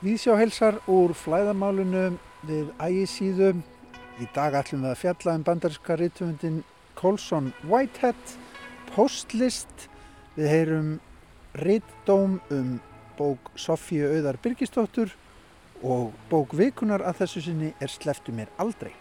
Vísjáhelsar 0.00 0.78
úr 0.88 1.12
flæðamálunu 1.12 2.14
við 2.48 2.70
ægisíðu. 2.80 3.50
Í 4.16 4.28
dag 4.32 4.54
ætlum 4.56 4.86
við 4.86 4.94
að 4.94 5.00
fjalla 5.02 5.34
um 5.36 5.42
bandaríska 5.44 5.96
rítumundin 6.00 6.62
Colson 6.96 7.50
Whitehead, 7.68 8.32
postlist. 8.94 9.90
Við 10.38 10.48
heyrum 10.48 10.88
rítdóm 11.60 12.38
um 12.48 12.78
bók 13.18 13.52
Sofíu 13.60 14.08
Auðar 14.08 14.40
Birgistóttur 14.40 15.12
og 15.84 16.16
bók 16.32 16.56
vikunar 16.56 17.04
að 17.04 17.20
þessu 17.20 17.44
sinni 17.50 17.74
er 17.76 17.92
Sleftu 17.92 18.32
mér 18.32 18.48
aldrei. 18.56 18.94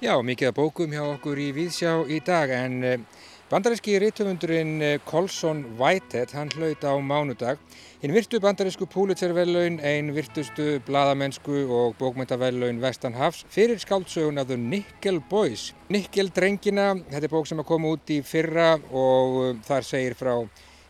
Já, 0.00 0.14
mikið 0.24 0.48
að 0.48 0.58
bókum 0.62 0.96
hjá 0.96 1.02
okkur 1.10 1.44
í 1.44 1.50
Vísjá 1.52 1.92
í 2.08 2.22
dag 2.24 2.48
en 2.56 2.80
eh, 2.86 3.00
Bandaríski 3.48 3.94
rítumundurinn 3.96 4.82
eh, 4.84 4.98
Colson 5.08 5.62
Whitehead, 5.78 6.34
hann 6.36 6.50
hlaut 6.52 6.82
á 6.84 6.92
mánudag. 7.00 7.56
Hinn 8.02 8.12
virtu 8.12 8.36
bandarísku 8.44 8.84
Pulitzer-vellaun, 8.92 9.78
einn 9.80 10.10
virtustu 10.12 10.66
bladamennsku 10.84 11.62
og 11.72 11.96
bókmyndavellaun 11.96 12.82
Vestanhafs 12.82 13.46
fyrir 13.48 13.80
skáldsöguna 13.80 14.44
The 14.44 14.58
Nickel 14.60 15.22
Boys. 15.30 15.70
Nickel 15.88 16.28
drengina, 16.28 16.90
þetta 17.08 17.24
er 17.24 17.32
bók 17.32 17.48
sem 17.48 17.64
að 17.64 17.70
koma 17.72 17.94
út 17.96 18.12
í 18.12 18.20
fyrra 18.20 18.74
og 18.92 19.40
eh, 19.46 19.54
þar 19.64 19.88
segir 19.94 20.18
frá 20.20 20.34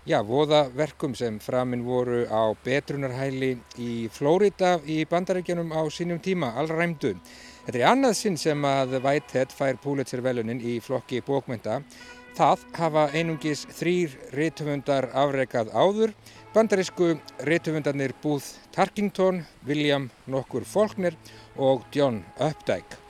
já, 0.08 0.18
voðaverkum 0.26 1.14
sem 1.14 1.38
framinn 1.38 1.86
voru 1.86 2.24
á 2.26 2.50
betrunarhæli 2.66 3.54
í 3.78 3.92
Flórida 4.10 4.80
í 4.82 5.04
bandaríkjanum 5.06 5.70
á 5.78 5.86
sínum 5.94 6.18
tíma, 6.18 6.56
allræmdu. 6.58 7.14
Þetta 7.68 7.78
er 7.78 7.90
annað 7.90 8.14
sinn 8.16 8.36
sem 8.40 8.62
að 8.64 8.98
Whitehead 9.04 9.52
fær 9.52 9.76
Pulitzer-vellunin 9.82 10.62
í 10.64 10.78
flokki 10.80 11.20
bókmynda 11.22 11.82
Það 12.38 12.60
hafa 12.78 13.02
einungis 13.18 13.64
þrýr 13.74 14.12
rítumundar 14.30 15.08
afreikað 15.10 15.72
áður, 15.74 16.12
bandarísku 16.54 17.16
rítumundarnir 17.48 18.12
Booth 18.22 18.60
Tarkington, 18.70 19.40
William 19.66 20.06
nokkur 20.30 20.62
Faulkner 20.62 21.16
og 21.56 21.82
John 21.90 22.20
Updike. 22.38 23.00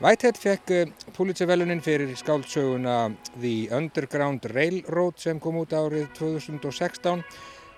Whitehead 0.00 0.40
fekk 0.40 0.72
eh, 0.72 0.94
Pulitzer-velunin 1.18 1.84
fyrir 1.84 2.14
skáldsöguna 2.16 3.10
The 3.34 3.68
Underground 3.76 4.48
Railroad 4.54 5.20
sem 5.20 5.36
kom 5.36 5.60
út 5.60 5.76
árið 5.76 6.08
2016. 6.16 7.26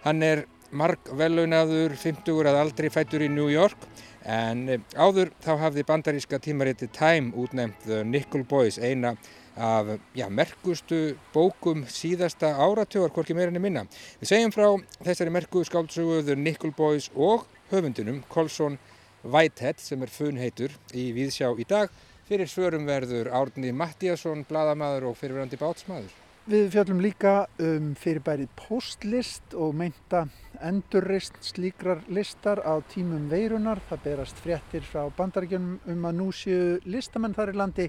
Hann 0.07 0.23
er 0.23 0.45
margvelunaður 0.71 1.99
50 1.99 2.53
að 2.53 2.61
aldrei 2.61 2.93
fættur 2.95 3.27
í 3.27 3.33
New 3.35 3.51
York 3.51 3.91
en 4.23 4.67
eh, 4.77 4.87
áður 4.95 5.35
þá 5.43 5.57
hafði 5.67 5.89
bandaríska 5.91 6.39
tímariti 6.39 6.87
Time 6.95 7.35
útnefnt 7.35 7.83
The 7.91 8.05
Nickel 8.07 8.47
Boys 8.47 8.79
eina 8.79 9.17
af 9.61 9.99
já, 10.17 10.27
merkustu 10.33 11.17
bókum 11.35 11.85
síðasta 11.85 12.55
áratögar, 12.57 13.13
hvorki 13.13 13.37
meirinni 13.37 13.61
minna. 13.61 13.85
Við 14.21 14.33
segjum 14.33 14.55
frá 14.55 14.69
þessari 15.05 15.35
merku 15.35 15.63
skáldsöguður 15.69 16.41
Nickel 16.41 16.73
Boys 16.77 17.11
og 17.15 17.45
höfundunum 17.71 18.23
Colson 18.33 18.79
Whitehead 19.23 19.83
sem 19.85 20.01
er 20.01 20.13
funheitur 20.13 20.73
í 20.97 21.11
Víðsjá 21.13 21.53
í 21.61 21.69
dag. 21.69 21.93
Fyrir 22.31 22.49
svörum 22.49 22.87
verður 22.89 23.29
Árni 23.35 23.73
Mattíasson, 23.75 24.47
bladamæður 24.49 25.11
og 25.11 25.19
fyrirverandi 25.21 25.59
bátsmæður. 25.61 26.13
Við 26.51 26.71
fjöldum 26.73 27.03
líka 27.05 27.35
um 27.61 27.91
fyrirbærið 28.01 28.49
postlist 28.57 29.53
og 29.53 29.75
meinta 29.77 30.25
endurrist 30.65 31.37
slíkrar 31.45 32.01
listar 32.09 32.63
á 32.65 32.81
tímum 32.95 33.29
veirunar. 33.29 33.83
Það 33.91 34.03
berast 34.07 34.41
fréttir 34.41 34.87
frá 34.89 35.05
bandaríkjunum 35.19 35.77
um 35.93 36.09
að 36.09 36.19
nú 36.23 36.31
séu 36.33 36.81
listamenn 36.89 37.37
þar 37.37 37.53
í 37.53 37.61
landi 37.61 37.89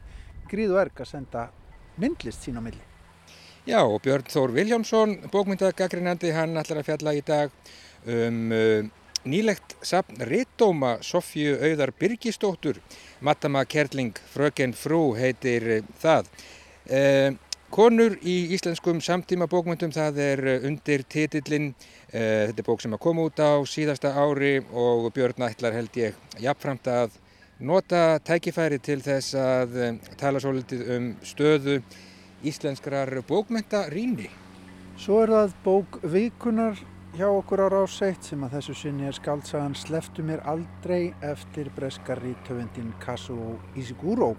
gríð 0.51 0.75
og 0.75 0.81
erg 0.83 1.01
að 1.05 1.11
senda 1.13 1.47
myndlist 1.97 2.45
sín 2.45 2.59
á 2.59 2.61
milli. 2.63 2.81
Já 3.67 3.83
og 3.83 4.01
Björn 4.01 4.25
Þór 4.25 4.55
Viljámsson, 4.55 5.19
bókmyndagaggrinandi, 5.29 6.31
hann 6.33 6.57
ætlar 6.57 6.81
að 6.81 6.87
fjalla 6.87 7.13
í 7.13 7.21
dag 7.21 7.51
um 8.09 8.39
uh, 8.55 8.87
nýlegt 9.29 9.75
sapn 9.85 10.17
Rittdóma 10.25 10.95
Sofju 11.05 11.59
Auðar 11.61 11.93
Birgistóttur, 11.93 12.79
Matama 13.21 13.61
Kerling, 13.69 14.17
Fröken 14.33 14.73
Frú 14.73 15.11
heitir 15.19 15.67
uh, 15.77 15.93
það. 16.01 16.31
Uh, 16.89 17.37
konur 17.71 18.17
í 18.25 18.35
íslenskum 18.57 18.97
samtíma 18.97 19.45
bókmyndum, 19.51 19.93
það 19.93 20.17
er 20.25 20.45
uh, 20.55 20.67
undir 20.67 21.05
titillin, 21.05 21.75
uh, 22.09 22.49
þetta 22.49 22.65
er 22.65 22.67
bók 22.67 22.81
sem 22.81 22.97
að 22.97 23.03
koma 23.05 23.29
út 23.29 23.45
á 23.45 23.61
síðasta 23.69 24.15
ári 24.17 24.57
og 24.73 25.11
Björn 25.13 25.45
ætlar 25.51 25.77
held 25.77 26.01
ég 26.01 26.17
jafnframt 26.41 26.89
að 26.89 27.20
nota 27.61 28.19
tækifæri 28.25 28.79
til 28.81 29.01
þess 29.05 29.35
að 29.37 29.75
um, 29.85 29.99
tala 30.17 30.41
svo 30.41 30.53
litið 30.55 30.87
um 30.95 31.09
stöðu 31.25 31.81
íslenskrar 32.47 33.13
bókmenta 33.27 33.85
rýni. 33.93 34.29
Svo 34.97 35.21
er 35.23 35.33
það 35.33 35.53
bók 35.65 35.99
vikunar 36.01 36.79
hjá 37.17 37.27
okkur 37.29 37.65
á 37.65 37.67
ráseitt 37.69 38.25
sem 38.25 38.43
að 38.45 38.57
þessu 38.57 38.75
sinni 38.81 39.07
er 39.09 39.17
skaldsagan 39.17 39.75
Sleftu 39.77 40.25
mér 40.25 40.41
aldrei 40.47 41.13
eftir 41.21 41.69
breskar 41.75 42.21
rítöfundin 42.23 42.93
Kazuo 43.03 43.57
Ishiguro. 43.75 44.35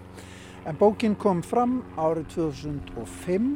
En 0.67 0.79
bókin 0.79 1.15
kom 1.19 1.43
fram 1.43 1.81
árið 1.99 2.27
2005 2.35 3.51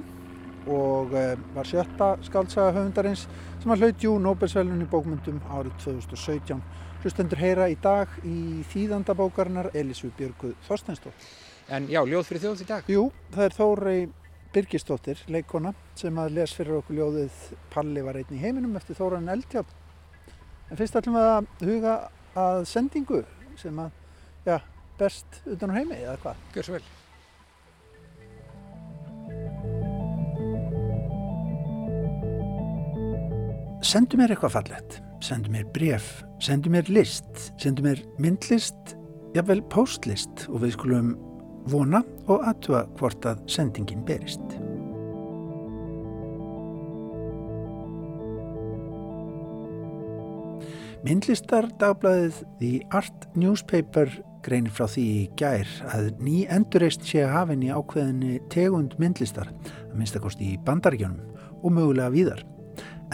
og 0.67 1.13
eh, 1.15 1.37
var 1.55 1.67
sjötta 1.67 2.09
skaldsaga 2.27 2.73
höfundarins 2.75 3.27
sem 3.61 3.71
að 3.71 3.83
hlaut 3.83 4.03
jú 4.03 4.17
Nobelsvælunni 4.19 4.87
bókmyndum 4.91 5.39
árið 5.47 5.75
2017. 5.85 6.61
Hlustendur 7.07 7.39
heyra 7.39 7.69
í 7.71 7.75
dag 7.79 8.11
í 8.27 8.65
þýðandabókarinnar 8.67 9.69
Elisvi 9.79 10.09
Björguð 10.17 10.57
Þorsteinstótt. 10.65 11.27
En 11.71 11.85
já, 11.87 12.01
ljóð 12.03 12.25
fyrir 12.27 12.41
þjóð 12.43 12.63
í 12.65 12.67
dag. 12.67 12.89
Jú, 12.91 13.03
það 13.31 13.45
er 13.45 13.55
Þórei 13.55 14.01
Birgistóttir, 14.51 15.21
leikona, 15.31 15.71
sem 15.95 16.19
að 16.19 16.35
les 16.35 16.57
fyrir 16.57 16.81
okkur 16.81 16.99
ljóðið 16.99 17.39
Palli 17.71 18.03
var 18.03 18.19
einn 18.19 18.35
í 18.35 18.41
heiminum 18.41 18.75
eftir 18.75 18.99
Þóran 18.99 19.31
Eldjátt. 19.31 19.71
En 20.67 20.81
fyrst 20.81 20.99
ætlum 20.99 21.15
við 21.15 21.31
að 21.31 21.67
huga 21.69 21.97
að 22.43 22.67
sendingu 22.73 23.23
sem 23.63 23.83
að, 23.85 23.95
já, 24.43 24.57
best 24.99 25.43
utan 25.47 25.71
á 25.71 25.77
heimi, 25.79 26.03
eða 26.03 26.19
hvað? 26.25 26.47
Gjör 26.57 26.67
svo 26.67 26.75
vel. 26.75 26.87
Sendu 33.85 34.17
mér 34.17 34.33
eitthvað 34.33 34.57
fallett 34.57 35.01
sendu 35.23 35.51
mér 35.51 35.65
bref, 35.73 36.23
sendu 36.39 36.69
mér 36.69 36.89
list, 36.91 37.51
sendu 37.61 37.83
mér 37.85 38.01
myndlist, 38.21 38.95
jafnvel 39.35 39.63
postlist 39.71 40.45
og 40.51 40.61
við 40.63 40.75
skulum 40.77 41.15
vona 41.71 42.03
og 42.29 42.45
aðtua 42.47 42.85
hvort 42.99 43.25
að 43.27 43.43
sendingin 43.51 44.05
berist. 44.07 44.57
Myndlistar 51.07 51.69
dagblæðið 51.79 52.41
The 52.59 52.71
Art 52.97 53.27
Newspaper 53.37 54.11
greinir 54.43 54.73
frá 54.73 54.87
því 54.91 55.05
í 55.13 55.23
gær 55.39 55.69
að 55.93 56.09
ný 56.23 56.41
endurreist 56.51 57.05
sé 57.07 57.21
að 57.23 57.33
hafinn 57.35 57.63
í 57.63 57.71
ákveðinni 57.71 58.41
tegund 58.51 58.97
myndlistar, 58.99 59.49
að 59.87 59.95
minnstakosti 60.01 60.53
í 60.53 60.59
bandaríkjónum 60.67 61.23
og 61.61 61.73
mögulega 61.73 62.13
víðar 62.13 62.43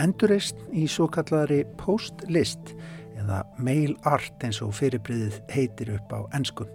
endurreist 0.01 0.59
í 0.71 0.87
svo 0.89 1.07
kallari 1.11 1.63
postlist 1.79 2.73
eða 3.19 3.43
mail 3.57 3.95
art 4.07 4.43
eins 4.43 4.61
og 4.63 4.73
fyrirbriðið 4.77 5.41
heitir 5.53 5.93
upp 5.95 6.13
á 6.15 6.19
ennsku. 6.37 6.67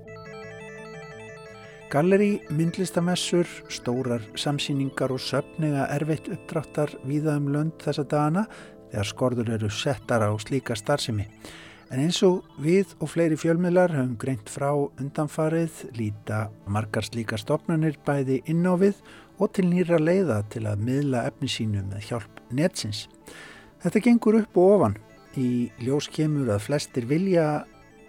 Galleri, 1.88 2.42
myndlistamessur, 2.52 3.48
stórar 3.72 4.24
samsýningar 4.36 5.14
og 5.14 5.22
söpniga 5.24 5.86
erfitt 5.94 6.28
uppdráttar 6.28 6.92
viða 7.08 7.38
um 7.40 7.46
lönd 7.54 7.78
þessa 7.80 8.04
dagana 8.04 8.42
þegar 8.90 9.08
skorður 9.08 9.54
eru 9.56 9.70
settar 9.72 10.20
á 10.20 10.30
slíka 10.36 10.76
starfsemi. 10.76 11.24
En 11.88 12.02
eins 12.02 12.20
og 12.26 12.42
við 12.60 12.92
og 13.00 13.08
fleiri 13.08 13.38
fjölmiðlar 13.40 13.94
höfum 13.96 14.18
greint 14.20 14.52
frá 14.52 14.68
undanfarið 14.76 15.86
líta 15.96 16.50
margar 16.68 17.08
slíka 17.08 17.40
stopnarnir 17.40 17.96
bæði 18.04 18.42
inn 18.52 18.68
á 18.68 18.76
við 18.76 19.00
og 19.38 19.54
til 19.56 19.70
nýra 19.70 19.96
leiða 20.02 20.42
til 20.52 20.66
að 20.68 20.84
miðla 20.84 21.24
efni 21.30 21.48
sínu 21.48 21.86
með 21.88 22.10
hjálp 22.10 22.37
netsins. 22.54 23.06
Þetta 23.82 24.04
gengur 24.04 24.40
upp 24.40 24.58
og 24.58 24.74
ofan. 24.78 24.96
Í 25.38 25.68
ljós 25.84 26.08
kemur 26.10 26.50
að 26.50 26.64
flestir 26.66 27.06
vilja 27.06 27.64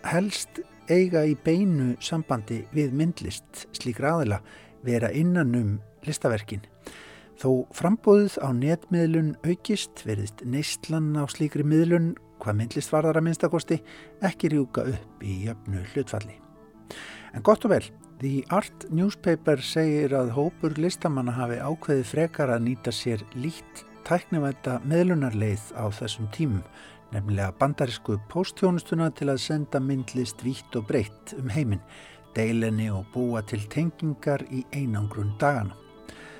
helst 0.07 0.61
eiga 0.89 1.25
í 1.27 1.35
beinu 1.45 1.93
sambandi 2.01 2.63
við 2.73 2.95
myndlist 2.97 3.67
slík 3.77 3.99
ræðila 4.01 4.39
vera 4.85 5.11
innan 5.13 5.53
um 5.57 5.75
listaverkin. 6.07 6.63
Þó 7.39 7.69
frambóðuð 7.75 8.39
á 8.43 8.49
netmiðlun 8.51 9.35
aukist 9.47 10.01
verðist 10.07 10.41
neistlan 10.43 11.13
á 11.15 11.23
slíkri 11.31 11.63
miðlun 11.63 12.15
hvað 12.39 12.57
myndlist 12.59 12.91
varðar 12.91 13.19
að 13.19 13.27
minnstakosti 13.29 13.77
ekki 14.25 14.51
rjúka 14.51 14.85
upp 14.91 15.23
í 15.23 15.45
jöfnu 15.45 15.83
hlutfalli. 15.93 16.35
En 17.35 17.45
gott 17.45 17.63
og 17.67 17.75
vel, 17.75 17.83
The 18.19 18.41
Art 18.51 18.89
Newspaper 18.91 19.61
segir 19.63 20.15
að 20.17 20.33
hópur 20.35 20.75
listamanna 20.81 21.35
hafi 21.37 21.61
ákveði 21.61 22.07
frekar 22.07 22.51
að 22.51 22.65
nýta 22.65 22.91
sér 22.95 23.23
lít 23.37 23.85
tæknivæta 24.09 24.79
meðlunarleið 24.89 25.67
á 25.77 25.85
þessum 25.93 26.29
tímum, 26.33 26.63
nefnilega 27.13 27.53
bandarísku 27.61 28.15
póstjónustuna 28.31 29.11
til 29.13 29.27
að 29.29 29.43
senda 29.43 29.81
myndlist 29.83 30.41
vítt 30.41 30.77
og 30.79 30.87
breytt 30.89 31.35
um 31.37 31.51
heiminn, 31.53 31.83
deilenni 32.33 32.89
og 32.89 33.05
búa 33.13 33.43
til 33.45 33.61
tengingar 33.69 34.41
í 34.49 34.63
einangrun 34.73 35.35
dagana. 35.41 35.77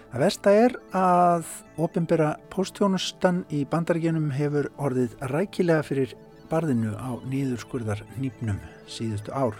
Það 0.10 0.24
versta 0.26 0.54
er 0.58 0.78
að 0.98 1.54
ofinbera 1.78 2.32
póstjónustan 2.50 3.44
í 3.54 3.62
bandaríkjunum 3.70 4.32
hefur 4.34 4.72
orðið 4.82 5.14
rækilega 5.30 5.86
fyrir 5.86 6.16
barðinu 6.50 6.96
á 6.98 7.22
nýðurskurðar 7.30 8.02
nýpnum 8.18 8.58
síðustu 8.90 9.30
ár 9.30 9.54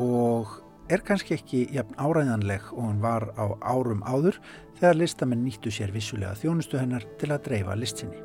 og 0.00 0.62
er 0.92 1.02
kannski 1.06 1.34
ekki 1.34 1.64
jafn 1.74 1.96
áræðanleg 1.98 2.70
og 2.74 2.84
hann 2.84 3.02
var 3.02 3.28
á 3.34 3.58
árum 3.64 4.04
áður 4.06 4.38
þegar 4.78 5.00
listamenn 5.00 5.44
nýttu 5.46 5.72
sér 5.74 5.92
vissulega 5.94 6.36
þjónustu 6.38 6.78
hennar 6.78 7.06
til 7.20 7.32
að 7.34 7.44
dreifa 7.48 7.74
listinni. 7.78 8.22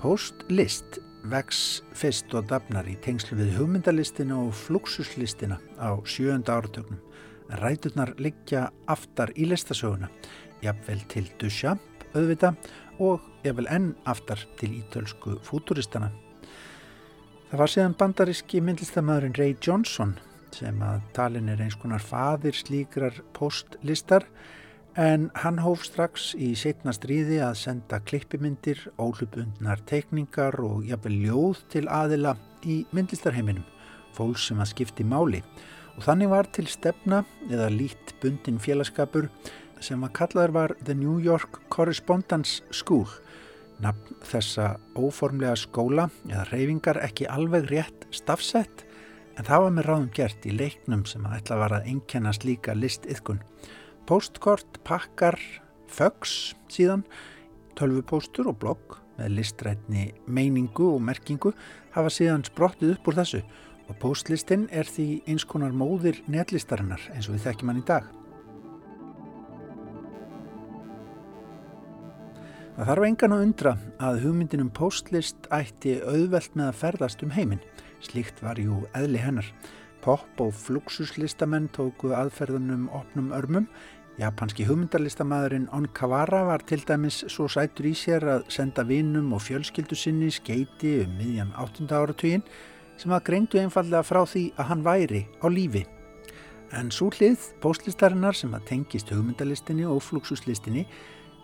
Postlist 0.00 0.96
vex 1.28 1.82
fyrst 1.92 2.32
og 2.32 2.46
dafnar 2.48 2.86
í 2.88 2.96
tengslu 3.04 3.36
við 3.36 3.52
hugmyndalistina 3.58 4.38
og 4.40 4.54
fluxuslistina 4.56 5.60
á 5.76 6.00
sjönda 6.08 6.56
áratögnum. 6.56 7.02
Ræturnar 7.60 8.14
liggja 8.16 8.70
aftar 8.88 9.34
í 9.36 9.44
listasöguna, 9.50 10.08
jafnvel 10.62 11.02
til 11.10 11.28
Duchamp 11.36 11.84
auðvita 12.14 12.54
og 13.02 13.29
jafnvel 13.44 13.68
enn 13.70 13.92
aftar 14.10 14.42
til 14.60 14.78
ítölsku 14.80 15.38
fúturistana. 15.46 16.10
Það 17.50 17.62
var 17.62 17.72
síðan 17.72 17.98
bandaríski 17.98 18.62
myndlistamæðurinn 18.62 19.38
Ray 19.38 19.56
Johnson 19.58 20.16
sem 20.54 20.80
að 20.82 21.02
talin 21.14 21.50
er 21.50 21.60
eins 21.62 21.76
konar 21.78 22.02
fadir 22.02 22.56
slíkrar 22.58 23.20
postlistar 23.36 24.26
En 24.98 25.28
hann 25.38 25.60
hóf 25.62 25.84
strax 25.86 26.32
í 26.34 26.50
setna 26.58 26.90
stríði 26.90 27.36
að 27.46 27.54
senda 27.60 28.00
klippimyndir, 28.02 28.88
ólubundnar 28.98 29.78
teikningar 29.86 30.56
og 30.58 30.82
jafnvel 30.88 31.14
ljóð 31.28 31.60
til 31.70 31.84
aðila 31.86 32.34
í 32.66 32.82
myndlistarheiminum, 32.90 33.62
fólk 34.16 34.40
sem 34.42 34.58
að 34.58 34.72
skipti 34.72 35.06
máli. 35.06 35.44
Og 35.94 36.02
þannig 36.08 36.32
var 36.32 36.50
til 36.50 36.66
stefna 36.66 37.22
eða 37.46 37.70
lít 37.70 38.16
bundin 38.20 38.58
félagskapur 38.58 39.30
sem 39.80 40.02
að 40.02 40.14
kallaður 40.18 40.56
var 40.58 40.74
The 40.82 40.98
New 40.98 41.20
York 41.22 41.62
Correspondence 41.70 42.64
School. 42.74 43.06
Nafn 43.80 44.20
þessa 44.28 44.74
óformlega 44.98 45.56
skóla 45.56 46.10
eða 46.28 46.44
reyfingar 46.50 47.00
ekki 47.00 47.28
alveg 47.32 47.70
rétt 47.70 48.06
stafsett 48.12 48.84
en 49.38 49.46
það 49.48 49.64
var 49.64 49.74
með 49.76 49.86
ráðum 49.88 50.10
gert 50.16 50.46
í 50.48 50.52
leiknum 50.52 51.06
sem 51.08 51.24
að 51.24 51.38
ætla 51.38 51.60
var 51.62 51.76
að 51.78 51.88
einkennast 51.94 52.44
líka 52.44 52.74
listiðkun 52.76 53.40
postkort, 54.10 54.80
pakkar, 54.84 55.38
fögs 55.88 56.52
síðan, 56.72 57.04
tölvupóstur 57.78 58.50
og 58.50 58.58
blogg 58.60 58.98
með 59.16 59.36
listrætni 59.38 60.10
meiningu 60.26 60.90
og 60.96 61.02
merkingu 61.06 61.54
hafa 61.94 62.12
síðan 62.12 62.44
sprottið 62.48 62.96
upp 62.96 63.10
úr 63.10 63.20
þessu 63.20 63.44
og 63.90 63.98
postlistinn 64.02 64.68
er 64.70 64.88
því 64.88 65.22
eins 65.30 65.46
konar 65.48 65.72
móðir 65.74 66.20
netlistarinnar 66.30 67.08
eins 67.14 67.30
og 67.30 67.38
við 67.38 67.48
þekkjum 67.48 67.72
hann 67.72 67.82
í 67.82 67.86
dag. 67.88 68.19
Það 72.80 72.88
þarf 72.88 73.04
engan 73.04 73.32
að 73.36 73.42
undra 73.44 73.70
að 74.00 74.18
hugmyndinum 74.22 74.68
postlist 74.72 75.48
ætti 75.52 75.98
auðvelt 76.00 76.54
með 76.56 76.70
að 76.70 76.78
ferðast 76.80 77.24
um 77.26 77.34
heiminn. 77.34 77.60
Slíkt 78.00 78.40
var 78.40 78.56
jú 78.56 78.78
eðli 78.96 79.20
hennar. 79.20 79.50
Pop 80.00 80.40
og 80.40 80.54
fluxuslistamenn 80.56 81.66
tóku 81.76 82.14
aðferðunum 82.16 82.86
opnum 82.96 83.28
örmum. 83.36 83.68
Japanski 84.16 84.64
hugmyndarlistamæðurinn 84.64 85.68
Onkawara 85.76 86.40
var 86.48 86.64
til 86.64 86.80
dæmis 86.88 87.20
svo 87.28 87.50
sætur 87.52 87.90
í 87.90 87.92
sér 87.92 88.24
að 88.38 88.48
senda 88.56 88.86
vinnum 88.88 89.28
og 89.36 89.44
fjölskyldu 89.44 90.00
sinni 90.00 90.32
skeiti 90.32 91.02
um 91.04 91.14
miðjan 91.20 91.52
8. 91.60 91.84
áratugin 91.92 92.48
sem 92.96 93.12
að 93.12 93.26
greindu 93.28 93.60
einfallega 93.60 94.08
frá 94.08 94.24
því 94.24 94.54
að 94.56 94.72
hann 94.72 94.88
væri 94.88 95.26
á 95.44 95.52
lífi. 95.52 95.84
En 96.72 96.88
svo 96.88 97.12
hlið 97.12 97.50
postlistarinnar 97.60 98.40
sem 98.40 98.56
að 98.56 98.70
tengist 98.72 99.12
hugmyndarlistinni 99.12 99.84
og 99.84 100.00
fluxuslistinni 100.08 100.88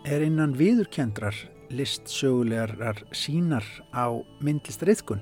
er 0.07 0.23
innan 0.23 0.53
viðurkendrar 0.55 1.35
listsögulegar 1.73 3.01
sínar 3.11 3.65
á 3.91 4.15
myndlistriðkun. 4.39 5.19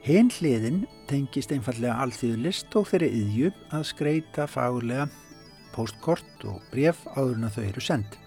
Hinn 0.00 0.30
hliðin 0.32 0.86
tengist 1.10 1.52
einfallega 1.52 1.98
allþýðu 2.00 2.38
list 2.46 2.76
og 2.80 2.88
þeirri 2.88 3.10
yðju 3.18 3.50
að 3.76 3.84
skreita 3.90 4.46
fagurlega 4.48 5.10
postkort 5.74 6.46
og 6.48 6.62
bref 6.72 7.02
áður 7.12 7.36
en 7.36 7.48
að 7.50 7.56
þau 7.58 7.64
eru 7.66 7.84
send. 7.84 8.18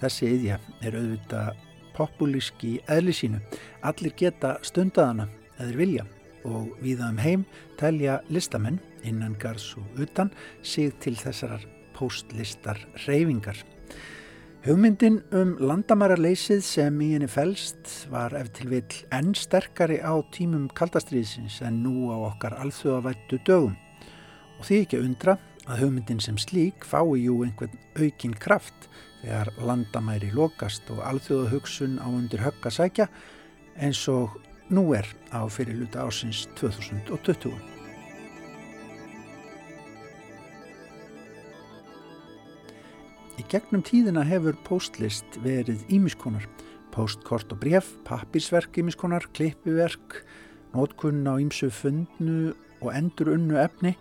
Þessi 0.00 0.30
yðja 0.34 0.58
er 0.82 0.98
auðvitað 0.98 1.64
populíski 1.94 2.72
eðli 2.90 3.14
sínu. 3.14 3.42
Allir 3.86 4.16
geta 4.18 4.56
stundaðana 4.66 5.28
eða 5.60 5.78
vilja 5.78 6.06
og 6.48 6.72
viða 6.82 7.12
um 7.12 7.20
heim 7.20 7.44
telja 7.78 8.18
listamenn 8.32 8.80
innan 9.06 9.36
gars 9.38 9.76
og 9.78 10.00
utan 10.02 10.32
sig 10.62 10.96
til 11.04 11.14
þessarar 11.14 11.62
postlistar 11.94 12.80
reyfingar. 13.06 13.60
Hugmyndin 14.60 15.22
um 15.32 15.54
landamærarleysið 15.56 16.58
sem 16.60 16.98
í 17.00 17.06
henni 17.14 17.30
fælst 17.32 17.94
var 18.12 18.34
eftir 18.36 18.68
vil 18.68 18.98
enn 19.16 19.30
sterkari 19.32 19.96
á 20.04 20.12
tímum 20.36 20.66
kaldastriðsins 20.76 21.62
en 21.64 21.78
nú 21.80 22.10
á 22.12 22.28
okkar 22.28 22.58
alþjóðavættu 22.60 23.38
dögum. 23.48 23.72
Og 24.60 24.68
því 24.68 24.82
ekki 24.82 25.00
undra 25.00 25.38
að 25.64 25.86
hugmyndin 25.86 26.20
sem 26.20 26.36
slík 26.36 26.84
fái 26.84 27.22
jú 27.22 27.40
einhvern 27.46 27.80
aukin 27.96 28.36
kraft 28.36 28.90
þegar 29.22 29.48
landamæri 29.64 30.28
lokast 30.36 30.92
og 30.92 31.00
alþjóðahugsun 31.08 31.96
á 31.96 32.12
undir 32.12 32.44
höggasækja 32.44 33.08
eins 33.80 34.04
og 34.12 34.36
nú 34.68 34.90
er 34.92 35.08
á 35.32 35.40
fyrirluta 35.48 36.04
ásins 36.04 36.44
2020. 36.60 37.79
Í 43.40 43.44
gegnum 43.48 43.80
tíðina 43.80 44.20
hefur 44.28 44.56
postlist 44.66 45.38
verið 45.40 45.86
ímiskonar, 45.94 46.44
postkort 46.92 47.54
og 47.54 47.62
bref, 47.62 47.86
pappirsverk 48.04 48.76
ímiskonar, 48.82 49.24
klippiverk, 49.32 50.18
nótkunn 50.74 51.24
á 51.24 51.40
ímsu 51.40 51.70
fundnu 51.72 52.50
og 52.82 52.90
endur 52.92 53.30
unnu 53.32 53.56
efni, 53.62 53.94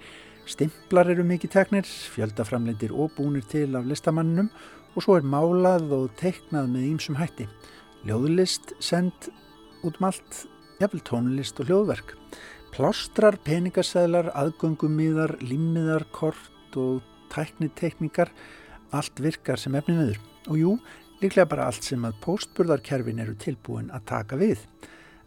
stimplar 0.50 1.14
eru 1.14 1.24
mikið 1.30 1.54
teknir, 1.56 1.88
fjöldaframlendir 1.88 2.92
og 2.92 3.14
búnir 3.16 3.48
til 3.48 3.80
af 3.80 3.88
listamannum 3.88 4.52
og 4.98 5.06
svo 5.06 5.16
er 5.16 5.32
málað 5.32 5.88
og 5.96 6.12
teiknað 6.20 6.74
með 6.76 6.90
ímsum 6.90 7.20
hætti. 7.22 7.48
Ljóðlist 8.04 8.76
send 8.84 9.32
út 9.88 10.02
um 10.02 10.10
allt, 10.10 10.46
jafnvel 10.84 11.06
tónlist 11.08 11.64
og 11.64 11.72
hljóðverk. 11.72 12.18
Plástrar, 12.76 13.40
peningarsæðlar, 13.48 14.34
aðgöngumíðar, 14.36 15.38
limmiðar, 15.40 16.10
kort 16.12 16.76
og 16.76 17.06
tækniteknikar 17.32 18.34
allt 18.96 19.22
virkar 19.22 19.60
sem 19.62 19.76
efni 19.76 19.96
viður 19.98 20.20
og 20.50 20.58
jú, 20.58 20.72
líklega 21.22 21.50
bara 21.52 21.68
allt 21.70 21.86
sem 21.86 22.06
að 22.08 22.18
postburðarkerfin 22.24 23.22
eru 23.24 23.36
tilbúin 23.40 23.92
að 23.94 24.08
taka 24.14 24.40
við. 24.40 24.64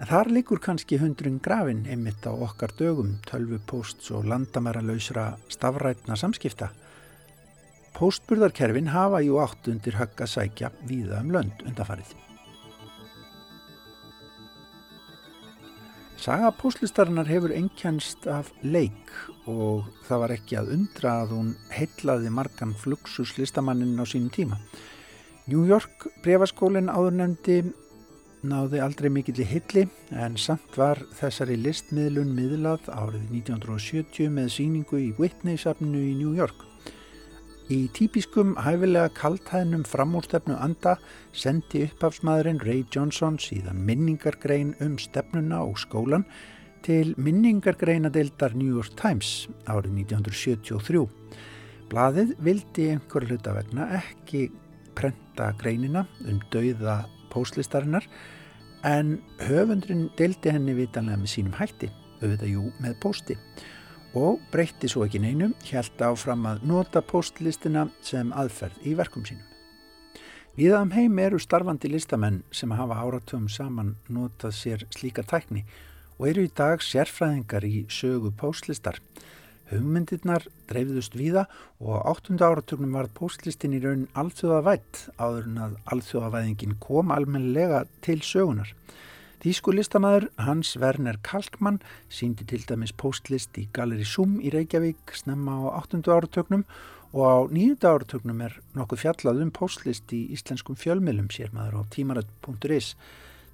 En 0.01 0.09
þar 0.11 0.33
likur 0.35 0.59
kannski 0.63 0.99
hundrun 0.99 1.39
grafin 1.43 1.85
einmitt 1.87 2.27
á 2.27 2.33
okkar 2.33 2.75
dögum, 2.79 3.21
tölvu 3.29 3.61
posts 3.71 4.11
og 4.11 4.27
landamæra 4.27 4.83
lausra 4.83 5.29
stafrætna 5.53 6.17
samskipta. 6.19 6.73
Postburðarkerfin 7.95 8.91
hafa 8.91 9.23
jú 9.23 9.39
átt 9.45 9.71
undir 9.71 10.01
högg 10.01 10.25
að 10.25 10.35
sækja 10.35 10.73
víða 10.89 11.23
um 11.23 11.31
lönd 11.37 11.63
undafarið. 11.69 12.17
Saga 16.23 16.53
postlistarinnar 16.55 17.27
hefur 17.27 17.51
einkjænst 17.51 18.29
af 18.31 18.53
leik 18.63 19.09
og 19.51 19.89
það 20.07 20.21
var 20.23 20.35
ekki 20.37 20.59
að 20.61 20.69
undra 20.77 21.15
að 21.25 21.33
hún 21.35 21.49
heitlaði 21.75 22.31
margan 22.31 22.77
fluxus 22.79 23.33
listamannin 23.41 23.99
á 23.99 24.07
sínum 24.07 24.31
tíma. 24.31 24.61
New 25.51 25.67
York 25.67 26.07
brefaskólinn 26.23 26.93
áðurnemdi 26.95 27.57
náði 28.47 28.85
aldrei 28.87 29.11
mikill 29.11 29.43
í 29.43 29.49
hilli 29.51 29.89
en 30.15 30.39
samt 30.39 30.79
var 30.79 31.03
þessari 31.19 31.59
listmiðlun 31.59 32.31
miðlað 32.39 32.87
árið 32.95 33.27
1970 33.43 34.31
með 34.31 34.55
síningu 34.61 35.03
í 35.03 35.11
Whitney-safninu 35.19 36.07
í 36.07 36.15
New 36.23 36.39
York. 36.39 36.69
Í 37.71 37.85
típiskum 37.95 38.57
hæfilega 38.59 39.13
kaltæðnum 39.15 39.85
framúrstefnu 39.87 40.57
anda 40.59 40.97
sendi 41.31 41.85
uppafsmaðurinn 41.87 42.59
Ray 42.67 42.81
Johnson 42.91 43.37
síðan 43.39 43.85
minningargrein 43.87 44.73
um 44.83 44.97
stefnuna 44.99 45.61
og 45.63 45.79
skólan 45.79 46.25
til 46.83 47.15
minningargreinadeildar 47.23 48.57
New 48.59 48.75
York 48.75 48.97
Times 48.99 49.47
árið 49.71 49.95
1973. 50.03 51.05
Blaðið 51.93 52.35
vildi 52.43 52.89
einhver 52.97 53.29
hluta 53.31 53.55
vegna 53.55 53.87
ekki 54.01 54.49
prenta 54.99 55.53
greinina 55.61 56.09
um 56.27 56.43
dauða 56.51 57.05
póslistarinnar 57.31 58.09
en 58.83 59.21
höfundrin 59.47 60.09
deildi 60.19 60.51
henni 60.51 60.75
vitanlega 60.75 61.23
með 61.23 61.35
sínum 61.37 61.55
hætti, 61.61 61.93
auðvitað 62.19 62.57
jú 62.57 62.67
með 62.83 62.99
pósti 63.07 63.39
og 64.15 64.41
breytti 64.53 64.91
svo 64.91 65.07
ekki 65.07 65.21
neinum, 65.23 65.55
hjælta 65.65 66.11
áfram 66.13 66.45
að 66.51 66.67
nota 66.69 67.01
postlistina 67.01 67.87
sem 68.05 68.33
aðferð 68.37 68.85
í 68.85 68.93
verkum 68.99 69.25
sínum. 69.25 69.47
Viðaðum 70.53 70.91
heim 70.93 71.21
eru 71.23 71.39
starfandi 71.41 71.89
listamenn 71.89 72.43
sem 72.53 72.73
hafa 72.77 72.99
áratöfum 73.01 73.49
saman 73.49 73.95
notað 74.13 74.53
sér 74.59 74.83
slíka 74.93 75.25
tækni 75.25 75.63
og 76.19 76.27
eru 76.29 76.45
í 76.45 76.51
dag 76.53 76.83
sérfræðingar 76.85 77.65
í 77.65 77.87
sögu 77.89 78.35
postlistar. 78.37 78.99
Hugmyndirnar 79.73 80.45
dreifðust 80.69 81.17
víða 81.17 81.47
og 81.81 81.97
á 82.05 82.13
8. 82.13 82.37
áratugnum 82.37 82.93
var 82.93 83.09
postlistin 83.17 83.73
í 83.73 83.81
raun 83.81 84.05
alþjóðavætt 84.13 85.07
áður 85.17 85.49
en 85.49 85.57
að 85.65 85.79
alþjóðavæðingin 85.97 86.77
kom 86.85 87.15
almennilega 87.17 87.87
til 88.05 88.21
sögunar. 88.21 88.75
Þýsku 89.43 89.73
listamæður 89.75 90.29
Hans 90.39 90.77
Werner 90.79 91.17
Kalkmann 91.27 91.81
síndi 92.07 92.45
til 92.47 92.61
dæmis 92.63 92.93
postlist 92.95 93.57
í 93.59 93.65
Galeri 93.75 94.05
Sum 94.07 94.37
í 94.39 94.53
Reykjavík 94.55 95.17
snemma 95.19 95.57
á 95.67 95.83
8. 95.83 95.99
áratugnum 96.15 96.63
og 97.11 97.25
á 97.27 97.39
9. 97.51 97.75
áratugnum 97.83 98.45
er 98.47 98.55
nokkuð 98.79 99.03
fjallað 99.03 99.43
um 99.43 99.51
postlist 99.51 100.15
í 100.15 100.21
íslenskum 100.37 100.79
fjölmilum 100.79 101.27
sér 101.35 101.51
maður 101.51 101.83
á 101.83 101.91
tímarat.is. 101.91 102.93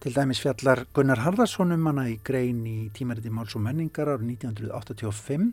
Til 0.04 0.12
dæmis 0.12 0.44
fjallar 0.44 0.84
Gunnar 0.92 1.24
Harðarsson 1.24 1.72
um 1.72 1.88
hana 1.88 2.04
í 2.12 2.20
grein 2.20 2.60
í 2.68 2.92
tímariti 2.92 3.32
Máls 3.32 3.56
og 3.56 3.64
menningar 3.64 4.12
árið 4.12 4.28
1985 4.44 5.50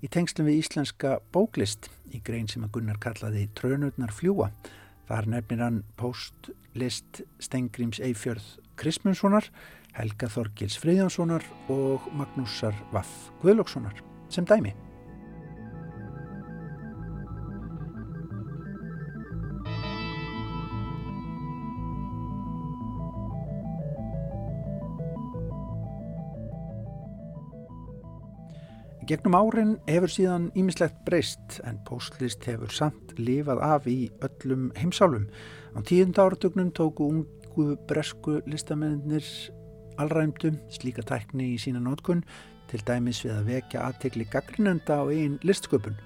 í 0.00 0.08
tengslum 0.08 0.48
við 0.48 0.62
íslenska 0.64 1.18
bóklist 1.36 1.90
í 2.16 2.24
grein 2.24 2.48
sem 2.48 2.64
að 2.64 2.78
Gunnar 2.80 2.96
kallaði 2.96 3.50
Trönurnar 3.52 4.16
fljúa. 4.16 4.54
Þar 5.04 5.34
nefnir 5.36 5.68
hann 5.68 5.82
postlist 6.00 7.26
Stengrims 7.36 8.00
Eifjörð 8.00 8.56
Krismundssonar, 8.76 9.48
Helga 9.96 10.28
Þorgils 10.32 10.76
Fríðjanssonar 10.82 11.46
og 11.72 12.10
Magnúsar 12.16 12.76
Vaff 12.92 13.30
Guðlókssonar 13.42 14.02
sem 14.32 14.44
dæmi. 14.48 14.74
Gegnum 29.06 29.36
árin 29.38 29.76
hefur 29.86 30.10
síðan 30.10 30.48
ímislegt 30.58 30.96
breyst 31.06 31.60
en 31.62 31.76
postlist 31.86 32.42
hefur 32.48 32.72
samt 32.74 33.12
lifað 33.20 33.60
af 33.62 33.84
í 33.86 34.08
öllum 34.26 34.72
heimsálum. 34.74 35.28
Á 35.78 35.80
tíunda 35.86 36.24
áratugnum 36.26 36.72
tóku 36.74 37.06
ungu 37.56 37.76
bresku 37.88 38.40
listamennir 38.46 39.24
allræmdu 39.96 40.52
slíka 40.68 41.02
tækni 41.06 41.54
í 41.54 41.60
sína 41.60 41.80
nótkunn 41.80 42.22
til 42.68 42.82
dæmis 42.84 43.22
við 43.24 43.32
að 43.32 43.48
vekja 43.48 43.84
aðtekli 43.86 44.26
gaggrinenda 44.28 44.98
á 45.00 45.04
einn 45.08 45.38
listsköpun. 45.46 45.96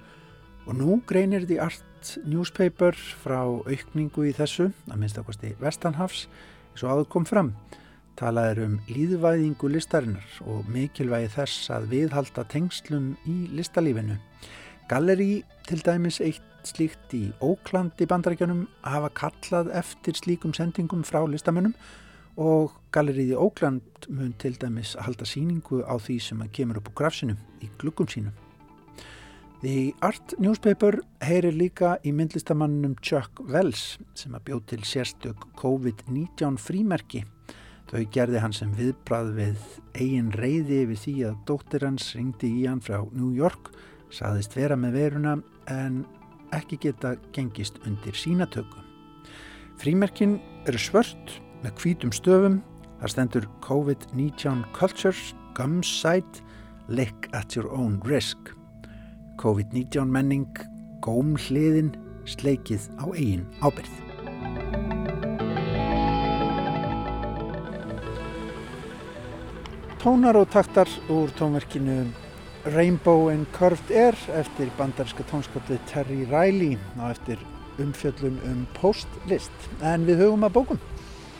Og 0.67 0.77
nú 0.77 1.01
greinir 1.09 1.43
því 1.49 1.57
Art 1.59 2.13
Newspaper 2.23 2.95
frá 2.95 3.41
aukningu 3.43 4.29
í 4.29 4.33
þessu, 4.37 4.69
að 4.87 4.99
minnst 5.01 5.19
ákvæmsti 5.19 5.55
Vestanhafs, 5.59 6.27
eins 6.71 6.85
og 6.85 6.93
áður 6.93 7.09
kom 7.11 7.25
fram. 7.27 7.51
Talað 8.15 8.51
er 8.51 8.63
um 8.67 8.77
líðvæðingu 8.87 9.71
listarinnar 9.73 10.37
og 10.45 10.69
mikilvægi 10.71 11.33
þess 11.35 11.71
að 11.73 11.89
viðhalda 11.95 12.45
tengslum 12.53 13.15
í 13.25 13.49
listalífinu. 13.57 14.19
Galleri 14.87 15.41
til 15.67 15.81
dæmis 15.83 16.21
eitt 16.23 16.50
slíkt 16.69 17.15
í 17.17 17.23
Ókland 17.43 17.99
í 18.01 18.07
bandarækjunum 18.09 18.65
hafa 18.83 19.09
kallað 19.17 19.71
eftir 19.79 20.17
slíkum 20.19 20.53
sendingum 20.57 21.03
frá 21.07 21.19
listamönnum 21.25 21.75
og 22.41 22.77
gallerið 22.95 23.33
í 23.33 23.39
Ókland 23.39 24.07
mun 24.09 24.31
til 24.41 24.53
dæmis 24.61 24.95
halda 24.99 25.27
síningu 25.27 25.81
á 25.83 25.95
því 25.99 26.19
sem 26.27 26.43
að 26.43 26.53
kemur 26.59 26.81
upp 26.81 26.91
á 26.91 26.97
grafsinu 27.01 27.35
í 27.61 27.69
gluggum 27.81 28.09
sínum. 28.11 28.33
The 29.61 29.93
Art 30.01 30.33
Newspaper 30.41 31.01
heyrir 31.21 31.53
líka 31.53 31.97
í 32.01 32.13
myndlistamannum 32.17 32.95
Chuck 33.01 33.43
Wells 33.45 33.99
sem 34.17 34.33
að 34.33 34.47
bjóð 34.49 34.63
til 34.71 34.81
sérstök 34.89 35.45
COVID-19 35.61 36.57
frímerki 36.57 37.25
Þau 37.91 38.05
gerði 38.07 38.39
hann 38.39 38.53
sem 38.55 38.69
viðbrað 38.71 39.33
við 39.35 39.63
eigin 39.99 40.29
reyði 40.31 40.77
yfir 40.85 40.99
því 41.01 41.13
að 41.27 41.39
dóttir 41.49 41.83
hans 41.83 42.05
ringdi 42.15 42.47
í 42.61 42.63
hann 42.63 42.79
frá 42.79 43.01
New 43.11 43.33
York, 43.35 43.73
saðist 44.15 44.55
vera 44.55 44.77
með 44.79 44.95
veruna 44.95 45.33
en 45.67 46.05
ekki 46.55 46.79
geta 46.81 47.15
gengist 47.35 47.79
undir 47.87 48.15
sínatöku. 48.17 48.83
Frímerkin 49.81 50.39
eru 50.69 50.79
svört 50.79 51.39
með 51.63 51.75
hvítum 51.81 52.13
stöfum, 52.13 52.59
þar 53.01 53.13
stendur 53.15 53.49
COVID-19 53.65 54.65
Cultures, 54.77 55.33
Gums 55.57 55.89
Site, 55.89 56.43
Lick 56.87 57.29
at 57.33 57.55
your 57.55 57.71
own 57.71 58.01
risk. 58.05 58.53
COVID-19 59.41 60.11
menning, 60.11 60.49
góm 61.01 61.35
hliðin, 61.47 61.95
sleikið 62.29 62.91
á 63.01 63.05
eigin 63.15 63.47
ábyrð. 63.65 64.11
tónar 70.01 70.33
og 70.33 70.49
taktar 70.49 70.89
úr 71.13 71.29
tónverkinu 71.37 72.07
Rainbow 72.65 73.29
and 73.31 73.47
Curved 73.55 73.89
Air 73.91 74.17
eftir 74.37 74.69
bandarska 74.77 75.25
tónskapið 75.31 75.79
Terry 75.89 76.21
Riley 76.29 76.77
og 76.99 77.07
eftir 77.09 77.41
umfjöllum 77.81 78.37
um 78.45 78.63
postlist. 78.77 79.69
En 79.81 80.05
við 80.05 80.25
hugum 80.25 80.45
að 80.45 80.57
bókum. 80.59 80.81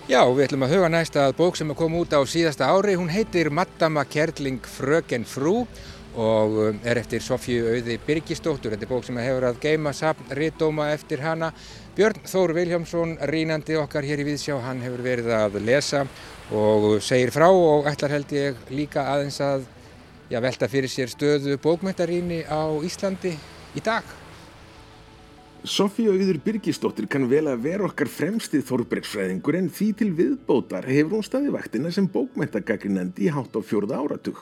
Já, 0.10 0.24
við 0.26 0.48
ætlum 0.48 0.66
að 0.66 0.74
huga 0.76 0.90
næsta 0.90 1.28
að 1.28 1.38
bók 1.38 1.60
sem 1.60 1.74
komið 1.78 2.06
út 2.06 2.16
á 2.18 2.22
síðasta 2.26 2.70
ári. 2.74 2.98
Hún 2.98 3.12
heitir 3.14 3.52
Madama 3.54 4.02
Kerling 4.10 4.66
Fröken 4.66 5.28
Frú 5.30 5.68
og 6.18 6.58
um, 6.60 6.80
er 6.84 7.00
eftir 7.00 7.22
Sofíu 7.24 7.70
Auði 7.70 8.00
Birgistóttur. 8.08 8.74
Þetta 8.74 8.88
er 8.88 8.92
bók 8.92 9.06
sem 9.08 9.20
hefur 9.22 9.46
að 9.52 9.62
geima 9.64 9.94
sapn 9.96 10.34
rittdóma 10.36 10.90
eftir 10.96 11.22
hana. 11.24 11.52
Björn 11.96 12.26
Þór 12.28 12.56
Viljámsson, 12.58 13.14
rínandi 13.30 13.78
okkar 13.80 14.08
hér 14.08 14.24
í 14.24 14.26
Víðsjá, 14.32 14.58
hann 14.66 14.82
hefur 14.84 15.06
verið 15.06 15.30
að 15.38 15.60
lesa 15.68 16.06
og 16.52 16.98
segir 17.04 17.32
frá 17.32 17.48
og 17.52 17.88
ætlar 17.88 18.18
held 18.18 18.34
ég 18.36 18.60
líka 18.74 19.06
aðeins 19.14 19.40
að 19.44 19.70
velta 20.40 20.68
fyrir 20.72 20.88
sér 20.88 21.10
stöðu 21.12 21.58
bókmyndaríni 21.60 22.46
á 22.48 22.72
Íslandi 22.88 23.34
í 23.76 23.84
dag. 23.84 24.21
Sofía 25.64 26.10
Auður 26.10 26.40
Birgisdóttir 26.42 27.06
kann 27.06 27.28
vel 27.30 27.44
að 27.46 27.68
vera 27.68 27.86
okkar 27.86 28.10
fremstið 28.10 28.64
þorbergsfræðingur 28.66 29.60
en 29.60 29.68
því 29.70 29.90
til 30.00 30.08
viðbótar 30.18 30.88
hefur 30.90 31.20
hún 31.20 31.26
staði 31.28 31.52
vaktina 31.54 31.92
sem 31.94 32.08
bókmæntagagrinandi 32.10 33.28
í 33.28 33.30
hátt 33.30 33.54
á 33.54 33.62
fjörða 33.62 34.00
áratug. 34.02 34.40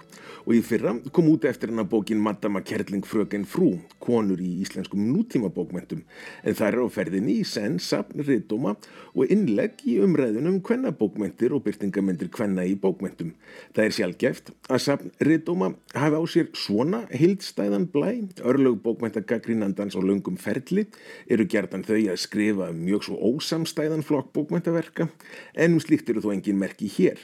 Og 0.47 0.53
í 0.55 0.61
fyrra 0.63 0.93
kom 1.11 1.27
út 1.27 1.43
eftir 1.49 1.73
hennar 1.73 1.89
bókin 1.91 2.21
Madama 2.23 2.61
Kerling 2.63 3.03
fröken 3.03 3.43
frú, 3.43 3.73
konur 3.99 4.39
í 4.39 4.47
íslenskum 4.63 5.01
nútíma 5.09 5.51
bókmæntum 5.51 6.05
en 6.47 6.55
það 6.55 6.69
er 6.69 6.79
á 6.79 6.85
ferðinni 6.95 7.35
í 7.41 7.43
senn, 7.43 7.75
sapn, 7.83 8.23
riðdóma 8.23 8.77
og 9.11 9.27
innlegg 9.27 9.83
í 9.91 9.97
umræðunum 9.99 10.61
hvenna 10.63 10.95
bókmæntir 10.95 11.51
og 11.51 11.65
byrtingamendir 11.67 12.31
hvenna 12.31 12.63
í 12.63 12.77
bókmæntum. 12.79 13.35
Það 13.75 13.83
er 13.89 13.97
sjálfgeft 13.99 14.53
að 14.71 14.83
sapn, 14.87 15.11
riðdóma 15.19 15.73
hafi 15.99 16.15
á 16.15 16.23
sér 16.31 16.49
svona 16.55 17.03
hildstæðan 17.11 17.91
blæ, 17.91 18.23
örlög 18.39 18.79
bókmæntagagrinandans 18.87 19.99
og 19.99 20.07
löngum 20.07 20.39
ferli 20.39 20.87
eru 21.29 21.47
gerðan 21.49 21.85
þau 21.87 21.97
að 21.97 22.21
skrifa 22.21 22.69
um 22.73 22.79
mjög 22.85 23.07
svo 23.07 23.17
ósamstæðan 23.31 24.05
flokk 24.05 24.31
bókmæntaverka 24.35 25.09
en 25.55 25.75
um 25.75 25.83
slíkt 25.83 26.09
eru 26.09 26.23
þó 26.23 26.31
engin 26.35 26.59
merki 26.61 26.89
hér. 26.99 27.19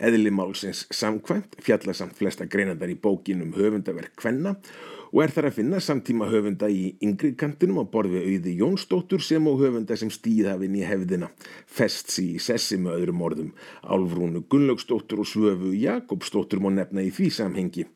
Eðli 0.00 0.32
málsins 0.34 0.86
samkvæmt 0.94 1.58
fjalla 1.64 1.96
samt 1.96 2.16
flesta 2.18 2.48
greinandar 2.48 2.92
í 2.92 2.98
bókin 3.00 3.44
um 3.44 3.54
höfundaverk 3.56 4.16
kvenna 4.20 4.56
og 5.10 5.24
er 5.24 5.32
þar 5.34 5.48
að 5.48 5.56
finna 5.58 5.80
samtíma 5.82 6.28
höfunda 6.30 6.68
í 6.70 6.92
yngri 7.02 7.32
kantinum 7.38 7.82
á 7.82 7.84
borði 7.90 8.22
auði 8.22 8.54
Jónsdóttur 8.60 9.22
sem 9.24 9.46
og 9.50 9.58
höfunda 9.62 9.96
sem 9.98 10.10
stýðhafinn 10.12 10.76
í 10.78 10.84
hefðina, 10.86 11.30
fests 11.66 12.20
í 12.22 12.28
sessi 12.42 12.78
með 12.80 13.00
öðrum 13.00 13.24
orðum, 13.26 13.52
Álfrúnu 13.82 14.44
Gunnlaugsdóttur 14.50 15.24
og 15.24 15.30
Svöfu 15.30 15.74
Jakobsdóttur 15.74 16.62
má 16.62 16.70
nefna 16.74 17.02
í 17.02 17.10
því 17.14 17.30
samhengi. 17.40 17.88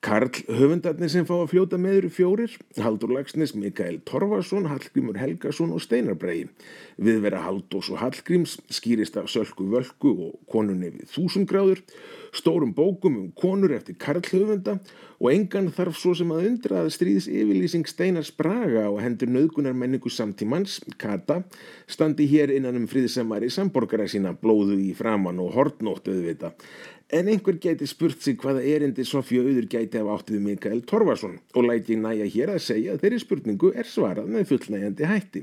Karl 0.00 0.32
höfundarnir 0.48 1.10
sem 1.12 1.26
fá 1.28 1.34
að 1.36 1.50
fljóta 1.50 1.76
með 1.76 1.96
eru 1.98 2.10
fjórir, 2.16 2.52
Haldur 2.80 3.10
Lagsnes, 3.12 3.50
Mikael 3.52 3.98
Torfarsson, 4.08 4.64
Hallgrímur 4.70 5.18
Helgason 5.20 5.74
og 5.76 5.82
Steinar 5.84 6.16
Bregi. 6.16 6.46
Viðvera 6.96 7.42
Haldós 7.44 7.90
og 7.92 8.00
Hallgríms 8.00 8.56
skýrist 8.72 9.18
af 9.20 9.28
Sölku 9.28 9.66
Völku 9.68 10.14
og 10.14 10.38
konunni 10.48 10.88
við 10.94 11.10
þúsundgráður, 11.12 11.82
stórum 12.32 12.72
bókum 12.72 13.18
um 13.20 13.26
konur 13.36 13.74
eftir 13.76 13.98
Karl 14.00 14.24
höfunda 14.24 14.78
og 15.20 15.34
engan 15.34 15.68
þarf 15.76 15.98
svo 16.00 16.14
sem 16.16 16.32
að 16.32 16.46
undra 16.48 16.78
að 16.80 16.94
stríðis 16.94 17.26
yfirlýsing 17.28 17.84
Steinar 17.90 18.24
Spraga 18.24 18.86
og 18.88 19.02
hendur 19.04 19.28
nöðgunar 19.28 19.76
menningu 19.76 20.08
samtímans, 20.08 20.78
Kata, 20.96 21.42
standi 21.84 22.24
hér 22.30 22.54
innan 22.56 22.80
um 22.80 22.88
friðsamari 22.88 23.52
samborgara 23.52 24.08
sína 24.08 24.32
blóðu 24.32 24.80
í 24.80 24.94
framann 24.96 25.42
og 25.44 25.52
hortnótt 25.58 26.08
auðvita. 26.08 26.54
En 27.10 27.26
einhver 27.26 27.56
gæti 27.58 27.88
spurt 27.90 28.22
sig 28.22 28.36
hvaða 28.38 28.60
erindi 28.62 29.02
Sofja 29.02 29.42
Auður 29.42 29.64
gæti 29.72 29.98
af 29.98 30.10
áttið 30.12 30.44
Mikael 30.44 30.82
Torvarsson 30.86 31.40
og 31.58 31.64
læti 31.66 31.96
næja 31.98 32.28
hér 32.30 32.52
að 32.54 32.60
segja 32.62 32.92
að 32.94 33.00
þeirri 33.02 33.18
spurningu 33.24 33.70
er 33.74 33.88
svarað 33.90 34.28
með 34.30 34.44
fullnægjandi 34.52 35.08
hætti. 35.10 35.42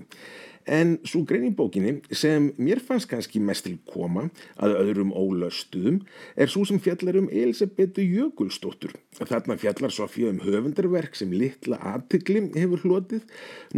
En 0.67 0.97
svo 1.07 1.24
grein 1.24 1.45
í 1.47 1.53
bókinni 1.55 2.01
sem 2.12 2.50
mér 2.59 2.81
fannst 2.83 3.07
kannski 3.07 3.39
mest 3.39 3.63
til 3.63 3.77
koma 3.88 4.25
að 4.59 4.75
öðrum 4.81 5.13
ólöstuðum 5.15 6.01
er 6.36 6.51
svo 6.51 6.65
sem 6.67 6.81
fjallar 6.83 7.21
um 7.21 7.29
Elisabetu 7.31 8.03
Jökulstóttur. 8.03 8.91
Þarna 9.17 9.55
fjallar 9.57 9.93
Sofía 9.95 10.27
um 10.29 10.41
höfundarverk 10.43 11.15
sem 11.15 11.31
litla 11.31 11.79
aðtikli 11.93 12.43
hefur 12.57 12.83
hlotið, 12.83 13.24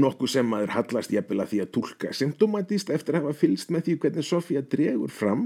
nokkuð 0.02 0.34
sem 0.34 0.50
maður 0.50 0.74
hallast 0.76 1.14
jafnvel 1.14 1.44
að 1.44 1.54
því 1.54 1.62
að 1.64 1.72
tólka 1.78 2.14
symptomatist 2.18 2.90
eftir 2.92 3.20
að 3.20 3.28
hafa 3.28 3.40
fylst 3.44 3.70
með 3.72 3.86
því 3.86 3.96
hvernig 4.04 4.28
Sofía 4.28 4.66
dregur 4.66 5.14
fram, 5.14 5.46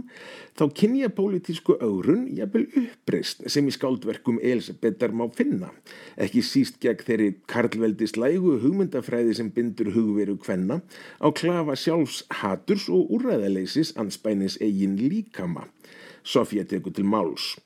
þá 0.55 0.65
kynja 0.79 1.11
pólitísku 1.13 1.75
aurun 1.83 2.25
jafnvel 2.37 2.69
uppreist 2.85 3.43
sem 3.51 3.67
í 3.67 3.75
skáldverkum 3.75 4.39
Elisabetar 4.39 5.11
má 5.11 5.27
finna. 5.35 5.73
Ekki 6.15 6.41
síst 6.45 6.79
gegn 6.83 7.03
þeirri 7.03 7.29
karlveldis 7.51 8.15
lægu 8.15 8.57
hugmyndafræði 8.63 9.35
sem 9.37 9.51
bindur 9.53 9.91
hugveru 9.93 10.39
kvenna 10.39 10.79
á 11.19 11.32
klafa 11.35 11.75
sjálfs 11.75 12.23
haturs 12.41 12.89
og 12.89 13.11
úræðaleysis 13.15 13.93
anspænis 13.99 14.57
eigin 14.61 14.95
líkama. 14.97 15.67
Sofía 16.23 16.63
tekur 16.63 16.93
til 16.93 17.05
máls. 17.05 17.57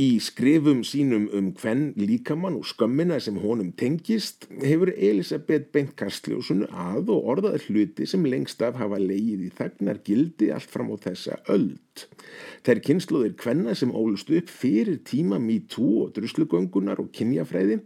Í 0.00 0.16
skrifum 0.24 0.78
sínum 0.88 1.26
um 1.36 1.50
hvenn 1.52 1.90
líkamann 2.00 2.54
og 2.56 2.64
skömmina 2.64 3.18
sem 3.20 3.36
honum 3.36 3.74
tengist 3.76 4.46
hefur 4.62 4.88
Elisabeth 4.96 5.68
beint 5.74 5.92
kastljósunu 6.00 6.64
að 6.72 7.10
og 7.12 7.28
orðað 7.34 7.66
hluti 7.66 8.06
sem 8.08 8.24
lengst 8.24 8.64
af 8.64 8.80
hafa 8.80 8.96
leið 8.96 9.42
í 9.44 9.50
þagnar 9.58 10.00
gildi 10.06 10.48
allt 10.56 10.72
fram 10.72 10.88
á 10.88 10.96
þessa 10.96 11.36
öld. 11.52 12.06
Þær 12.64 12.80
kynsluðir 12.86 13.34
hvenna 13.42 13.74
sem 13.76 13.92
ólust 13.92 14.30
upp 14.32 14.48
fyrir 14.48 15.02
tíma 15.04 15.36
MeToo 15.42 16.06
og 16.06 16.14
druslugöngunar 16.16 17.02
og 17.02 17.10
kynjafræði 17.12 17.82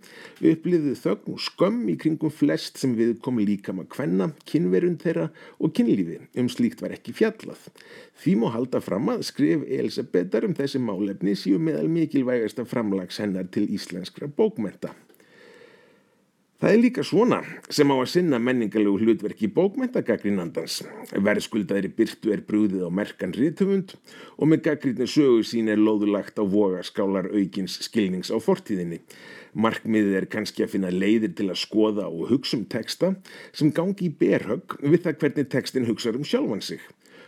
uppliðu 0.53 0.95
þögn 1.01 1.35
og 1.35 1.43
skömm 1.43 1.89
í 1.91 1.97
kringum 1.99 2.31
flest 2.31 2.79
sem 2.79 2.95
við 2.95 3.17
kom 3.25 3.41
líkama 3.43 3.89
hvenna, 3.97 4.31
kynverund 4.47 5.03
þeirra 5.03 5.33
og 5.59 5.75
kynlífi 5.75 6.21
um 6.39 6.53
slíkt 6.53 6.87
var 6.87 6.95
ekki 6.95 7.17
fjallað. 7.19 7.67
Því 8.17 8.37
má 8.41 8.47
halda 8.55 8.81
fram 8.81 9.11
að 9.13 9.27
skrif 9.29 9.65
Elisabethar 9.69 10.47
um 10.49 10.55
þessi 10.57 10.81
málefni 10.81 11.35
síu 11.37 11.59
meðal 11.61 11.89
mikilvægasta 11.93 12.65
framlags 12.69 13.21
hennar 13.21 13.51
til 13.53 13.67
íslenskra 13.77 14.31
bókmenta. 14.39 14.95
Það 16.57 16.73
er 16.73 16.79
líka 16.81 17.03
svona 17.05 17.43
sem 17.69 17.91
á 17.93 17.97
að 18.01 18.07
sinna 18.09 18.39
menningarlegu 18.41 19.03
hlutverki 19.03 19.51
bókmentagagrínandans. 19.53 20.79
Verðskuldaðri 21.13 21.91
byrtu 21.99 22.33
er 22.33 22.41
brúðið 22.49 22.87
á 22.89 22.91
merkan 22.97 23.37
rítumund 23.37 23.93
og 24.41 24.49
með 24.49 24.63
gaggrínu 24.71 25.05
sögu 25.13 25.45
sín 25.45 25.69
er 25.69 25.77
loðulagt 25.77 26.41
á 26.41 26.45
vogaskálar 26.49 27.29
aukins 27.29 27.77
skilnings 27.85 28.33
á 28.33 28.41
fortíðinni. 28.41 29.03
Markmiðið 29.53 30.17
er 30.23 30.31
kannski 30.33 30.65
að 30.65 30.79
finna 30.79 30.89
leiðir 30.89 31.37
til 31.37 31.51
að 31.53 31.61
skoða 31.61 32.09
og 32.09 32.31
hugsa 32.33 32.57
um 32.57 32.65
texta 32.65 33.13
sem 33.53 33.69
gangi 33.77 34.09
í 34.09 34.15
berhögg 34.25 34.81
við 34.81 35.03
það 35.05 35.21
hvernig 35.21 35.53
textin 35.53 35.91
hugsaður 35.91 36.23
um 36.23 36.31
sjálfan 36.33 36.65
sig 36.65 36.81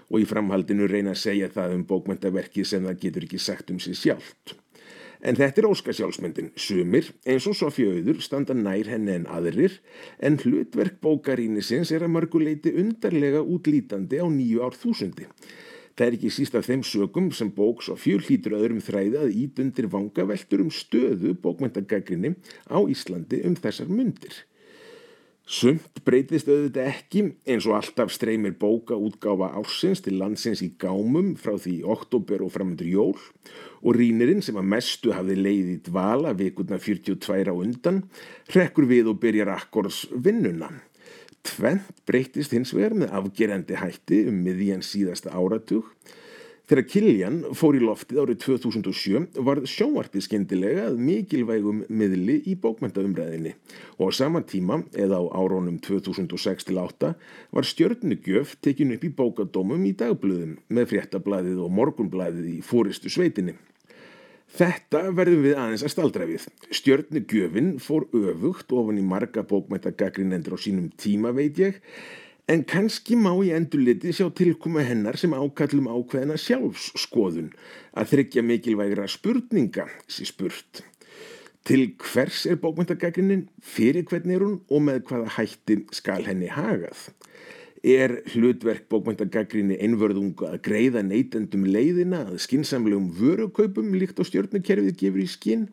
og 0.09 0.23
í 0.23 0.29
framhaldinu 0.29 0.89
reyna 0.89 1.15
að 1.15 1.23
segja 1.25 1.51
það 1.53 1.77
um 1.77 1.85
bókmentaverki 1.89 2.65
sem 2.65 2.87
það 2.89 3.05
getur 3.05 3.29
ekki 3.29 3.43
sagt 3.43 3.71
um 3.75 3.81
sig 3.83 3.99
sjálft. 3.99 4.57
En 5.19 5.35
þetta 5.35 5.63
er 5.63 5.67
óskasjálfsmyndin. 5.73 6.53
Sumir, 6.55 7.09
eins 7.27 7.47
og 7.51 7.57
Sofí 7.59 7.89
Auður, 7.91 8.21
standa 8.23 8.55
nær 8.55 8.87
henni 8.87 9.17
en 9.17 9.27
aðrir, 9.27 9.81
en 10.23 10.39
hlutverk 10.39 11.01
bókarínisins 11.03 11.91
er 11.95 12.07
að 12.07 12.15
mörguleiti 12.15 12.75
undarlega 12.79 13.43
útlítandi 13.43 14.23
á 14.23 14.27
nýju 14.31 14.63
ár 14.63 14.79
þúsundi. 14.79 15.27
Það 15.99 16.07
er 16.07 16.15
ekki 16.15 16.31
síst 16.31 16.55
af 16.55 16.69
þeim 16.69 16.85
sögum 16.87 17.33
sem 17.35 17.51
bók 17.51 17.83
Sofíu 17.83 18.21
hlýtur 18.23 18.55
öðrum 18.61 18.79
þræði 18.79 19.19
að 19.19 19.33
ítundir 19.43 19.89
vangaveltur 19.91 20.63
um 20.63 20.71
stöðu 20.71 21.35
bókmyndagagrinni 21.43 22.37
á 22.71 22.79
Íslandi 22.87 23.43
um 23.49 23.59
þessar 23.59 23.91
myndir. 23.91 24.45
Sumt 25.49 26.03
breytist 26.05 26.45
auðvitað 26.51 26.91
ekki 26.91 27.21
eins 27.49 27.65
og 27.65 27.79
alltaf 27.79 28.11
streymir 28.13 28.53
bóka 28.61 28.99
útgáfa 29.01 29.47
ársins 29.57 30.03
til 30.05 30.19
landsins 30.21 30.61
í 30.61 30.75
gámum 30.77 31.31
frá 31.41 31.55
því 31.57 31.79
oktober 31.89 32.45
og 32.45 32.53
framöndur 32.53 32.91
jól 32.91 33.15
og 33.81 33.97
rínirinn 33.97 34.45
sem 34.45 34.59
að 34.61 34.69
mestu 34.75 35.15
hafði 35.17 35.39
leið 35.41 35.71
í 35.73 35.79
dvala 35.89 36.35
vikurna 36.37 36.77
42 36.77 37.49
á 37.49 37.55
undan 37.57 38.03
rekkur 38.53 38.91
við 38.93 39.09
og 39.15 39.23
byrjar 39.25 39.55
akkors 39.55 40.03
vinnuna. 40.13 40.69
Tvent 41.41 42.05
breytist 42.05 42.53
hins 42.53 42.75
vegar 42.77 42.99
með 43.01 43.17
afgerandi 43.17 43.81
hætti 43.81 44.27
um 44.29 44.45
miðjan 44.45 44.85
síðasta 44.85 45.33
áratug 45.33 45.89
Þegar 46.69 46.85
Kiljan 46.85 47.37
fór 47.57 47.79
í 47.79 47.81
loftið 47.81 48.19
árið 48.21 48.41
2007 48.43 49.39
var 49.41 49.63
sjónvarpið 49.65 50.25
skindilega 50.27 50.83
að 50.91 50.99
mikilvægum 51.01 51.79
miðli 51.89 52.35
í 52.45 52.57
bókmentaumræðinni 52.61 53.55
og 53.97 54.13
á 54.13 54.19
sama 54.19 54.43
tíma, 54.45 54.83
eða 54.93 55.17
á 55.17 55.33
árónum 55.33 55.79
2006-08, 55.81 57.15
var 57.57 57.69
stjörnugjöf 57.71 58.59
tekin 58.61 58.93
upp 58.99 59.09
í 59.09 59.13
bókadómum 59.17 59.89
í 59.89 59.95
dagblöðum 59.97 60.59
með 60.69 60.91
fréttablaðið 60.93 61.65
og 61.65 61.73
morgunblaðið 61.81 62.53
í 62.59 62.61
fóristu 62.61 63.09
sveitinni. 63.17 63.57
Þetta 64.61 65.07
verðum 65.17 65.49
við 65.49 65.57
aðeins 65.57 65.89
að 65.89 65.95
staldra 65.97 66.29
við. 66.29 66.45
Stjörnugjöfin 66.69 67.79
fór 67.81 68.11
öfugt 68.13 68.77
ofan 68.77 69.01
í 69.01 69.09
marga 69.09 69.41
bókmæntagagrinendur 69.49 70.57
á 70.57 70.59
sínum 70.61 70.93
tíma 71.01 71.33
veit 71.33 71.65
ég, 71.65 71.81
En 72.49 72.63
kannski 72.65 73.13
má 73.13 73.35
í 73.45 73.51
endurliti 73.53 74.09
sjá 74.17 74.31
tilkoma 74.33 74.81
hennar 74.81 75.19
sem 75.21 75.35
ákallum 75.37 75.91
ákveðina 75.93 76.39
sjálfsskoðun 76.41 77.51
að 77.93 78.15
þryggja 78.15 78.45
mikilvægra 78.49 79.05
spurninga 79.13 79.85
sér 80.09 80.31
spurt. 80.31 80.81
Til 81.69 81.91
hvers 82.01 82.47
er 82.49 82.57
bókmyndagagrinnin, 82.63 83.51
fyrir 83.61 84.07
hvern 84.09 84.33
er 84.33 84.47
hún 84.47 84.57
og 84.73 84.81
með 84.87 85.03
hvaða 85.11 85.35
hætti 85.35 85.77
skal 85.93 86.25
henni 86.25 86.49
hagað? 86.49 87.11
Er 87.85 88.17
hlutverk 88.33 88.89
bókmyndagagrinni 88.89 89.77
einvörðunga 89.85 90.55
að 90.55 90.63
greiða 90.71 91.05
neytendum 91.05 91.69
leiðina 91.69 92.25
að 92.31 92.41
skinsamlegum 92.47 93.13
vörukaupum 93.21 93.93
líkt 94.01 94.17
á 94.17 94.25
stjórnukerfið 94.25 94.97
gefur 94.97 95.21
í 95.21 95.29
skinn? 95.29 95.69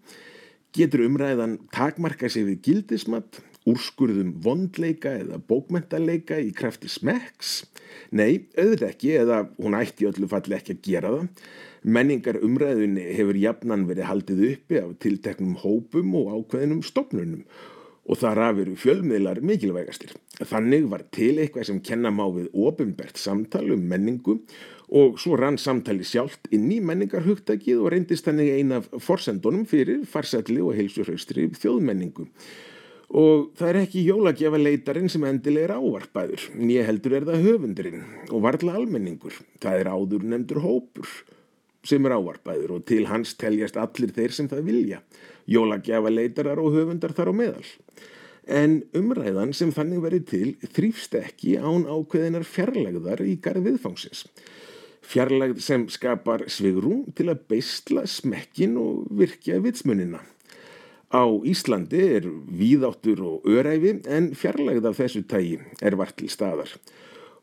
Getur 0.76 1.08
umræðan 1.08 1.56
takmarka 1.72 2.28
sig 2.28 2.44
við 2.50 2.60
gildismat, 2.68 3.40
úrskurðum 3.70 4.36
vondleika 4.46 5.16
eða 5.20 5.40
bókmentaleika 5.50 6.38
í 6.42 6.52
krafti 6.56 6.90
smeks? 6.92 7.64
Nei, 8.16 8.46
auðvitað 8.58 8.90
ekki 8.92 9.14
eða 9.20 9.40
hún 9.58 9.78
ætti 9.78 10.10
öllu 10.10 10.30
falli 10.32 10.58
ekki 10.58 10.76
að 10.76 10.84
gera 10.90 11.14
það. 11.16 11.46
Menningar 11.86 12.42
umræðunni 12.42 13.06
hefur 13.14 13.38
jafnan 13.38 13.86
verið 13.90 14.10
haldið 14.10 14.44
uppi 14.52 14.82
af 14.82 14.94
tilteknum 15.04 15.58
hópum 15.62 16.16
og 16.18 16.32
ákveðinum 16.34 16.84
stopnunum 16.86 17.44
og 18.06 18.20
þar 18.22 18.42
af 18.50 18.62
eru 18.62 18.76
fjölmiðlar 18.78 19.42
mikilvægastir. 19.42 20.14
Þannig 20.38 20.86
var 20.92 21.06
til 21.16 21.34
eitthvað 21.42 21.70
sem 21.70 21.82
kenna 21.86 22.12
má 22.14 22.26
við 22.34 22.52
ofinbært 22.54 23.18
samtal 23.18 23.66
um 23.74 23.86
menningu 23.90 24.38
og 24.94 25.18
svo 25.22 25.38
rann 25.40 25.58
samtali 25.58 26.06
sjálft 26.06 26.46
inn 26.54 26.68
í 26.74 26.78
menningarhugtækið 26.86 27.82
og 27.82 27.92
reyndist 27.94 28.28
þannig 28.28 28.52
ein 28.60 28.76
af 28.78 28.90
forsendunum 29.02 29.66
fyrir 29.70 30.06
farsætli 30.10 30.62
og 30.62 30.78
heilsurhaustri 30.78 31.50
þjóðmenningu. 31.58 32.28
Og 33.14 33.52
það 33.58 33.70
er 33.70 33.80
ekki 33.84 34.08
jólagjafa 34.08 34.60
leitarinn 34.60 35.12
sem 35.14 35.24
endileg 35.30 35.68
er 35.68 35.76
ávarpaður, 35.78 36.48
nýja 36.58 36.88
heldur 36.88 37.14
er 37.20 37.28
það 37.28 37.46
höfundurinn 37.46 38.06
og 38.32 38.42
varðla 38.42 38.80
almenningur. 38.80 39.38
Það 39.62 39.82
er 39.82 39.90
áður 39.94 40.26
nefndur 40.32 40.62
hópur 40.64 41.12
sem 41.86 42.06
er 42.08 42.16
ávarpaður 42.18 42.80
og 42.80 42.86
til 42.90 43.06
hans 43.12 43.36
teljast 43.38 43.78
allir 43.78 44.14
þeir 44.16 44.34
sem 44.34 44.50
það 44.50 44.66
vilja. 44.72 45.02
Jólagjafa 45.46 46.10
leitarar 46.10 46.62
og 46.62 46.74
höfundar 46.74 47.14
þar 47.14 47.30
á 47.30 47.34
meðal. 47.38 47.68
En 48.46 48.82
umræðan 48.98 49.54
sem 49.58 49.72
þannig 49.74 50.04
verið 50.04 50.26
til 50.30 50.50
þrýfst 50.74 51.18
ekki 51.18 51.56
án 51.62 51.86
ákveðinar 51.86 52.46
fjarlægðar 52.46 53.24
í 53.26 53.38
garð 53.42 53.70
viðfangsins. 53.70 54.26
Fjarlægð 55.06 55.62
sem 55.62 55.86
skapar 55.94 56.48
svigrum 56.50 57.06
til 57.18 57.30
að 57.30 57.44
beistla 57.50 58.06
smekkin 58.10 58.78
og 58.82 59.06
virkja 59.14 59.60
vitsmunina. 59.62 60.22
Á 61.16 61.24
Íslandi 61.48 62.02
er 62.18 62.26
víðáttur 62.28 63.22
og 63.24 63.46
öræfi 63.48 64.02
en 64.12 64.34
fjarlægð 64.36 64.88
af 64.90 64.98
þessu 65.00 65.22
tægi 65.24 65.60
er 65.80 65.96
vart 65.96 66.18
til 66.20 66.28
staðar. 66.28 66.74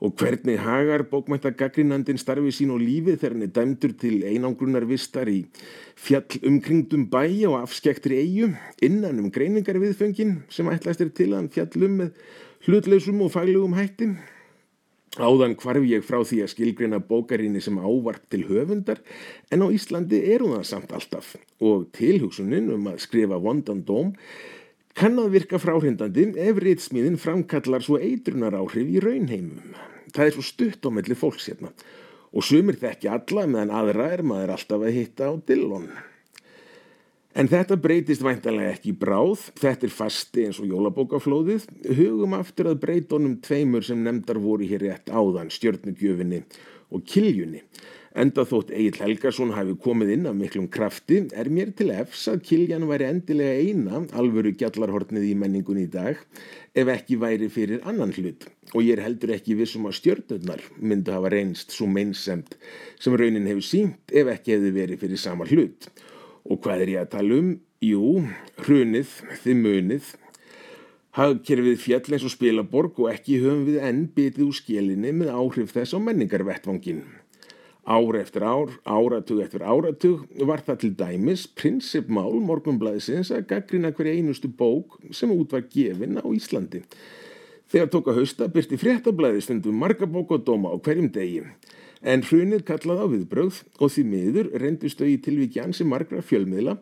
Og 0.03 0.13
hvernig 0.19 0.59
hagar 0.61 1.07
bókmæntagaggrinandin 1.09 2.21
starfi 2.21 2.53
sín 2.53 2.75
og 2.75 2.83
lífi 2.83 3.15
þegar 3.15 3.37
hann 3.37 3.47
er 3.47 3.53
dæmdur 3.57 3.95
til 4.03 4.27
einangrunar 4.29 4.85
vistar 4.91 5.31
í 5.31 5.47
fjall 5.97 6.43
umkringdum 6.51 7.07
bæ 7.09 7.25
og 7.49 7.63
afskektri 7.63 8.19
eigu 8.21 8.51
innan 8.83 9.23
um 9.23 9.31
greiningar 9.33 9.81
viðföngin 9.81 10.43
sem 10.51 10.69
ætlast 10.69 11.01
er 11.01 11.15
til 11.15 11.31
að 11.31 11.39
hann 11.39 11.53
fjallum 11.57 11.97
með 12.03 12.11
hlutleysum 12.67 13.25
og 13.25 13.33
faglugum 13.33 13.79
hætti? 13.79 14.11
Áðan 15.21 15.59
hvarf 15.61 15.85
ég 15.85 16.05
frá 16.09 16.23
því 16.25 16.39
að 16.41 16.51
skilgreina 16.55 16.99
bókarinni 17.05 17.61
sem 17.61 17.77
ávarp 17.77 18.23
til 18.33 18.47
höfundar 18.49 19.03
en 19.53 19.61
á 19.61 19.69
Íslandi 19.69 20.23
er 20.33 20.41
hún 20.41 20.55
það 20.57 20.69
samt 20.71 20.95
alltaf 20.97 21.35
og 21.61 21.91
tilhugsunin 21.93 22.71
um 22.73 22.87
að 22.89 23.03
skrifa 23.05 23.37
vondan 23.37 23.83
dóm 23.85 24.15
kann 24.97 25.21
að 25.21 25.35
virka 25.37 25.61
fráhrindandi 25.61 26.31
ef 26.41 26.61
ritsmíðin 26.65 27.21
framkallar 27.21 27.85
svo 27.85 27.99
eitrunar 28.01 28.57
áhrif 28.57 28.89
í 28.89 29.03
raunheimum. 29.05 29.77
Það 30.17 30.25
er 30.25 30.35
svo 30.39 30.47
stutt 30.49 30.89
á 30.89 30.91
melli 30.97 31.17
fólks 31.17 31.51
hérna 31.51 31.75
og 32.33 32.49
sumir 32.49 32.81
þekki 32.81 33.13
alla 33.13 33.45
meðan 33.45 33.77
aðra 33.83 34.09
er 34.17 34.25
maður 34.25 34.55
alltaf 34.57 34.81
að 34.81 34.97
hitta 34.97 35.29
á 35.29 35.33
dillon. 35.45 35.91
En 37.33 37.49
þetta 37.49 37.79
breytist 37.81 38.21
væntalega 38.21 38.75
ekki 38.75 38.93
bráð, 39.01 39.47
þetta 39.57 39.87
er 39.89 39.95
fasti 39.95 40.43
eins 40.45 40.59
og 40.61 40.69
jólabókaflóðið, 40.69 41.65
hugum 41.97 42.37
aftur 42.37 42.69
að 42.69 42.83
breytónum 42.83 43.39
tveimur 43.41 43.87
sem 43.87 44.03
nefndar 44.05 44.41
voru 44.43 44.69
hér 44.69 44.85
rétt 44.85 45.09
áðan, 45.09 45.49
stjörnugjöfinni 45.49 46.43
og 46.93 47.07
kiljunni. 47.09 47.63
Enda 48.13 48.45
þótt 48.45 48.75
Egil 48.77 48.99
Helgarsson 49.01 49.55
hafi 49.57 49.73
komið 49.81 50.11
inn 50.19 50.29
af 50.29 50.37
miklum 50.37 50.67
krafti 50.69 51.23
er 51.33 51.49
mér 51.49 51.71
til 51.79 51.89
efs 51.95 52.27
að 52.29 52.43
Kiljan 52.51 52.85
væri 52.91 53.07
endilega 53.09 53.55
eina 53.65 54.03
alvöru 54.21 54.53
gjallarhortnið 54.61 55.31
í 55.31 55.33
menningunni 55.41 55.87
í 55.87 55.93
dag 55.95 56.21
ef 56.77 56.93
ekki 56.93 57.17
væri 57.23 57.49
fyrir 57.53 57.81
annan 57.89 58.13
hlut 58.13 58.45
og 58.75 58.85
ég 58.85 58.99
er 58.99 59.07
heldur 59.07 59.33
ekki 59.33 59.57
vissum 59.57 59.89
að 59.89 59.97
stjörnurnar 60.03 60.61
myndu 60.77 61.17
hafa 61.17 61.33
reynst 61.33 61.73
svo 61.73 61.89
meinsemt 61.89 62.59
sem 63.01 63.17
raunin 63.17 63.49
hefur 63.49 63.65
sínt 63.65 64.13
ef 64.13 64.29
ekki 64.37 64.59
hefði 64.59 64.77
verið 64.77 65.07
fyrir 65.07 65.25
sama 65.25 65.49
hlut. 65.49 65.89
Og 66.53 66.61
hvað 66.61 66.85
er 66.85 66.91
ég 66.93 67.07
að 67.07 67.13
tala 67.15 67.39
um? 67.41 67.53
Jú, 67.83 68.09
hrunið, 68.61 69.13
þið 69.41 69.61
munið. 69.63 70.11
Hagkerfið 71.17 71.79
fjall 71.81 72.13
eins 72.13 72.27
og 72.29 72.33
spilaborg 72.35 73.01
og 73.01 73.09
ekki 73.13 73.39
höfum 73.41 73.65
við 73.71 73.79
enn 73.89 74.03
bitið 74.13 74.47
úr 74.51 74.59
skjelinni 74.59 75.15
með 75.17 75.33
áhrif 75.33 75.73
þess 75.73 75.97
á 75.97 75.99
menningarvettvangin. 76.05 77.03
Ár 77.83 78.19
eftir 78.21 78.45
ár, 78.47 78.71
áratug 78.85 79.41
eftir 79.43 79.65
áratug 79.65 80.29
var 80.47 80.61
það 80.63 80.79
til 80.85 80.93
dæmis 81.01 81.49
prinsipmál 81.59 82.37
morgunblæðisins 82.45 83.33
að 83.35 83.49
gaggrina 83.51 83.91
hverja 83.97 84.21
einustu 84.21 84.53
bók 84.53 85.01
sem 85.11 85.33
út 85.35 85.57
var 85.57 85.65
gefin 85.73 86.21
á 86.21 86.27
Íslandi. 86.31 86.85
Þegar 87.73 87.91
tók 87.91 88.13
að 88.13 88.21
hausta 88.21 88.51
byrti 88.53 88.79
fréttablaði 88.79 89.43
stundum 89.43 89.81
marga 89.83 90.07
bók 90.07 90.37
og 90.37 90.45
dóma 90.47 90.71
á 90.71 90.77
hverjum 90.77 91.09
degi. 91.11 91.47
En 92.03 92.25
hrunið 92.27 92.65
kallaði 92.67 93.05
á 93.07 93.13
viðbröð 93.13 93.59
og 93.79 93.91
því 93.95 94.03
miður 94.11 94.49
reyndust 94.59 94.99
þau 94.99 95.07
í 95.07 95.19
tilvíkjan 95.23 95.75
sem 95.77 95.87
margra 95.87 96.23
fjölmiðla 96.27 96.77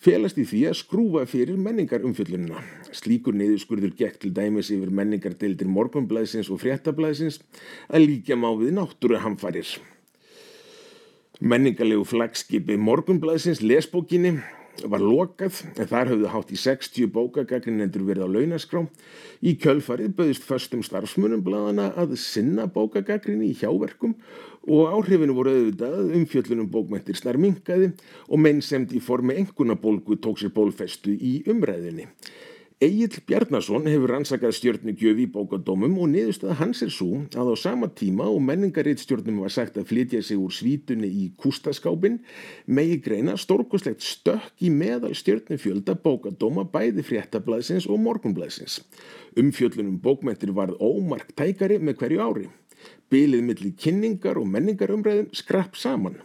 felast 0.00 0.38
í 0.38 0.44
því 0.46 0.60
að 0.70 0.76
skrúfa 0.78 1.24
fyrir 1.28 1.58
menningar 1.58 2.06
umfjöllununa. 2.06 2.62
Slíkur 2.94 3.34
neyðuskurður 3.36 3.96
gekk 3.98 4.20
til 4.22 4.30
dæmis 4.36 4.70
yfir 4.70 4.92
menningardeildir 4.94 5.68
morgunblæðisins 5.68 6.52
og 6.54 6.62
fréttablaðisins 6.62 7.40
að 7.90 8.06
líka 8.06 8.38
má 8.38 8.48
við 8.54 8.76
náttúru 8.78 9.18
hamfarir. 9.20 9.74
Menningarlegu 11.40 12.04
flagskipi 12.04 12.76
Morgunblæsins 12.76 13.62
lesbókinni 13.64 14.38
var 14.88 15.02
lokað 15.02 15.60
en 15.74 15.88
þar 15.90 16.10
höfðu 16.12 16.30
hátt 16.32 16.52
í 16.54 16.58
60 16.60 17.10
bókagagrinendur 17.14 18.04
verið 18.06 18.26
á 18.26 18.34
launaskrá. 18.34 18.84
Í 19.44 19.56
kjölfarið 19.60 20.14
böðist 20.18 20.46
förstum 20.46 20.84
starfsmunum 20.86 21.42
bladana 21.44 21.90
að 22.00 22.16
sinna 22.20 22.68
bókagagrinni 22.70 23.50
í 23.50 23.58
hjáverkum 23.60 24.14
og 24.68 24.92
áhrifinu 24.92 25.36
voru 25.36 25.54
auðvitað 25.56 26.14
umfjöllunum 26.18 26.70
bókmæntir 26.72 27.18
snarminkaði 27.18 27.92
og 28.28 28.42
mennsemt 28.44 28.92
í 28.96 29.00
formi 29.04 29.38
engunabólgu 29.40 30.20
tók 30.20 30.40
sér 30.40 30.52
bólfestu 30.56 31.16
í 31.16 31.40
umræðinni. 31.50 32.08
Egil 32.80 33.12
Bjarnason 33.28 33.84
hefur 33.84 34.08
rannsakað 34.14 34.54
stjórnugjöf 34.56 35.18
í 35.20 35.26
bókadómum 35.28 35.98
og 36.00 36.06
niðurstað 36.14 36.54
hans 36.62 36.78
er 36.86 36.88
svo 36.94 37.18
að 37.36 37.50
á 37.52 37.54
sama 37.60 37.90
tíma 37.92 38.24
og 38.32 38.38
menningaritt 38.40 39.02
stjórnum 39.02 39.42
var 39.44 39.52
sagt 39.52 39.76
að 39.76 39.90
flytja 39.90 40.22
sig 40.24 40.40
úr 40.40 40.54
svítunni 40.56 41.10
í 41.12 41.26
kústaskápin 41.36 42.16
megi 42.64 42.96
greina 43.04 43.34
stórkoslegt 43.36 44.00
stökk 44.00 44.64
í 44.64 44.72
meðal 44.72 45.12
stjórnufjölda 45.12 45.98
bókadóma 46.00 46.64
bæði 46.72 47.04
fréttablaðsins 47.04 47.84
og 47.84 48.00
morgunblaðsins. 48.00 48.78
Umfjöllunum 49.36 50.00
bókmentir 50.00 50.56
varð 50.56 50.80
ómark 50.80 51.36
tækari 51.36 51.76
með 51.84 52.00
hverju 52.00 52.24
ári. 52.24 52.48
Bilið 53.12 53.44
millir 53.44 53.76
kynningar 53.76 54.40
og 54.40 54.48
menningarumræðum 54.48 55.28
skrapp 55.36 55.76
saman. 55.76 56.16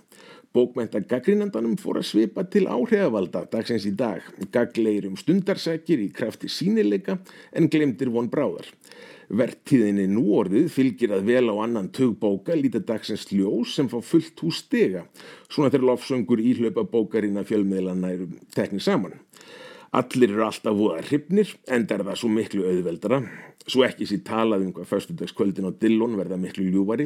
Bókmenta 0.56 1.02
gaggrínandanum 1.04 1.74
fór 1.76 1.98
að 2.00 2.06
svipa 2.08 2.46
til 2.48 2.62
áhrifavalda 2.72 3.41
dagsins 3.52 3.84
í 3.89 3.91
dag, 4.00 4.24
gagleir 4.56 5.10
um 5.10 5.18
stundarsækir 5.20 6.00
í 6.00 6.08
krafti 6.15 6.48
sínileika 6.48 7.18
en 7.52 7.68
glemdir 7.68 8.08
von 8.13 8.30
bráðar. 8.32 8.70
Vertíðinni 9.36 10.06
nú 10.08 10.24
orðið 10.38 10.70
fylgir 10.72 11.12
að 11.18 11.28
vel 11.28 11.52
á 11.52 11.56
annan 11.65 11.89
tögbóka 11.91 12.56
lítið 12.56 12.86
dagsins 12.88 13.28
ljós 13.34 13.76
sem 13.76 13.89
fá 13.91 13.98
fullt 14.00 14.46
hús 14.46 14.62
stega, 14.63 15.04
svona 15.50 15.74
þegar 15.74 15.89
lofsöngur 15.89 16.39
íhlaupa 16.39 16.88
bókarina 16.88 17.44
fjölmiðlana 17.44 18.13
eru 18.15 18.30
teknið 18.56 18.86
saman. 18.88 19.20
Allir 19.95 20.34
eru 20.34 20.43
alltaf 20.43 20.73
voða 20.75 20.99
hrifnir, 21.05 21.53
enda 21.71 21.95
er 21.95 22.01
það 22.03 22.17
svo 22.19 22.29
miklu 22.36 22.65
auðveldara, 22.67 23.21
svo 23.63 23.86
ekki 23.86 24.08
sér 24.10 24.25
talað 24.27 24.65
um 24.65 24.71
hvað 24.75 24.89
förstundagskvöldin 24.89 25.69
á 25.69 25.71
Dillon 25.71 26.17
verða 26.19 26.39
miklu 26.41 26.65
ljúvari 26.67 27.05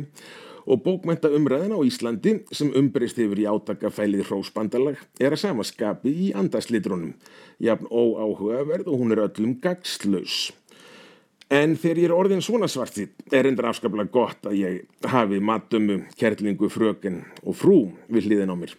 og 0.65 0.82
bókmenta 0.86 1.30
umræðin 1.34 1.75
á 1.78 1.80
Íslandi 1.86 2.34
sem 2.49 2.71
umbreyst 2.78 3.19
yfir 3.21 3.43
í 3.43 3.45
átakafælið 3.49 4.25
hrósbandalag 4.32 4.97
er 5.21 5.36
að 5.36 5.43
samaskapi 5.43 6.15
í 6.25 6.32
andaslitrunum, 6.38 7.13
jafn 7.62 7.86
óáhugaverð 7.93 8.89
og 8.89 9.04
hún 9.04 9.13
er 9.13 9.21
öllum 9.28 9.60
gagslaus. 9.62 10.49
En 11.49 11.75
þegar 11.78 12.02
ég 12.02 12.10
er 12.10 12.15
orðin 12.15 12.45
svona 12.45 12.69
svartið 12.69 13.34
er 13.34 13.49
endur 13.49 13.69
afskaplega 13.69 14.10
gott 14.13 14.49
að 14.49 14.58
ég 14.63 15.10
hafi 15.13 15.38
matummu, 15.41 16.04
kerlingu, 16.17 16.69
fröken 16.73 17.21
og 17.43 17.58
frú 17.58 17.80
við 18.10 18.32
hliðin 18.32 18.54
á 18.54 18.58
mér. 18.58 18.73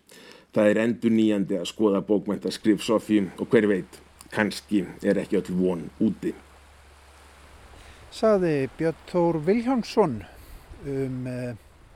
Það 0.51 0.69
er 0.71 0.79
endur 0.83 1.13
nýjandi 1.15 1.59
að 1.61 1.69
skoða 1.71 2.01
bókmenta 2.03 2.51
skrif 2.51 2.83
Sofí 2.83 3.21
og 3.39 3.47
hver 3.53 3.69
veit, 3.71 4.01
kannski 4.35 4.83
er 5.07 5.21
ekki 5.23 5.39
öll 5.39 5.53
von 5.55 5.85
úti. 6.03 6.33
Saði 8.11 8.67
Björn 8.79 9.05
Þór 9.13 9.39
Viljánsson 9.47 10.17
um 10.91 11.31
uh, 11.31 11.53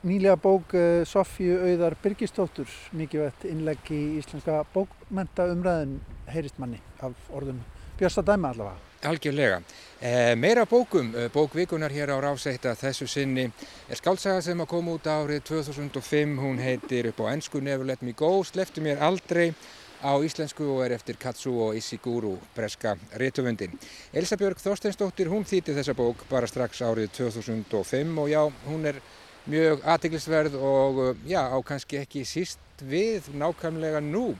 nýlega 0.07 0.37
bók 0.39 0.71
uh, 0.77 1.03
Sofíu 1.03 1.59
Auðar 1.65 1.97
Birgistóttur, 1.99 2.71
mikið 2.95 3.25
vett 3.25 3.47
innlegg 3.51 3.91
í 3.91 4.01
íslenska 4.21 4.61
bókmenta 4.71 5.49
umræðin 5.51 5.99
heyrist 6.31 6.61
manni 6.61 6.79
af 7.03 7.17
orðum 7.35 7.59
Björsta 7.99 8.23
Dæma 8.23 8.55
allavega. 8.55 8.84
Algjörlega. 9.05 9.61
Eh, 10.01 10.35
meira 10.35 10.65
bókum, 10.65 11.13
eh, 11.15 11.29
bókvikunar 11.33 11.91
hér 11.91 12.09
á 12.09 12.17
Ráseitt 12.19 12.65
að 12.65 12.81
þessu 12.81 13.07
sinni 13.07 13.51
er 13.89 13.95
skálsaga 13.95 14.41
sem 14.41 14.59
að 14.59 14.67
koma 14.67 14.91
út 14.91 15.05
árið 15.05 15.43
2005, 15.43 16.37
hún 16.37 16.59
heitir 16.59 17.07
upp 17.07 17.19
á 17.21 17.31
ennsku 17.33 17.61
Never 17.61 17.85
Let 17.85 18.01
Me 18.01 18.11
Go, 18.11 18.43
sleftu 18.43 18.81
mér 18.81 18.99
aldrei 18.99 19.53
á 20.03 20.13
íslensku 20.21 20.65
og 20.75 20.85
er 20.85 20.91
eftir 20.91 21.17
Katsuo 21.17 21.73
Ishiguro, 21.73 22.37
breska 22.55 22.97
réttöfundin. 23.17 23.77
Elsa 24.13 24.37
Björg 24.37 24.59
Þorsteinsdóttir, 24.59 25.29
hún 25.31 25.45
þýtti 25.45 25.73
þessa 25.73 25.95
bók 25.97 26.25
bara 26.29 26.47
strax 26.47 26.81
árið 26.81 27.09
2005 27.17 28.19
og 28.19 28.29
já, 28.29 28.41
hún 28.67 28.85
er 28.85 29.01
mjög 29.45 29.81
aðteglisverð 29.85 30.57
og 30.57 30.99
uh, 30.99 31.17
já, 31.29 31.41
á 31.45 31.57
kannski 31.65 32.01
ekki 32.01 32.25
síst 32.25 32.59
við 32.81 33.29
nákvæmlega 33.37 34.01
nú. 34.01 34.33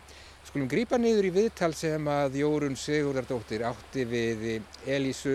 Skulum 0.55 0.69
grípa 0.71 0.95
niður 0.95 1.25
í 1.27 1.29
viðtal 1.35 1.73
sem 1.75 2.05
að 2.07 2.37
Jórun 2.39 2.77
Sigurðardóttir 2.79 3.65
átti 3.67 4.05
við 4.07 4.45
Elísu 4.87 5.33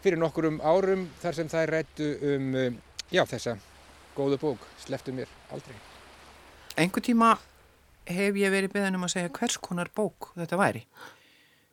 fyrir 0.00 0.16
nokkurum 0.22 0.56
árum 0.64 1.02
þar 1.20 1.36
sem 1.36 1.50
það 1.52 1.64
er 1.66 1.72
rættu 1.74 2.06
um 2.30 2.46
uh, 2.56 2.78
já, 3.12 3.26
þessa 3.28 3.58
góðu 4.16 4.38
bók, 4.40 4.64
Sleftu 4.80 5.12
mér 5.12 5.28
aldrei. 5.52 5.76
Engu 6.80 7.04
tíma 7.04 7.34
hef 8.08 8.40
ég 8.40 8.54
verið 8.56 8.72
beðan 8.78 8.96
um 8.96 9.04
að 9.04 9.12
segja 9.18 9.34
hvers 9.36 9.58
konar 9.68 9.92
bók 9.92 10.30
þetta 10.40 10.62
væri 10.62 10.86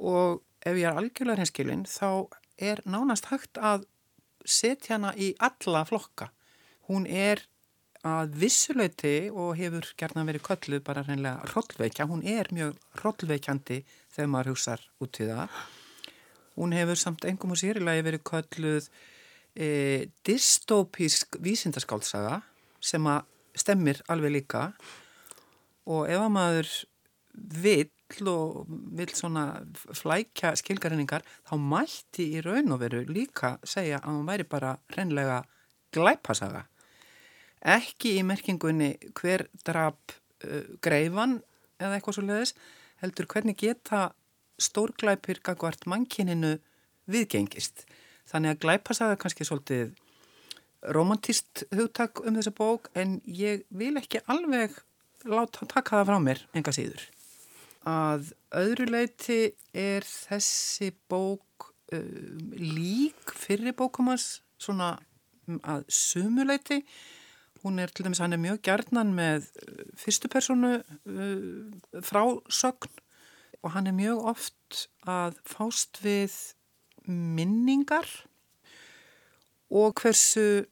og 0.04 0.44
ef 0.60 0.76
ég 0.76 0.92
er 0.92 1.00
algjörlega 1.00 1.46
hinskilinn 1.46 1.88
þá 1.88 2.28
er 2.60 2.84
nánast 2.84 3.32
hægt 3.32 3.56
að 3.56 3.88
setja 4.44 4.98
hana 4.98 5.16
í 5.16 5.32
alla 5.40 5.88
flokka 5.88 6.28
hún 6.92 7.08
er 7.08 7.48
að 8.06 8.36
vissuleiti 8.38 9.16
og 9.34 9.56
hefur 9.58 9.88
gerna 9.98 10.26
verið 10.28 10.44
kölluð 10.46 10.84
bara 10.86 11.04
reynilega 11.06 11.50
rollveikja, 11.56 12.06
hún 12.10 12.22
er 12.22 12.52
mjög 12.54 12.78
rollveikjandi 13.02 13.80
þegar 14.14 14.32
maður 14.32 14.52
hugsaður 14.54 14.84
út 15.02 15.20
í 15.20 15.30
það. 15.32 15.56
Hún 16.56 16.76
hefur 16.78 17.02
samt 17.02 17.26
engum 17.28 17.56
og 17.56 17.60
sérilega 17.60 18.06
verið 18.06 18.24
kölluð 18.30 18.90
e, 19.58 19.70
dystopísk 20.28 21.40
vísindaskáltsaga 21.44 22.44
sem 22.80 23.10
að 23.10 23.26
stemmir 23.58 24.04
alveg 24.12 24.38
líka. 24.38 24.70
Og 25.90 26.06
ef 26.12 26.22
að 26.22 26.32
maður 26.36 26.72
vill 27.66 28.30
og 28.30 28.70
vill 28.96 29.12
svona 29.18 29.48
flækja 29.74 30.54
skilgarinningar 30.62 31.26
þá 31.50 31.56
mætti 31.58 32.30
í 32.38 32.46
raun 32.46 32.70
og 32.76 32.84
veru 32.86 33.02
líka 33.10 33.56
segja 33.66 33.98
að 34.04 34.12
hún 34.14 34.30
væri 34.30 34.46
bara 34.48 34.76
reynlega 34.94 35.42
glæpasaga 35.96 36.68
ekki 37.62 38.18
í 38.20 38.24
merkingunni 38.28 38.96
hver 39.18 39.48
drap 39.66 40.16
uh, 40.46 40.64
greifan 40.84 41.40
eða 41.80 41.98
eitthvað 41.98 42.18
svo 42.18 42.26
leiðis, 42.26 42.56
heldur 43.02 43.28
hvernig 43.32 43.60
geta 43.60 44.10
stórglæpir 44.62 45.42
gagvart 45.44 45.86
mannkininu 45.90 46.56
viðgengist. 47.12 47.86
Þannig 48.30 48.56
að 48.56 48.62
glæpasaga 48.64 49.20
kannski 49.22 49.46
svolítið 49.46 49.94
romantist 50.96 51.66
hugtak 51.74 52.22
um 52.26 52.38
þessa 52.38 52.54
bók 52.56 52.90
en 52.98 53.20
ég 53.26 53.66
vil 53.74 53.96
ekki 54.00 54.22
alveg 54.32 54.76
láta 55.26 55.66
taka 55.66 56.00
það 56.00 56.10
frá 56.10 56.20
mér 56.22 56.42
enga 56.58 56.74
síður. 56.76 57.04
Að 57.86 58.32
öðru 58.58 58.88
leiti 58.90 59.40
er 59.78 60.06
þessi 60.06 60.92
bók 61.10 61.70
uh, 61.94 62.00
lík 62.58 63.36
fyrir 63.36 63.76
bókumans 63.78 64.40
svona 64.62 64.96
að 65.62 65.86
sumuleiti 65.94 66.82
Hún 67.66 67.82
er 67.82 67.90
til 67.90 68.06
dæmis, 68.06 68.22
hann 68.22 68.36
er 68.36 68.38
mjög 68.38 68.60
gjarnan 68.68 69.16
með 69.18 69.48
uh, 69.66 69.86
fyrstu 69.98 70.30
personu 70.30 70.76
uh, 70.78 72.02
frásögn 72.06 72.94
og 73.66 73.74
hann 73.74 73.90
er 73.90 73.96
mjög 73.98 74.22
oft 74.30 74.86
að 75.10 75.40
fást 75.50 75.98
við 76.06 76.36
minningar 77.10 78.06
og 79.74 79.98
hversu 79.98 80.68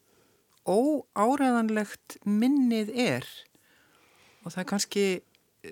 óáræðanlegt 0.69 2.19
minnið 2.29 2.93
er. 2.93 3.25
Og 4.45 4.53
það 4.53 4.61
er 4.61 4.69
kannski 4.69 5.05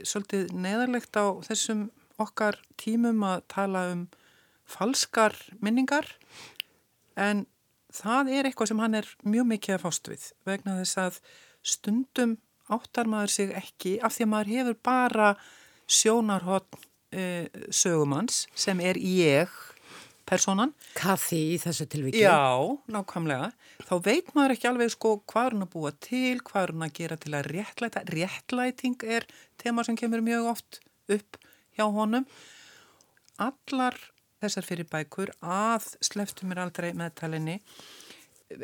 svolítið 0.02 0.52
neðarlegt 0.58 1.22
á 1.22 1.38
þessum 1.46 1.90
okkar 2.22 2.58
tímum 2.82 3.22
að 3.28 3.46
tala 3.52 3.86
um 3.94 4.04
falskar 4.66 5.36
minningar 5.62 6.08
en 7.20 7.46
það 7.96 8.32
er 8.36 8.50
eitthvað 8.50 8.72
sem 8.72 8.84
hann 8.84 9.00
er 9.02 9.10
mjög 9.24 9.50
mikið 9.56 9.76
að 9.78 9.84
fást 9.86 10.12
við 10.12 10.28
vegna 10.48 10.78
þess 10.80 11.02
að 11.02 11.20
stundum 11.74 12.38
áttar 12.72 13.10
maður 13.12 13.34
sig 13.36 13.52
ekki 13.58 13.98
af 14.04 14.16
því 14.16 14.26
að 14.26 14.32
maður 14.32 14.54
hefur 14.56 14.80
bara 14.86 15.28
sjónarhótt 15.92 16.80
e, 17.12 17.20
eh, 17.20 17.66
sögumanns 17.74 18.46
sem 18.56 18.80
er 18.80 19.00
ég 19.02 19.52
personan. 20.32 20.72
Kathy 20.96 21.42
í 21.56 21.60
þessu 21.60 21.88
tilviki. 21.92 22.22
Já, 22.24 22.80
nákvæmlega. 22.92 23.52
Þá 23.88 23.94
veit 24.06 24.32
maður 24.38 24.56
ekki 24.56 24.70
alveg 24.70 24.94
sko 24.94 25.18
hvað 25.28 25.50
er 25.50 25.58
hún 25.58 25.66
að 25.66 25.74
búa 25.74 25.92
til, 26.06 26.40
hvað 26.48 26.64
er 26.64 26.74
hún 26.76 26.88
að 26.88 26.96
gera 27.00 27.18
til 27.20 27.34
að 27.36 27.50
réttlæta. 27.52 28.06
Réttlæting 28.16 29.06
er 29.18 29.28
tema 29.62 29.84
sem 29.88 29.98
kemur 30.00 30.24
mjög 30.24 30.52
oft 30.54 30.80
upp 31.12 31.40
hjá 31.76 31.86
honum. 31.92 32.28
Allar 33.42 33.98
þessar 34.42 34.68
fyrir 34.68 34.90
bækur 34.90 35.32
að 35.42 35.88
sleftu 36.04 36.50
mér 36.50 36.66
aldrei 36.66 36.92
meðtalinni 36.98 37.60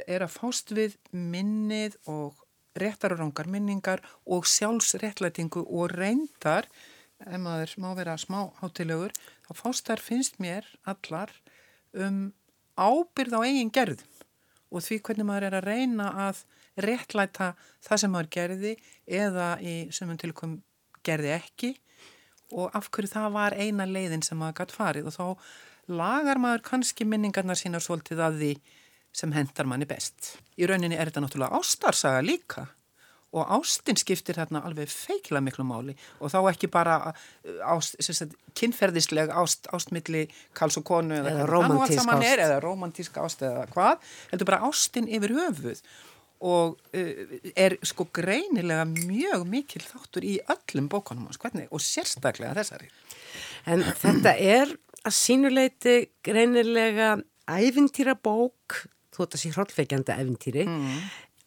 er 0.07 0.25
að 0.25 0.35
fást 0.35 0.73
við 0.75 0.97
minnið 1.13 1.95
og 2.11 2.43
réttar 2.77 3.15
og 3.15 3.21
rángar 3.21 3.49
minningar 3.49 4.03
og 4.25 4.45
sjálfsréttlætingu 4.49 5.63
og 5.65 5.93
reyndar 5.95 6.67
ef 7.25 7.39
maður 7.41 7.73
má 7.81 7.89
vera 7.97 8.17
smá 8.21 8.43
hátilegur 8.59 9.15
þá 9.47 9.51
fást 9.61 9.89
þær 9.89 10.03
finnst 10.03 10.37
mér 10.43 10.67
allar 10.85 11.33
um 11.97 12.27
ábyrð 12.77 13.37
á 13.37 13.41
eigin 13.47 13.73
gerðum 13.73 14.13
og 14.69 14.83
því 14.83 14.99
hvernig 15.01 15.27
maður 15.27 15.47
er 15.47 15.57
að 15.57 15.67
reyna 15.71 16.07
að 16.27 16.43
réttlæta 16.85 17.53
það 17.85 18.01
sem 18.03 18.13
maður 18.13 18.31
gerði 18.37 18.73
eða 19.07 19.49
í 19.63 19.75
semum 19.95 20.19
tilkom 20.21 20.59
gerði 21.07 21.33
ekki 21.37 21.73
og 22.55 22.75
af 22.77 22.89
hverju 22.91 23.11
það 23.11 23.33
var 23.35 23.55
eina 23.57 23.87
leiðin 23.87 24.23
sem 24.25 24.39
maður 24.39 24.61
gætt 24.61 24.75
farið. 24.75 25.09
Og 25.09 25.15
þá 25.17 25.95
lagar 25.99 26.39
maður 26.41 26.63
kannski 26.71 27.07
minningarnar 27.07 27.59
sínar 27.59 27.83
svolítið 27.83 28.23
að 28.23 28.41
því 28.41 28.53
sem 29.17 29.33
hendar 29.33 29.67
manni 29.69 29.87
best. 29.89 30.35
Í 30.59 30.67
rauninni 30.69 30.97
er 30.97 31.09
þetta 31.09 31.23
náttúrulega 31.25 31.59
ástarsaga 31.59 32.23
líka. 32.25 32.67
Og 33.35 33.43
ástin 33.57 33.97
skiptir 33.99 34.37
þarna 34.39 34.61
alveg 34.63 34.87
feikla 34.87 35.41
miklu 35.43 35.65
máli. 35.67 35.97
Og 36.23 36.31
þá 36.31 36.37
ekki 36.53 36.69
bara 36.71 36.95
uh, 37.11 37.73
ást, 37.73 37.97
sagt, 37.99 38.37
kynferðisleg 38.55 39.33
ást, 39.35 39.67
ástmilli 39.75 40.27
kals 40.55 40.79
og 40.79 40.85
konu 40.87 41.17
eða, 41.17 41.33
eða 41.33 41.47
romantísk 41.51 42.13
ást. 42.13 42.27
eða 42.45 42.61
romantísk 42.63 43.19
ást 43.19 43.43
eða 43.43 43.65
hvað, 43.73 44.07
heldur 44.31 44.49
bara 44.53 44.61
ástin 44.69 45.11
yfir 45.11 45.35
höfuð 45.35 45.83
og 46.43 46.77
uh, 46.93 47.37
er 47.55 47.77
sko 47.87 48.07
greinilega 48.13 48.85
mjög 48.89 49.47
mikil 49.49 49.83
þáttur 49.85 50.27
í 50.27 50.35
öllum 50.53 50.89
bókunum 50.91 51.29
hvernig, 51.33 51.69
og 51.71 51.83
sérstaklega 51.83 52.55
þessari. 52.57 52.91
En 53.67 53.83
þetta 53.83 54.35
er 54.37 54.75
að 55.07 55.15
sínuleiti 55.15 55.97
greinilega 56.25 57.15
æfintýra 57.47 58.17
bók 58.19 58.83
þú 59.15 59.25
ætti 59.25 59.37
að 59.37 59.41
sé 59.41 59.53
hróllveikjandi 59.55 60.17
æfintýri 60.17 60.65
mm. 60.67 60.97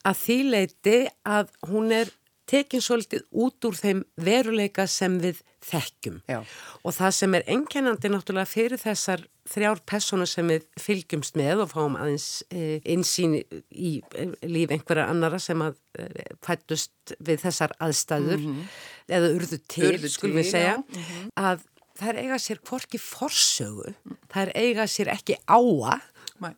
að 0.09 0.17
því 0.23 0.37
leiti 0.49 0.97
að 1.27 1.53
hún 1.69 1.93
er 1.95 2.11
tekin 2.51 2.83
svolítið 2.83 3.25
út 3.31 3.67
úr 3.67 3.77
þeim 3.79 4.03
veruleika 4.19 4.87
sem 4.89 5.17
við 5.23 5.41
þekkjum 5.65 6.21
Já. 6.29 6.41
og 6.81 6.95
það 6.95 7.11
sem 7.17 7.37
er 7.37 7.45
enkenandi 7.55 8.11
náttúrulega 8.11 8.49
fyrir 8.49 8.81
þessar 8.81 9.23
þrjár 9.51 9.81
personur 9.89 10.29
sem 10.29 10.47
við 10.49 10.65
fylgjumst 10.79 11.37
með 11.39 11.63
og 11.65 11.71
fáum 11.73 11.97
aðeins 11.99 12.27
e, 12.49 12.79
insýn 12.93 13.37
í 13.39 13.91
e, 14.01 14.27
líf 14.47 14.73
einhverja 14.73 15.07
annara 15.11 15.39
sem 15.41 15.61
að 15.63 15.77
e, 15.97 16.07
fættust 16.45 17.15
við 17.19 17.43
þessar 17.45 17.75
aðstæður 17.81 18.39
mm 18.39 18.47
-hmm. 18.47 18.71
eða 19.17 19.33
urðu 19.35 19.61
til, 19.65 19.91
urðu 19.91 20.13
skulum 20.13 20.41
við 20.41 20.49
segja 20.53 20.77
mm 20.77 21.03
-hmm. 21.03 21.29
að 21.35 21.67
það 21.99 22.09
er 22.13 22.21
eiga 22.23 22.39
sér 22.41 22.63
hvorki 22.65 23.01
forsögu, 23.01 23.93
það 24.31 24.41
er 24.41 24.51
eiga 24.55 24.87
sér 24.89 25.13
ekki 25.13 25.37
áa 25.45 25.99
Nei. 26.41 26.55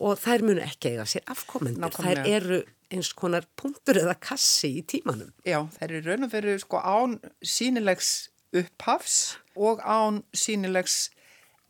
og 0.00 0.16
þær 0.16 0.44
munu 0.46 0.64
ekki 0.64 0.94
eiga 0.94 1.04
sér 1.04 1.26
afkomendur, 1.28 1.92
þær 1.92 2.24
eru 2.24 2.62
eins 2.92 3.12
konar 3.16 3.46
punktur 3.58 4.00
eða 4.00 4.16
kassi 4.20 4.78
í 4.80 4.86
tímanum. 4.88 5.30
Já, 5.46 5.60
þeir 5.76 5.94
eru 5.98 6.12
raun 6.12 6.26
og 6.28 6.32
veru 6.32 6.56
sko 6.62 6.80
án 6.80 7.18
sínilegs 7.44 8.30
upphafs 8.56 9.38
og 9.56 9.82
án 9.84 10.22
sínilegs 10.32 11.08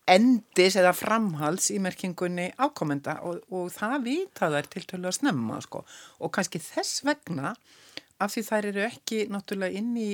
endis 0.09 0.77
eða 0.79 0.95
framhals 0.97 1.69
í 1.75 1.79
merkingunni 1.83 2.49
ákomenda 2.57 3.19
og, 3.27 3.43
og 3.53 3.69
það 3.75 4.05
vita 4.07 4.49
þær 4.53 4.71
til 4.73 4.85
tölu 4.89 5.11
að 5.11 5.19
snemma 5.19 5.59
sko 5.65 5.83
og 5.85 6.33
kannski 6.35 6.61
þess 6.63 7.03
vegna 7.05 7.55
af 8.19 8.33
því 8.33 8.45
þær 8.47 8.71
eru 8.71 8.85
ekki 8.87 9.27
náttúrulega 9.33 9.83
inn 9.83 9.93
í 10.01 10.13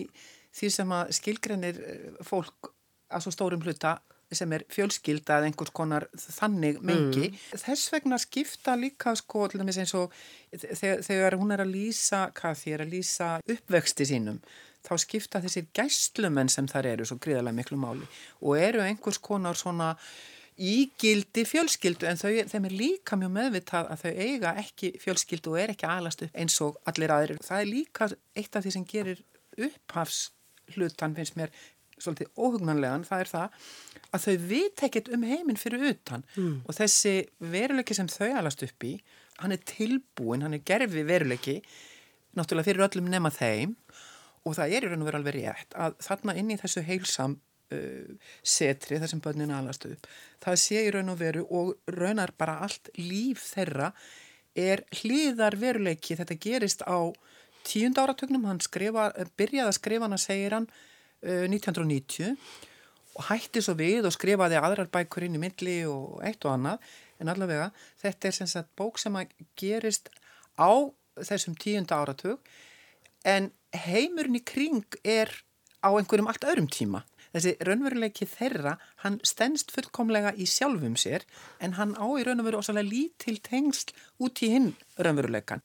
því 0.54 0.70
sem 0.72 0.94
að 0.94 1.12
skilgrenir 1.18 1.78
eh, 1.84 2.18
fólk 2.26 2.72
að 3.14 3.26
svo 3.26 3.34
stórum 3.34 3.62
hluta 3.64 3.98
sem 4.38 4.52
er 4.56 4.64
fjölskyldað 4.72 5.48
einhvers 5.48 5.72
konar 5.74 6.06
þannig 6.18 6.80
mengi. 6.84 7.30
Mm. 7.30 7.62
Þess 7.64 7.94
vegna 7.94 8.18
skipta 8.22 8.76
líka 8.78 9.14
sko 9.18 9.48
til 9.50 9.62
dæmis 9.62 9.80
eins 9.82 9.94
og 9.98 10.14
þegar 10.54 11.38
hún 11.40 11.54
er 11.54 11.64
að 11.64 11.74
lýsa, 11.74 12.28
hvað 12.36 12.60
því 12.60 12.76
er 12.76 12.84
að 12.84 12.94
lýsa 12.94 13.30
uppvexti 13.56 14.06
sínum, 14.10 14.38
þá 14.84 14.94
skipta 15.00 15.42
þessir 15.44 15.66
gæstlumenn 15.76 16.52
sem 16.52 16.68
þar 16.70 16.92
eru 16.92 17.08
svo 17.08 17.18
gríðarlega 17.22 17.58
miklu 17.58 17.80
máli 17.80 18.06
og 18.42 18.60
eru 18.60 18.84
einhvers 18.84 19.20
konar 19.22 19.58
svona 19.58 19.94
ígildi 20.54 21.42
fjölskyldu 21.50 22.06
en 22.06 22.20
þau, 22.20 22.30
þeim 22.46 22.68
er 22.68 22.74
líka 22.78 23.18
mjög 23.18 23.32
meðvitað 23.34 23.88
að 23.90 24.04
þau 24.04 24.12
eiga 24.22 24.52
ekki 24.60 24.92
fjölskyldu 25.02 25.50
og 25.50 25.60
er 25.64 25.72
ekki 25.74 25.88
alast 25.90 26.22
upp 26.26 26.38
eins 26.38 26.60
og 26.62 26.78
allir 26.86 27.10
aðrir. 27.10 27.40
Það 27.42 27.62
er 27.62 27.70
líka 27.70 28.08
eitt 28.38 28.54
af 28.54 28.62
því 28.62 28.74
sem 28.76 28.86
gerir 28.86 29.24
upphafs 29.58 30.28
hlutan 30.74 31.14
finnst 31.16 31.36
mér 31.36 31.52
svolítið 31.98 32.30
óhugnanlegan, 32.40 33.06
það 33.08 33.24
er 33.24 33.30
það 33.32 33.58
að 34.14 34.26
þau 34.26 34.34
vita 34.50 34.86
ekkert 34.88 35.10
um 35.14 35.26
heiminn 35.28 35.60
fyrir 35.60 35.86
utan. 35.90 36.24
Mm. 36.36 36.56
og 36.66 36.78
þessi 36.78 37.14
veruleiki 37.54 37.96
sem 37.96 38.10
þau 38.10 38.30
alast 38.40 38.64
upp 38.66 38.86
í, 38.86 38.94
hann 39.42 39.54
er 39.54 39.64
tilbúin, 39.66 40.44
hann 40.46 40.56
er 40.56 40.64
gerfi 40.66 41.06
veruleiki, 41.06 41.56
náttúrulega 42.38 42.70
fyrir 42.70 42.86
öllum 42.88 43.10
nema 43.10 43.32
þeim. 43.34 43.76
Og 44.44 44.58
það 44.58 44.74
er 44.76 44.84
í 44.84 44.88
raun 44.90 45.00
og 45.00 45.08
veru 45.08 45.18
alveg 45.22 45.36
rétt 45.38 45.74
að 45.80 45.94
þarna 46.04 46.34
inn 46.36 46.50
í 46.52 46.58
þessu 46.60 46.82
heilsam 46.84 47.38
uh, 47.72 48.10
setri 48.44 48.98
þessum 49.00 49.22
börnin 49.24 49.54
alast 49.56 49.86
upp, 49.88 50.08
það 50.44 50.58
sé 50.60 50.82
í 50.84 50.90
raun 50.92 51.12
og 51.14 51.20
veru 51.22 51.46
og 51.48 51.94
raunar 51.96 52.34
bara 52.36 52.58
allt 52.66 52.90
líf 52.98 53.46
þeirra 53.54 53.88
er 54.54 54.84
hlýðar 55.00 55.56
veruleiki, 55.58 56.16
þetta 56.18 56.36
gerist 56.38 56.84
á 56.86 57.10
tíund 57.64 57.98
áratögnum, 57.98 58.44
hann 58.46 58.60
skrifa, 58.62 59.08
byrjaði 59.38 59.70
að 59.70 59.78
skrifa 59.78 60.06
hann 60.06 60.16
að 60.18 60.26
segir 60.26 60.56
hann 60.58 60.68
1990 61.24 62.26
eh, 62.28 62.36
og 63.14 63.28
hætti 63.28 63.62
svo 63.62 63.76
við 63.78 64.08
og 64.08 64.14
skrifaði 64.14 64.58
aðrar 64.58 64.90
bækur 64.92 65.26
inn 65.26 65.38
í 65.38 65.42
myndli 65.42 65.78
og 65.88 66.20
eitt 66.26 66.44
og 66.44 66.56
annað. 66.56 66.84
En 67.22 67.30
allavega 67.30 67.70
þetta 68.02 68.28
er 68.28 68.36
sem 68.36 68.50
sagt 68.50 68.72
bók 68.78 68.98
sem 68.98 69.14
að 69.16 69.32
gerist 69.58 70.10
á 70.58 70.70
þessum 71.22 71.54
tíunda 71.58 72.00
áratug. 72.02 72.40
En 73.24 73.52
heimurinn 73.86 74.40
í 74.40 74.44
kring 74.44 74.98
er 75.04 75.30
á 75.84 75.94
einhverjum 75.94 76.28
allt 76.30 76.46
öðrum 76.48 76.68
tíma. 76.70 77.04
Þessi 77.34 77.54
raunveruleiki 77.66 78.26
þeirra 78.30 78.76
hann 79.02 79.18
stennst 79.26 79.72
fullkomlega 79.74 80.34
í 80.38 80.46
sjálfum 80.46 80.94
sér 80.98 81.24
en 81.62 81.74
hann 81.78 81.96
á 81.98 82.06
í 82.14 82.22
raun 82.26 82.42
og 82.42 82.46
veru 82.46 82.60
ósalega 82.62 82.86
lítil 82.86 83.40
tengsl 83.42 83.90
út 84.22 84.42
í 84.46 84.52
hinn 84.52 84.70
raunveruleikan 85.02 85.64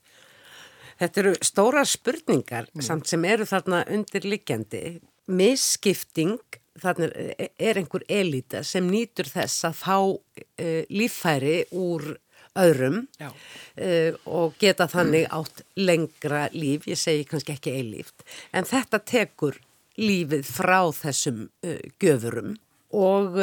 Þetta 1.00 1.22
eru 1.22 1.32
stóra 1.46 1.86
spurningar 1.88 2.68
mm. 2.74 2.84
samt 2.84 3.08
sem 3.08 3.24
eru 3.28 3.46
þarna 3.48 3.86
undirliggjandi 3.94 4.82
misskipting, 5.30 6.40
þannig 6.80 7.14
er 7.60 7.80
einhver 7.80 8.06
elita 8.08 8.64
sem 8.64 8.88
nýtur 8.88 9.28
þess 9.30 9.68
að 9.68 9.78
fá 9.82 9.98
uh, 10.00 10.84
líffæri 10.90 11.62
úr 11.76 12.14
öðrum 12.60 13.02
uh, 13.22 14.14
og 14.26 14.56
geta 14.62 14.88
þannig 14.90 15.28
átt 15.36 15.64
lengra 15.80 16.48
líf, 16.56 16.88
ég 16.90 17.00
segi 17.00 17.28
kannski 17.30 17.56
ekki 17.58 17.76
eilíft, 17.82 18.24
en 18.56 18.68
þetta 18.68 19.02
tekur 19.04 19.60
lífið 20.00 20.48
frá 20.48 20.82
þessum 20.96 21.48
uh, 21.66 21.78
göfurum 22.02 22.58
og 22.96 23.36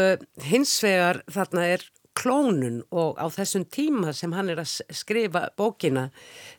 hins 0.43 0.73
vegar 0.83 1.21
þarna 1.31 1.69
er 1.77 1.85
klónun 2.17 2.81
og 2.95 3.21
á 3.21 3.27
þessum 3.33 3.67
tíma 3.73 4.15
sem 4.17 4.33
hann 4.37 4.51
er 4.53 4.63
að 4.63 4.81
skrifa 4.97 5.47
bókina 5.59 6.09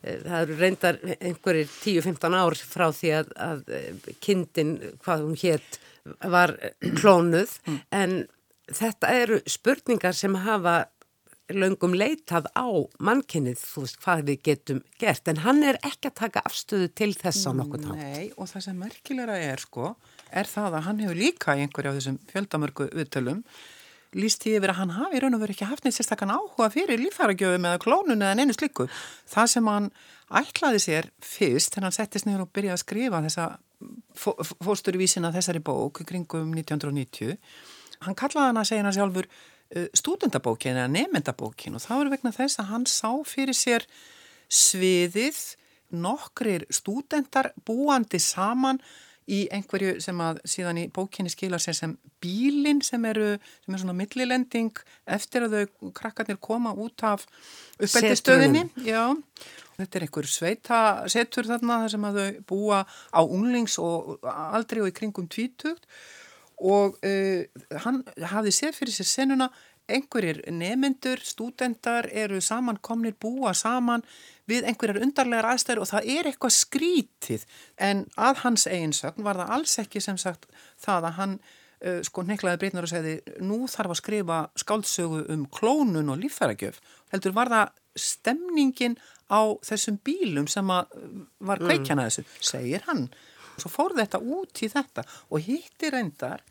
eh, 0.02 0.20
það 0.24 0.40
eru 0.40 0.58
reyndar 0.62 1.00
einhverjir 1.18 1.70
10-15 1.82 2.38
ár 2.38 2.58
frá 2.58 2.88
því 2.94 3.14
að, 3.20 3.32
að 3.48 3.72
eh, 3.78 4.10
kindin, 4.24 4.76
hvað 5.04 5.26
hún 5.26 5.38
hétt 5.42 5.80
var 6.24 6.54
klónuð 7.00 7.58
mm. 7.66 7.80
en 7.94 8.20
þetta 8.68 9.10
eru 9.22 9.42
spurningar 9.48 10.16
sem 10.16 10.36
hafa 10.44 10.84
löngum 11.48 11.94
leitað 11.96 12.48
á 12.52 12.68
mannkynnið, 13.00 13.56
þú 13.56 13.84
veist, 13.84 13.98
hvað 14.02 14.24
við 14.28 14.42
getum 14.50 14.82
gert, 15.00 15.28
en 15.30 15.40
hann 15.46 15.62
er 15.64 15.78
ekki 15.86 16.10
að 16.10 16.18
taka 16.20 16.42
afstöðu 16.44 16.90
til 16.92 17.10
þess 17.16 17.48
á 17.48 17.50
nokkuð 17.56 17.86
þá. 17.86 17.92
Nei, 17.96 18.26
og 18.36 18.50
það 18.50 18.64
sem 18.66 18.82
merkilegra 18.82 19.38
er, 19.46 19.64
sko, 19.64 19.94
er 20.28 20.50
það 20.50 20.78
að 20.78 20.86
hann 20.88 21.02
hefur 21.04 21.20
líka 21.22 21.56
einhverju 21.56 21.92
af 21.92 21.98
þessum 22.00 22.20
fjöldamörgu 22.28 22.88
viðtölum 22.98 23.42
líst 24.16 24.44
því 24.44 24.54
yfir 24.58 24.72
að 24.72 24.78
hann 24.80 24.96
hafi 24.96 25.20
raun 25.20 25.36
og 25.36 25.42
verið 25.42 25.56
ekki 25.56 25.68
haft 25.68 25.84
neitt 25.84 25.96
sérstakkan 25.98 26.32
áhuga 26.32 26.70
fyrir 26.72 27.00
lífhæragjöfum 27.02 27.66
eða 27.68 27.80
klónun 27.82 28.24
eða 28.24 28.36
neinu 28.38 28.56
slikku. 28.56 28.88
Það 29.28 29.50
sem 29.52 29.68
hann 29.68 29.90
ætlaði 30.40 30.84
sér 30.84 31.10
fyrst 31.24 31.74
þegar 31.74 31.88
hann 31.88 31.96
settist 31.98 32.28
nefnir 32.28 32.44
og 32.46 32.52
byrjaði 32.56 32.76
að 32.76 32.84
skrifa 32.84 33.24
þessa 33.26 33.48
fórsturvísina 34.64 35.30
þessari 35.34 35.60
bók 35.62 36.02
kringum 36.08 36.50
1990 36.56 37.36
hann 38.04 38.18
kallaði 38.18 38.50
hann 38.50 38.60
að 38.60 38.68
segja 38.70 38.86
hann 38.86 38.96
sjálfur 38.96 39.28
uh, 39.28 39.86
stúdendabókin 39.96 40.78
eða 40.78 40.90
nefndabókin 40.94 41.78
og 41.78 41.84
það 41.84 42.02
var 42.02 42.12
vegna 42.16 42.34
þess 42.34 42.62
að 42.62 42.70
hann 42.72 42.86
sá 42.90 43.10
fyrir 43.28 43.56
sér 43.56 43.86
sviðið 44.48 45.40
nokkrir 45.94 46.66
stúdendar 46.74 47.52
búandi 47.66 48.20
saman 48.22 48.80
í 49.28 49.44
einhverju 49.52 49.98
sem 50.02 50.20
að 50.24 50.42
síðan 50.48 50.82
í 50.82 50.88
bókinni 50.94 51.32
skila 51.32 51.60
sér 51.60 51.76
sem 51.76 51.94
bílinn 52.22 52.80
sem 52.84 53.04
eru, 53.08 53.34
sem 53.64 53.74
er 53.76 53.82
svona 53.82 53.96
millilending 53.98 54.82
eftir 55.06 55.46
að 55.46 55.56
þau 55.56 55.92
krakkarnir 56.00 56.40
koma 56.40 56.72
út 56.72 57.04
af 57.06 57.26
uppeldistöðinni 57.78 58.66
þetta 59.78 59.98
er 59.98 60.06
einhver 60.06 60.28
sveita 60.28 60.78
setur 61.10 61.48
þarna 61.48 61.82
þar 61.84 61.92
sem 61.94 62.06
að 62.08 62.20
þau 62.20 62.38
búa 62.50 62.80
á 63.14 63.20
unglings 63.22 63.78
og 63.82 64.16
aldrei 64.26 64.82
og 64.82 64.90
í 64.90 64.96
kringum 64.96 65.28
tvítugt. 65.30 65.86
Og 66.58 66.96
uh, 67.06 67.44
hann 67.84 68.02
hafði 68.32 68.54
séð 68.56 68.80
fyrir 68.80 68.96
sér 68.96 69.06
senuna 69.06 69.46
einhverjir 69.88 70.42
nemyndur, 70.52 71.20
stúdendar 71.24 72.08
eru 72.12 72.40
samankomnir, 72.44 73.16
búa 73.20 73.54
saman 73.56 74.04
við 74.48 74.66
einhverjar 74.68 75.02
undarlegar 75.04 75.50
aðstæður 75.52 75.84
og 75.84 75.90
það 75.90 76.10
er 76.14 76.28
eitthvað 76.30 76.54
skrítið 76.56 77.46
en 77.88 78.04
að 78.16 78.42
hans 78.44 78.66
eiginsögn 78.68 79.24
var 79.26 79.40
það 79.40 79.54
alls 79.56 79.78
ekki 79.82 80.02
sem 80.04 80.20
sagt 80.20 80.48
það 80.80 81.08
að 81.10 81.18
hann 81.18 81.38
uh, 81.38 82.00
sko 82.06 82.24
neklaði 82.28 82.62
breytnar 82.62 82.88
og 82.88 82.92
segði 82.92 83.16
nú 83.44 83.60
þarf 83.70 83.94
að 83.94 84.00
skrifa 84.02 84.40
skáldsögu 84.64 85.24
um 85.34 85.46
klónun 85.52 86.12
og 86.12 86.20
líffæragjöf. 86.22 86.80
Heldur 87.12 87.36
var 87.36 87.52
það 87.52 87.74
stemningin 87.98 88.98
á 89.28 89.40
þessum 89.66 89.98
bílum 90.04 90.48
sem 90.48 90.68
að 90.72 90.94
var 91.44 91.60
kveikjana 91.60 92.04
mm. 92.04 92.08
þessu, 92.08 92.24
segir 92.40 92.84
hann. 92.88 93.08
Og 93.56 93.64
svo 93.64 93.72
fór 93.72 93.96
þetta 93.98 94.20
út 94.22 94.62
í 94.62 94.70
þetta 94.72 95.04
og 95.28 95.44
hitti 95.44 95.90
reyndar 95.92 96.44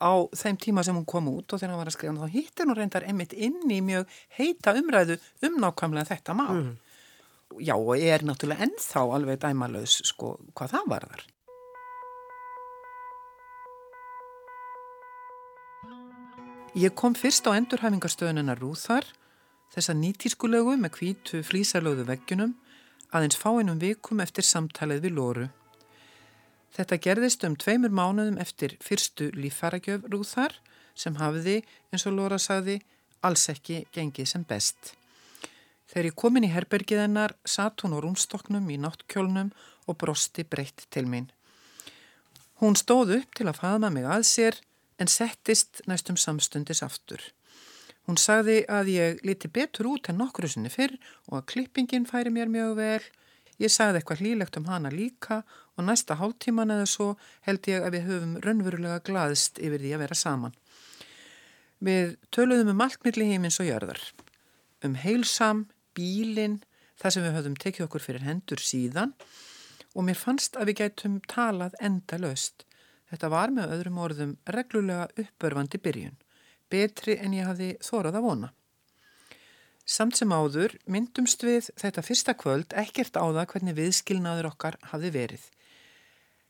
á 0.00 0.12
þeim 0.36 0.58
tíma 0.60 0.84
sem 0.84 0.96
hún 0.96 1.06
kom 1.08 1.28
út 1.32 1.52
og 1.52 1.60
þegar 1.60 1.72
hann 1.72 1.80
var 1.80 1.90
að 1.90 1.96
skrifa 1.96 2.26
þá 2.26 2.34
hittir 2.34 2.68
hún 2.68 2.78
reyndar 2.78 3.06
emitt 3.08 3.32
inn 3.32 3.70
í 3.72 3.80
mjög 3.84 4.10
heita 4.36 4.74
umræðu 4.76 5.16
um 5.48 5.56
nákvæmlega 5.62 6.10
þetta 6.10 6.36
mál. 6.36 6.58
Mm. 6.60 6.74
Já 7.62 7.76
og 7.78 7.96
er 7.96 8.26
náttúrulega 8.26 8.66
ennþá 8.66 9.06
alveg 9.16 9.40
dæmalauðs 9.40 10.00
sko 10.10 10.36
hvað 10.52 10.76
það 10.76 10.92
varðar. 10.92 11.26
Ég 16.76 16.92
kom 16.92 17.14
fyrst 17.16 17.46
á 17.48 17.56
endurhæfingarstöðunina 17.56 18.52
Rúþar, 18.58 19.06
þessa 19.72 19.94
nýtískulegu 19.96 20.74
með 20.76 20.90
kvítu 20.98 21.38
flísalöðu 21.40 22.04
veggjunum, 22.10 22.52
aðeins 23.16 23.38
fáinum 23.40 23.80
vikum 23.80 24.20
eftir 24.20 24.44
samtalið 24.44 25.06
við 25.06 25.16
Lóru. 25.16 25.46
Þetta 26.76 26.98
gerðist 27.00 27.44
um 27.48 27.54
tveimur 27.56 27.92
mánuðum 27.94 28.36
eftir 28.42 28.74
fyrstu 28.84 29.30
líffaragjöf 29.32 30.04
rúðar 30.12 30.58
sem 30.96 31.16
hafiði, 31.16 31.62
eins 31.92 32.04
og 32.08 32.16
Lóra 32.18 32.36
sagði, 32.40 32.82
alls 33.24 33.46
ekki 33.48 33.86
gengið 33.96 34.28
sem 34.28 34.44
best. 34.44 34.92
Þegar 35.88 36.10
ég 36.10 36.18
komin 36.20 36.44
í 36.44 36.52
herbergiðennar 36.52 37.32
satt 37.48 37.80
hún 37.80 37.96
á 37.96 37.98
rúnstoknum 38.04 38.68
í 38.68 38.76
náttkjólnum 38.82 39.52
og 39.86 39.98
brosti 40.02 40.44
breytt 40.44 40.84
til 40.92 41.06
mín. 41.08 41.30
Hún 42.60 42.76
stóð 42.76 43.14
upp 43.20 43.36
til 43.36 43.48
að 43.48 43.60
faðma 43.62 43.92
mig 43.92 44.04
að 44.04 44.26
sér 44.28 44.60
en 45.00 45.08
settist 45.08 45.80
næstum 45.88 46.20
samstundis 46.20 46.82
aftur. 46.84 47.22
Hún 48.06 48.20
sagði 48.20 48.62
að 48.70 48.90
ég 48.92 49.22
liti 49.26 49.48
betur 49.48 49.88
út 49.94 50.10
en 50.10 50.20
nokkru 50.20 50.48
sinni 50.48 50.70
fyrr 50.72 50.94
og 51.30 51.40
að 51.40 51.46
klippingin 51.52 52.06
færi 52.08 52.32
mér 52.32 52.52
mjög 52.52 52.76
vel. 52.78 53.04
Ég 53.62 53.72
sagði 53.72 54.00
eitthvað 54.00 54.22
hlýlegt 54.22 54.58
um 54.60 54.68
hana 54.68 54.90
líka 54.92 55.40
og 55.76 55.86
næsta 55.86 56.18
hálftíman 56.20 56.72
eða 56.74 56.88
svo 56.90 57.08
held 57.46 57.68
ég 57.70 57.84
að 57.84 57.96
við 57.96 58.06
höfum 58.10 58.36
raunverulega 58.44 59.00
glaðist 59.06 59.60
yfir 59.60 59.80
því 59.80 59.92
að 59.96 60.02
vera 60.04 60.18
saman. 60.20 60.56
Við 61.86 62.16
töluðum 62.32 62.72
um 62.74 62.84
allt 62.84 63.02
milli 63.04 63.28
heimins 63.30 63.60
og 63.60 63.68
jörðar, 63.68 64.00
um 64.84 64.96
heilsam, 65.00 65.66
bílin, 65.96 66.60
það 67.00 67.14
sem 67.14 67.26
við 67.26 67.36
höfum 67.36 67.58
tekið 67.60 67.86
okkur 67.86 68.04
fyrir 68.04 68.24
hendur 68.24 68.62
síðan 68.64 69.12
og 69.96 70.04
mér 70.04 70.20
fannst 70.20 70.56
að 70.56 70.70
við 70.70 70.80
gætum 70.82 71.18
talað 71.28 71.76
enda 71.80 72.20
löst. 72.20 72.66
Þetta 73.08 73.32
var 73.32 73.52
með 73.54 73.72
öðrum 73.76 74.00
orðum 74.02 74.36
reglulega 74.52 75.08
uppörfandi 75.22 75.80
byrjun, 75.80 76.16
betri 76.68 77.16
en 77.22 77.36
ég 77.36 77.48
hafi 77.48 77.72
þórað 77.84 78.20
að 78.20 78.26
vona. 78.26 78.52
Samt 79.86 80.18
sem 80.18 80.32
áður 80.34 80.72
myndumst 80.90 81.44
við 81.46 81.68
þetta 81.78 82.02
fyrsta 82.02 82.32
kvöld 82.34 82.72
ekkert 82.74 83.14
á 83.14 83.22
það 83.22 83.44
hvernig 83.52 83.76
viðskilnaður 83.76 84.48
okkar 84.48 84.76
hafi 84.90 85.12
verið. 85.14 85.44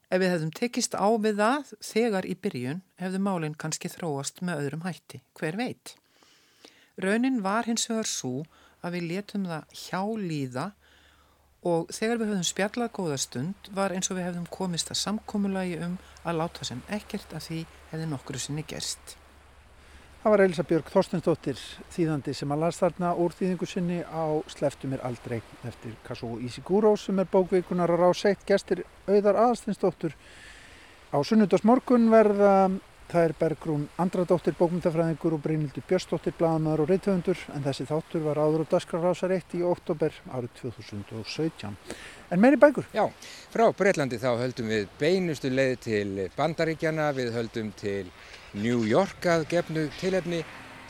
Ef 0.08 0.22
við 0.22 0.30
hefðum 0.32 0.52
tekist 0.56 0.96
á 0.96 1.04
við 1.20 1.42
það 1.42 1.72
þegar 1.84 2.28
í 2.30 2.36
byrjun 2.40 2.80
hefðu 3.02 3.20
málinn 3.26 3.58
kannski 3.60 3.90
þróast 3.92 4.40
með 4.40 4.62
öðrum 4.62 4.86
hætti, 4.86 5.20
hver 5.36 5.58
veit. 5.60 5.92
Raunin 6.96 7.42
var 7.44 7.68
hins 7.68 7.84
vegar 7.90 8.08
svo 8.08 8.46
að 8.80 8.96
við 8.96 9.06
letum 9.10 9.44
það 9.50 9.76
hjá 9.82 10.00
líða 10.22 10.66
og 11.66 11.92
þegar 11.92 12.22
við 12.22 12.30
höfðum 12.30 12.48
spjallað 12.54 12.94
góða 12.96 13.20
stund 13.20 13.70
var 13.76 13.92
eins 13.92 14.08
og 14.08 14.16
við 14.16 14.28
hefðum 14.30 14.48
komist 14.56 14.94
að 14.94 15.02
samkómulagi 15.02 15.76
um 15.84 16.00
að 16.24 16.40
láta 16.40 16.64
sem 16.70 16.80
ekkert 16.88 17.36
að 17.36 17.48
því 17.50 17.62
hefði 17.92 18.10
nokkru 18.14 18.40
sinni 18.40 18.64
gerst. 18.64 19.18
Það 20.26 20.32
var 20.32 20.42
Elisa 20.42 20.62
Björg 20.66 20.88
Þorstensdóttir 20.90 21.58
þýðandi 21.94 22.32
sem 22.34 22.50
að 22.50 22.62
las 22.64 22.80
þarna 22.80 23.12
úr 23.22 23.34
þýðingu 23.38 23.66
sinni 23.70 23.98
á 24.02 24.26
Sleftu 24.50 24.88
mér 24.90 25.04
aldrei 25.06 25.36
eftir 25.70 25.92
Kazuo 26.02 26.40
Ishiguro 26.42 26.90
sem 26.98 27.20
er 27.22 27.28
bókvíkunar 27.30 27.92
á 27.94 27.94
ráseitt 27.94 28.42
gestir 28.42 28.82
auðar 29.06 29.38
aðstensdóttur. 29.44 30.16
Á 31.14 31.22
sunnudasmorgun 31.22 32.10
verða 32.10 32.56
það 33.06 33.22
er 33.28 33.34
Bergrún 33.38 33.86
Andradóttir 34.02 34.58
bókmyndafræðingur 34.58 35.36
og 35.38 35.44
Brynildur 35.46 35.86
Björnsdóttir 35.86 36.34
blagamæður 36.40 36.82
og 36.82 36.90
reythöfundur 36.90 37.46
en 37.54 37.66
þessi 37.68 37.86
þáttur 37.86 38.26
var 38.26 38.42
áður 38.42 38.64
og 38.64 38.72
dasgrarásar 38.74 39.36
eitt 39.36 39.54
í 39.54 39.62
oktober 39.62 40.18
árið 40.26 40.56
2017. 40.64 41.78
En 42.26 42.40
meiri 42.42 42.56
bækur? 42.58 42.86
Já, 42.90 43.04
frá 43.54 43.68
Breitlandi 43.70 44.18
þá 44.18 44.32
höldum 44.40 44.66
við 44.66 44.88
beinustu 44.98 45.46
leið 45.52 45.74
til 45.84 46.08
Bandaríkjana, 46.34 47.12
við 47.14 47.28
höldum 47.36 47.68
til 47.78 48.08
New 48.58 48.82
York 48.82 49.28
að 49.30 49.44
gefnu 49.52 49.84
tilefni 50.00 50.40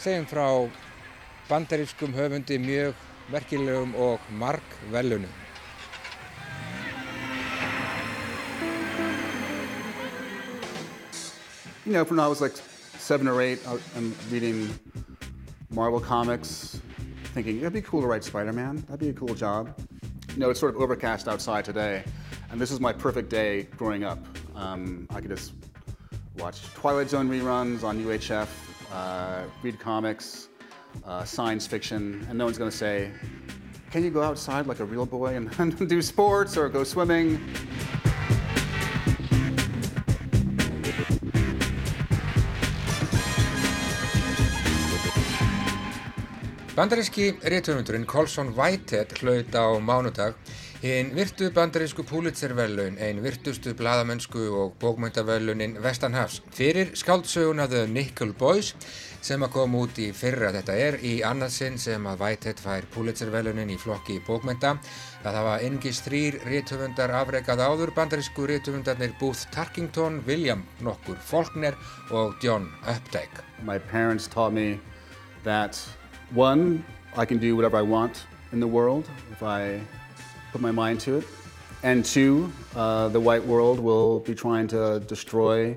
segjum 0.00 0.24
frá 0.30 0.46
bandarískum 1.50 2.14
höfundi 2.16 2.56
mjög 2.58 2.94
merkilegum 3.28 3.92
og 4.00 4.30
marg 4.30 4.78
velunum. 4.90 5.28
You 11.84 11.92
know, 11.92 12.04
when 12.04 12.18
I 12.18 12.26
was 12.26 12.40
like 12.40 12.56
seven 12.98 13.28
or 13.28 13.42
eight, 13.42 13.60
I'm 13.94 14.14
reading 14.30 14.70
Marvel 15.70 16.00
comics, 16.00 16.80
thinking 17.34 17.58
it'd 17.58 17.74
be 17.74 17.82
cool 17.82 18.00
to 18.00 18.08
write 18.08 18.24
Spider-Man. 18.24 18.84
That'd 18.88 19.00
be 19.00 19.10
a 19.10 19.12
cool 19.12 19.34
job. 19.34 19.74
You 20.36 20.40
know, 20.40 20.50
it's 20.50 20.60
sort 20.60 20.74
of 20.74 20.82
overcast 20.82 21.28
outside 21.28 21.64
today, 21.64 22.04
and 22.50 22.60
this 22.60 22.70
is 22.70 22.78
my 22.78 22.92
perfect 22.92 23.30
day 23.30 23.62
growing 23.78 24.04
up. 24.04 24.18
Um, 24.54 25.06
I 25.08 25.22
could 25.22 25.30
just 25.30 25.54
watch 26.36 26.62
Twilight 26.74 27.08
Zone 27.08 27.30
reruns 27.30 27.82
on 27.82 28.04
UHF, 28.04 28.46
uh, 28.92 29.44
read 29.62 29.80
comics, 29.80 30.48
uh, 31.06 31.24
science 31.24 31.66
fiction, 31.66 32.26
and 32.28 32.36
no 32.36 32.44
one's 32.44 32.58
going 32.58 32.70
to 32.70 32.76
say, 32.76 33.12
can 33.90 34.04
you 34.04 34.10
go 34.10 34.22
outside 34.22 34.66
like 34.66 34.80
a 34.80 34.84
real 34.84 35.06
boy 35.06 35.36
and, 35.36 35.50
and 35.58 35.88
do 35.88 36.02
sports 36.02 36.58
or 36.58 36.68
go 36.68 36.84
swimming? 36.84 37.42
Bandaríski 46.76 47.30
réttöfundurinn 47.40 48.04
Colson 48.04 48.52
Whitehead 48.52 49.14
hlaut 49.16 49.54
á 49.56 49.64
mánudag 49.80 50.34
Hinn 50.82 51.14
virtu 51.16 51.48
bandarísku 51.50 52.04
Pulitzer-verlaun, 52.04 52.98
ein 53.00 53.22
virtustu 53.24 53.72
bladamennsku 53.74 54.42
og 54.52 54.74
bókmyndaverlaunin 54.82 55.78
Vestanhafs 55.82 56.42
fyrir 56.52 56.92
skáldsöguna 56.92 57.64
The 57.66 57.86
Nickel 57.88 58.34
Boys 58.36 58.74
sem 59.24 59.40
að 59.42 59.54
koma 59.56 59.80
út 59.86 59.96
í 60.04 60.10
fyrra 60.12 60.52
þetta 60.52 60.76
er 60.76 61.00
í 61.00 61.14
annarsinn 61.24 61.80
sem 61.80 62.04
að 62.06 62.20
Whitehead 62.20 62.60
fær 62.60 62.90
Pulitzer-verlaunin 62.92 63.72
í 63.72 63.80
flokki 63.80 64.20
bókmynda. 64.28 64.76
Það 65.24 65.40
hafa 65.40 65.58
engis 65.64 66.04
þrýr 66.04 66.42
réttöfundar 66.44 67.16
afreikað 67.22 67.64
áður 67.64 67.96
bandarísku 67.96 68.46
réttöfundarnir 68.52 69.16
Booth 69.18 69.48
Tarkington, 69.56 70.20
William 70.28 70.68
nokkur 70.84 71.16
Faulkner 71.24 71.74
og 72.12 72.36
John 72.44 72.68
Updike. 72.84 73.40
My 73.64 73.78
parents 73.78 74.28
taught 74.28 74.52
me 74.52 74.78
that 75.42 75.80
One, 76.30 76.84
I 77.16 77.24
can 77.24 77.38
do 77.38 77.54
whatever 77.54 77.76
I 77.76 77.82
want 77.82 78.26
in 78.52 78.58
the 78.58 78.66
world 78.66 79.08
if 79.30 79.42
I 79.42 79.80
put 80.50 80.60
my 80.60 80.72
mind 80.72 81.00
to 81.00 81.18
it. 81.18 81.24
And 81.82 82.04
two, 82.04 82.52
uh, 82.74 83.08
the 83.08 83.20
white 83.20 83.44
world 83.44 83.78
will 83.78 84.20
be 84.20 84.34
trying 84.34 84.66
to 84.68 85.00
destroy, 85.00 85.76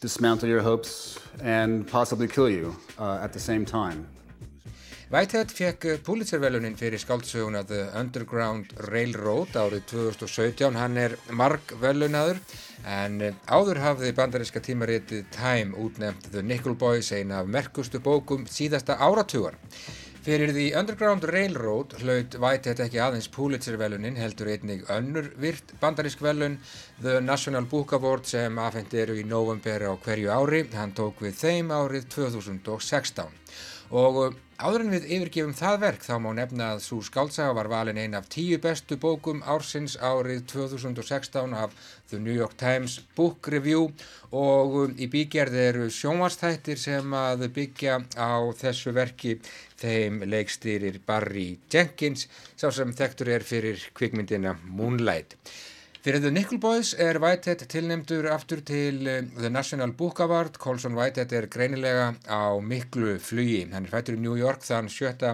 dismantle 0.00 0.48
your 0.48 0.60
hopes, 0.60 1.18
and 1.42 1.86
possibly 1.86 2.28
kill 2.28 2.48
you 2.48 2.76
uh, 2.98 3.18
at 3.22 3.32
the 3.32 3.40
same 3.40 3.64
time. 3.64 4.06
Whitehead 5.12 5.50
fekk 5.52 5.84
Pulitzer-velunin 6.06 6.72
fyrir 6.80 6.96
skáldsöguna 6.96 7.60
The 7.68 7.82
Underground 8.00 8.70
Railroad 8.88 9.52
árið 9.60 9.82
2017. 9.90 10.78
Hann 10.80 10.94
er 10.96 11.18
marg 11.36 11.74
velunadur 11.82 12.38
en 12.88 13.18
áður 13.44 13.82
hafði 13.82 14.14
bandaríska 14.16 14.62
tímaritið 14.64 15.26
Time 15.34 15.76
útnefnt 15.76 16.30
The 16.32 16.40
Nickel 16.40 16.78
Boys, 16.80 17.10
eina 17.12 17.42
af 17.42 17.50
merkustu 17.52 18.00
bókum 18.00 18.46
síðasta 18.48 18.96
áratugar. 19.04 19.58
Fyrir 20.24 20.54
The 20.56 20.70
Underground 20.80 21.26
Railroad 21.28 21.92
hlaut 22.00 22.38
Whitehead 22.40 22.80
ekki 22.86 23.02
aðeins 23.04 23.28
Pulitzer-velunin 23.34 24.16
heldur 24.16 24.48
einnig 24.54 24.86
önnur 24.96 25.28
virt 25.44 25.74
bandarísk 25.82 26.24
velun 26.24 26.56
The 27.02 27.18
National 27.20 27.68
Book 27.68 27.92
Award 27.98 28.24
sem 28.32 28.56
afhengt 28.64 28.96
eru 28.96 29.18
í 29.20 29.26
november 29.28 29.84
á 29.84 29.92
hverju 29.92 30.32
ári. 30.32 30.64
Hann 30.72 30.96
tók 30.96 31.20
við 31.20 31.36
þeim 31.42 31.76
árið 31.82 32.08
2016 32.16 33.28
og 33.92 34.22
Áður 34.62 34.84
en 34.84 34.92
við 34.92 35.06
yfirgefum 35.16 35.54
það 35.58 35.76
verk 35.82 36.04
þá 36.06 36.12
má 36.22 36.28
nefna 36.38 36.66
að 36.76 36.82
svo 36.84 37.00
skáltsaga 37.02 37.54
var 37.56 37.66
valin 37.72 37.98
einn 37.98 38.12
af 38.14 38.28
tíu 38.30 38.60
bestu 38.62 38.94
bókum 39.02 39.40
ársins 39.42 39.96
árið 39.98 40.44
2016 40.52 41.56
af 41.58 41.74
The 42.12 42.20
New 42.22 42.36
York 42.36 42.54
Times 42.60 43.00
Book 43.16 43.50
Review 43.50 43.88
og 44.30 44.76
um, 44.84 44.94
í 44.94 45.08
bígerð 45.10 45.58
eru 45.64 45.88
sjónvarstættir 45.90 46.78
sem 46.78 47.10
að 47.10 47.48
byggja 47.56 47.98
á 48.14 48.38
þessu 48.62 48.94
verki 48.94 49.34
þeim 49.82 50.22
leikstýrir 50.30 51.00
Barry 51.10 51.56
Jenkins 51.66 52.28
sá 52.54 52.68
sem 52.70 52.94
þektur 52.94 53.34
er 53.34 53.42
fyrir 53.42 53.82
kvikmyndina 53.98 54.54
Moonlight. 54.62 55.40
Fyrir 56.02 56.18
The 56.18 56.32
Nickel 56.34 56.58
Boys 56.58 56.96
er 56.98 57.14
Whitehead 57.22 57.60
tilnemdur 57.70 58.26
aftur 58.34 58.58
til 58.66 59.04
uh, 59.06 59.20
The 59.36 59.46
National 59.54 59.92
Book 59.94 60.18
Award. 60.24 60.56
Colson 60.58 60.96
Whitehead 60.98 61.30
er 61.38 61.46
greinilega 61.46 62.08
á 62.26 62.58
miklu 62.58 63.20
flugi. 63.22 63.60
Hann 63.70 63.86
er 63.86 63.92
fættur 63.92 64.16
í 64.18 64.22
New 64.24 64.34
York 64.34 64.66
þann 64.66 64.90
7. 64.90 65.30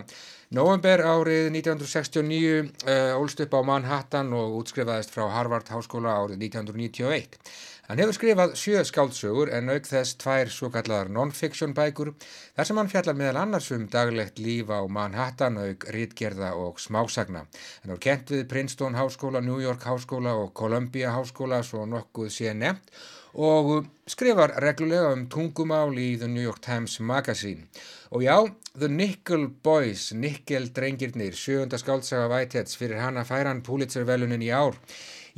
november 0.59 1.01
árið 1.09 1.49
1969, 1.55 2.69
uh, 2.85 3.17
ólst 3.17 3.41
upp 3.47 3.57
á 3.57 3.65
Manhattan 3.65 4.35
og 4.37 4.59
útskrifaðist 4.61 5.17
frá 5.17 5.25
Harvard 5.33 5.73
Háskóla 5.73 6.19
árið 6.21 6.45
1991. 6.51 7.41
Hann 7.89 8.03
hefur 8.03 8.13
skrifað 8.13 8.51
sjö 8.61 8.81
skáldsögur 8.85 9.49
en 9.57 9.71
auk 9.73 9.87
þess 9.89 10.19
tvær 10.21 10.51
svo 10.53 10.69
kallar 10.69 11.09
non-fiction 11.09 11.71
bækur 11.73 12.11
þar 12.21 12.69
sem 12.69 12.77
hann 12.77 12.91
fjallar 12.93 13.17
meðal 13.17 13.39
annars 13.41 13.71
um 13.73 13.87
daglegt 13.89 14.43
líf 14.45 14.69
á 14.69 14.85
Manhattan 14.93 15.57
auk 15.57 15.87
rítgerða 15.97 16.51
og 16.61 16.83
smásagna. 16.85 17.47
Hann 17.81 17.95
er 17.95 18.03
kent 18.05 18.35
við 18.35 18.45
Princeton 18.51 18.99
Háskóla, 18.99 19.41
New 19.41 19.57
York 19.65 19.89
Háskóla 19.89 20.37
og 20.37 20.53
Columbia 20.53 21.15
Háskóla 21.17 21.63
svo 21.65 21.87
nokkuð 21.89 22.29
sé 22.29 22.53
nefnt 22.53 22.93
og 23.33 23.89
skrifar 24.05 24.59
reglulega 24.61 25.15
um 25.17 25.25
tungumál 25.33 25.97
í 25.97 26.11
The 26.21 26.29
New 26.29 26.45
York 26.45 26.61
Times 26.61 27.01
Magazine. 27.01 27.71
Og 28.13 28.21
já, 28.25 28.37
The 28.77 28.89
Nickel 28.89 29.49
Boys, 29.65 30.13
Nickel 30.13 30.69
drengirnir, 30.77 31.33
sjöunda 31.33 31.81
skáltsaga 31.81 32.29
Whiteheads 32.29 32.77
fyrir 32.77 33.01
hana 33.01 33.25
færan 33.25 33.65
Pulitzer 33.65 34.05
velunin 34.05 34.45
í 34.45 34.53
ár. 34.53 34.77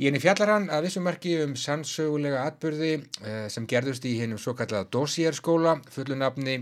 Í 0.01 0.07
henni 0.07 0.17
fjallar 0.17 0.49
hann 0.49 0.63
að 0.73 0.87
vissumarki 0.87 1.35
um 1.43 1.51
sannsögulega 1.61 2.39
atbyrði 2.49 2.93
eh, 2.97 3.43
sem 3.53 3.67
gerðust 3.69 4.07
í 4.09 4.15
hennum 4.17 4.39
svo 4.41 4.55
kallaða 4.57 4.87
Dossier 4.95 5.35
skóla, 5.37 5.75
fullunafni 5.93 6.55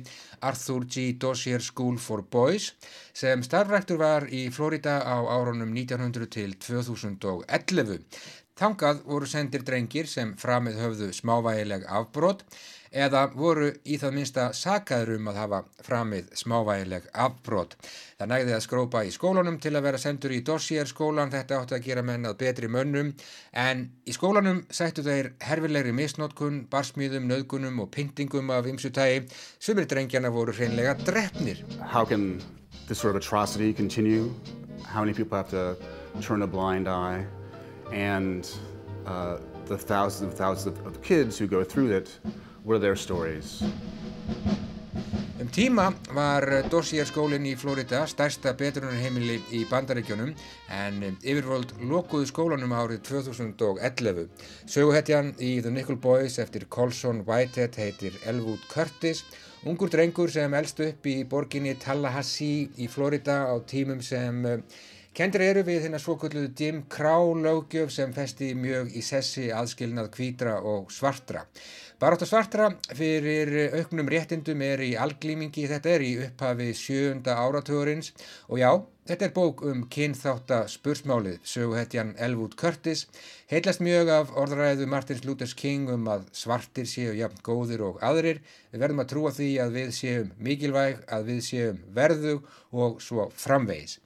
Arthur 0.43 0.83
G. 0.83 1.13
Dossier 1.15 1.63
School 1.63 1.95
for 2.03 2.25
Boys, 2.35 2.73
sem 3.15 3.39
starfræktur 3.47 4.01
var 4.01 4.27
í 4.27 4.49
Florida 4.51 4.97
á 5.07 5.23
árunum 5.23 5.71
1900 5.71 6.27
til 6.35 6.57
2011. 6.59 8.03
Þangað 8.59 9.05
voru 9.07 9.31
sendir 9.31 9.63
drengir 9.63 10.11
sem 10.11 10.35
framið 10.35 10.83
höfðu 10.83 11.09
smávægileg 11.15 11.87
afbrót 11.87 12.43
eða 12.91 13.25
voru 13.33 13.69
í 13.85 13.97
það 14.01 14.15
minsta 14.15 14.45
sakaður 14.55 15.15
um 15.17 15.29
að 15.31 15.39
hafa 15.41 15.59
framið 15.85 16.29
smávægileg 16.39 17.09
afbrót. 17.13 17.75
Það 18.19 18.31
nægði 18.31 18.55
að 18.55 18.63
skrópa 18.65 19.03
í 19.05 19.11
skólanum 19.13 19.59
til 19.61 19.73
að 19.75 19.85
vera 19.85 20.01
sendur 20.01 20.33
í 20.33 20.41
dossier 20.45 20.89
skólan, 20.89 21.31
þetta 21.33 21.61
átti 21.61 21.77
að 21.77 21.85
gera 21.85 22.03
menn 22.05 22.27
að 22.29 22.37
betri 22.41 22.69
mönnum, 22.71 23.13
en 23.53 23.85
í 24.05 24.15
skólanum 24.15 24.63
sættu 24.73 25.05
þeir 25.05 25.33
herfilegri 25.45 25.93
misnótkun, 25.95 26.63
barsmýðum, 26.71 27.29
nöðgunum 27.29 27.79
og 27.83 27.91
pyntingum 27.93 28.49
af 28.55 28.69
ymsutægi, 28.69 29.27
sumir 29.59 29.87
drengjana 29.89 30.33
voru 30.33 30.55
hreinlega 30.55 30.97
drefnir. 31.05 31.63
How 31.81 32.05
can 32.05 32.41
this 32.87 32.97
sort 32.97 33.15
of 33.15 33.21
atrocity 33.21 33.73
continue? 33.73 34.33
How 34.85 35.01
many 35.01 35.13
people 35.13 35.37
have 35.37 35.49
to 35.49 35.77
turn 36.21 36.41
a 36.41 36.47
blind 36.47 36.87
eye? 36.87 37.25
And 37.91 38.49
uh, 39.05 39.37
the 39.65 39.77
thousands 39.77 40.21
and 40.21 40.33
thousands 40.33 40.79
of 40.85 41.01
kids 41.01 41.37
who 41.37 41.47
go 41.47 41.63
through 41.63 41.91
it 41.91 42.19
were 42.69 42.77
their 42.77 42.95
stories. 42.95 43.63
Um 45.41 45.47
tíma 45.47 45.87
var 46.13 46.45
Dossier 46.69 47.07
skólinn 47.07 47.47
í 47.49 47.55
Florida 47.57 48.03
stærsta 48.11 48.51
betrunarheimili 48.59 49.39
í 49.57 49.63
bandaríkjónum 49.71 50.35
en 50.77 50.99
yfirvöld 51.23 51.73
lokuðu 51.89 52.27
skólanum 52.29 52.75
árið 52.77 53.01
2011. 53.07 54.27
Söguhetjan 54.69 55.33
í 55.39 55.55
The 55.63 55.73
Nickel 55.73 55.97
Boys 55.97 56.37
eftir 56.43 56.67
Colson 56.69 57.23
Whitehead 57.25 57.79
heitir 57.81 58.19
Elwood 58.29 58.61
Curtis, 58.69 59.23
ungur 59.65 59.89
drengur 59.89 60.29
sem 60.29 60.53
elst 60.53 60.83
upp 60.85 61.09
í 61.09 61.23
borginni 61.25 61.73
Tallahassee 61.81 62.69
í 62.77 62.91
Florida 62.91 63.47
á 63.49 63.55
tímum 63.65 64.05
sem 64.05 64.45
Kendir 65.19 65.41
eru 65.41 65.65
við 65.67 65.81
hérna 65.83 65.99
svokulluðu 65.99 66.53
Jim 66.55 66.83
Crow 66.87 67.33
lögjöf 67.43 67.89
sem 67.91 68.11
festi 68.15 68.53
mjög 68.55 68.93
í 68.95 69.01
sessi 69.03 69.49
aðskilnað 69.51 70.11
kvítra 70.13 70.53
og 70.61 70.93
svartra. 70.95 71.41
Barátt 71.99 72.21
og 72.23 72.29
svartra 72.29 72.69
fyrir 72.95 73.49
auknum 73.75 74.07
réttindum 74.07 74.61
er 74.63 74.79
í 74.85 74.93
alglýmingi, 74.95 75.65
þetta 75.67 75.89
er 75.91 76.03
í 76.05 76.11
upphafi 76.23 76.69
sjönda 76.79 77.33
áratugurins 77.35 78.13
og 78.47 78.61
já, 78.61 78.69
þetta 79.09 79.27
er 79.27 79.33
bók 79.35 79.63
um 79.67 79.81
kynþáta 79.91 80.61
spursmálið, 80.71 81.41
söguhetjan 81.43 82.13
Elwood 82.15 82.55
Curtis, 82.55 83.03
heilast 83.51 83.83
mjög 83.83 84.13
af 84.15 84.31
orðræðu 84.31 84.87
Martins 84.87 85.25
Luther 85.27 85.51
King 85.59 85.91
um 85.91 86.07
að 86.15 86.29
svartir 86.39 86.87
séu 86.87 87.11
jafn 87.19 87.43
góðir 87.43 87.83
og 87.89 87.99
aðrir, 87.99 88.39
við 88.71 88.85
verðum 88.85 89.03
að 89.03 89.11
trúa 89.11 89.35
því 89.35 89.49
að 89.59 89.75
við 89.81 89.95
séum 89.99 90.33
mikilvæg, 90.39 91.03
að 91.11 91.31
við 91.33 91.45
séum 91.51 91.81
verðu 91.99 92.37
og 92.71 93.03
svo 93.03 93.27
framvegis. 93.35 93.99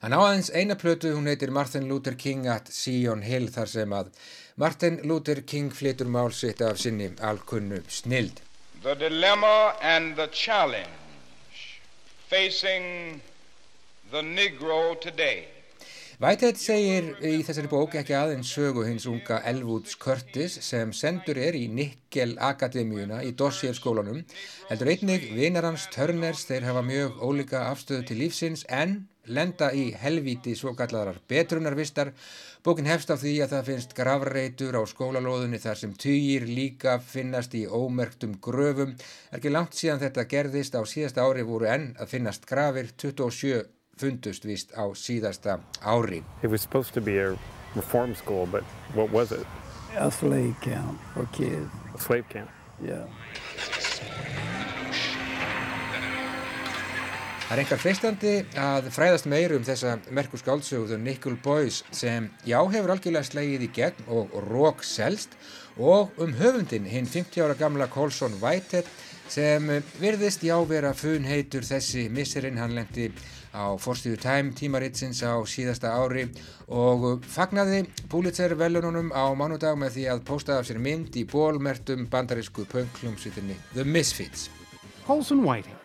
Hann 0.00 0.16
á 0.16 0.20
aðeins 0.20 0.48
eina 0.52 0.80
plötu, 0.80 1.12
hún 1.12 1.28
heitir 1.28 1.52
Martin 1.52 1.90
Luther 1.92 2.16
King 2.16 2.48
at 2.48 2.72
Sion 2.72 3.20
Hill 3.24 3.46
þar 3.52 3.70
sem 3.72 3.92
að 3.96 4.10
Martin 4.56 5.00
Luther 5.02 5.42
King 5.42 5.72
flytur 5.72 6.06
mál 6.06 6.30
sitt 6.30 6.60
af 6.60 6.78
sinni 6.78 7.08
alkunnu 7.20 7.80
snild. 7.88 8.40
The 8.82 8.94
dilemma 8.94 9.74
and 9.80 10.14
the 10.16 10.28
challenge 10.28 11.80
facing 12.28 13.20
the 14.10 14.22
Negro 14.22 14.94
today 15.00 15.48
Whitehead 16.22 16.60
segir 16.62 17.08
í 17.26 17.40
þessari 17.42 17.66
bók 17.72 17.96
ekki 17.98 18.14
aðeins 18.14 18.52
sögu 18.54 18.84
hins 18.86 19.08
unga 19.10 19.40
Elwoods 19.50 19.96
Curtis 19.98 20.54
sem 20.62 20.92
sendur 20.94 21.40
er 21.42 21.58
í 21.58 21.64
Nickel 21.66 22.36
Akademíuna 22.38 23.24
í 23.26 23.32
Dossier 23.34 23.74
skólanum 23.74 24.20
heldur 24.68 24.92
einnig 24.94 25.26
vinar 25.34 25.66
hans 25.66 25.88
Turners 25.90 26.46
þeir 26.46 26.68
hafa 26.68 26.84
mjög 26.86 27.18
ólika 27.18 27.64
afstöðu 27.72 28.06
til 28.06 28.20
lífsins 28.22 28.62
en 28.70 29.00
lenda 29.26 29.70
í 29.72 29.90
helvíti 29.98 30.54
svo 30.56 30.74
kallarar 30.76 31.20
betrunarvistar. 31.28 32.12
Bókin 32.64 32.88
hefst 32.88 33.12
á 33.12 33.16
því 33.20 33.34
að 33.44 33.54
það 33.54 33.68
finnst 33.68 33.94
gravreitur 33.96 34.78
á 34.80 34.82
skólalóðunni 34.88 35.60
þar 35.60 35.80
sem 35.80 35.94
týjir 35.94 36.46
líka 36.48 36.98
finnast 36.98 37.54
í 37.54 37.66
ómerktum 37.68 38.38
gröfum. 38.40 38.96
Er 39.30 39.38
ekki 39.40 39.52
langt 39.52 39.76
síðan 39.76 40.02
þetta 40.04 40.26
gerðist 40.30 40.78
á 40.78 40.82
síðasta 40.88 41.24
ári 41.24 41.44
voru 41.44 41.68
enn 41.68 41.92
að 42.00 42.16
finnast 42.16 42.48
grafir 42.48 42.92
27 42.96 43.64
fundust 44.00 44.44
vist 44.44 44.72
á 44.74 44.84
síðasta 44.96 45.60
ári. 45.80 46.22
It 46.42 46.50
was 46.50 46.62
supposed 46.62 46.94
to 46.94 47.00
be 47.00 47.18
a 47.18 47.36
reform 47.74 48.14
school, 48.14 48.46
but 48.46 48.64
what 48.94 49.10
was 49.10 49.32
it? 49.32 49.46
A 49.96 50.10
slave 50.10 50.54
camp 50.60 50.98
for 51.14 51.26
kids. 51.32 51.70
A 51.94 51.98
slave 51.98 52.28
camp? 52.28 52.50
Yeah. 52.82 53.06
Það 57.44 57.52
er 57.52 57.60
einhver 57.60 57.80
freistandi 57.82 58.30
að 58.56 58.86
fræðast 58.94 59.26
meir 59.28 59.52
um 59.52 59.64
þessa 59.66 59.98
merku 60.16 60.38
skáldsögðu 60.40 60.96
Nickel 60.96 61.34
Boys 61.44 61.82
sem 61.92 62.30
já 62.48 62.56
hefur 62.72 62.94
algjörlega 62.94 63.28
slegið 63.28 63.66
í 63.66 63.68
gegn 63.76 64.06
og 64.16 64.32
rók 64.46 64.80
selst 64.80 65.34
og 65.76 66.16
um 66.24 66.32
höfundin 66.38 66.88
hinn 66.88 67.04
50 67.04 67.44
ára 67.44 67.56
gamla 67.60 67.90
Colson 67.92 68.38
Whitehead 68.40 68.88
sem 69.28 69.68
virðist 70.00 70.40
já 70.46 70.56
vera 70.70 70.94
funheitur 70.96 71.68
þessi 71.68 72.06
misserinn 72.08 72.56
hann 72.62 72.72
lendi 72.78 73.10
á 73.52 73.76
Forstíðu 73.76 74.22
Time 74.24 74.56
tímaritsins 74.56 75.20
á 75.20 75.36
síðasta 75.44 75.92
ári 76.00 76.24
og 76.72 77.26
fagnaði 77.28 77.84
Pulitzer 78.08 78.56
velununum 78.56 79.12
á 79.12 79.28
mánudag 79.36 79.76
með 79.84 79.98
því 79.98 80.06
að 80.14 80.24
posta 80.32 80.56
af 80.56 80.70
sér 80.70 80.80
mynd 80.80 81.12
í 81.20 81.26
bólmertum 81.28 82.08
bandarísku 82.08 82.64
pönklumsvitinni 82.72 83.60
The 83.76 83.84
Misfits. 83.84 84.48
Colson 85.04 85.44
Whitehead, 85.44 85.76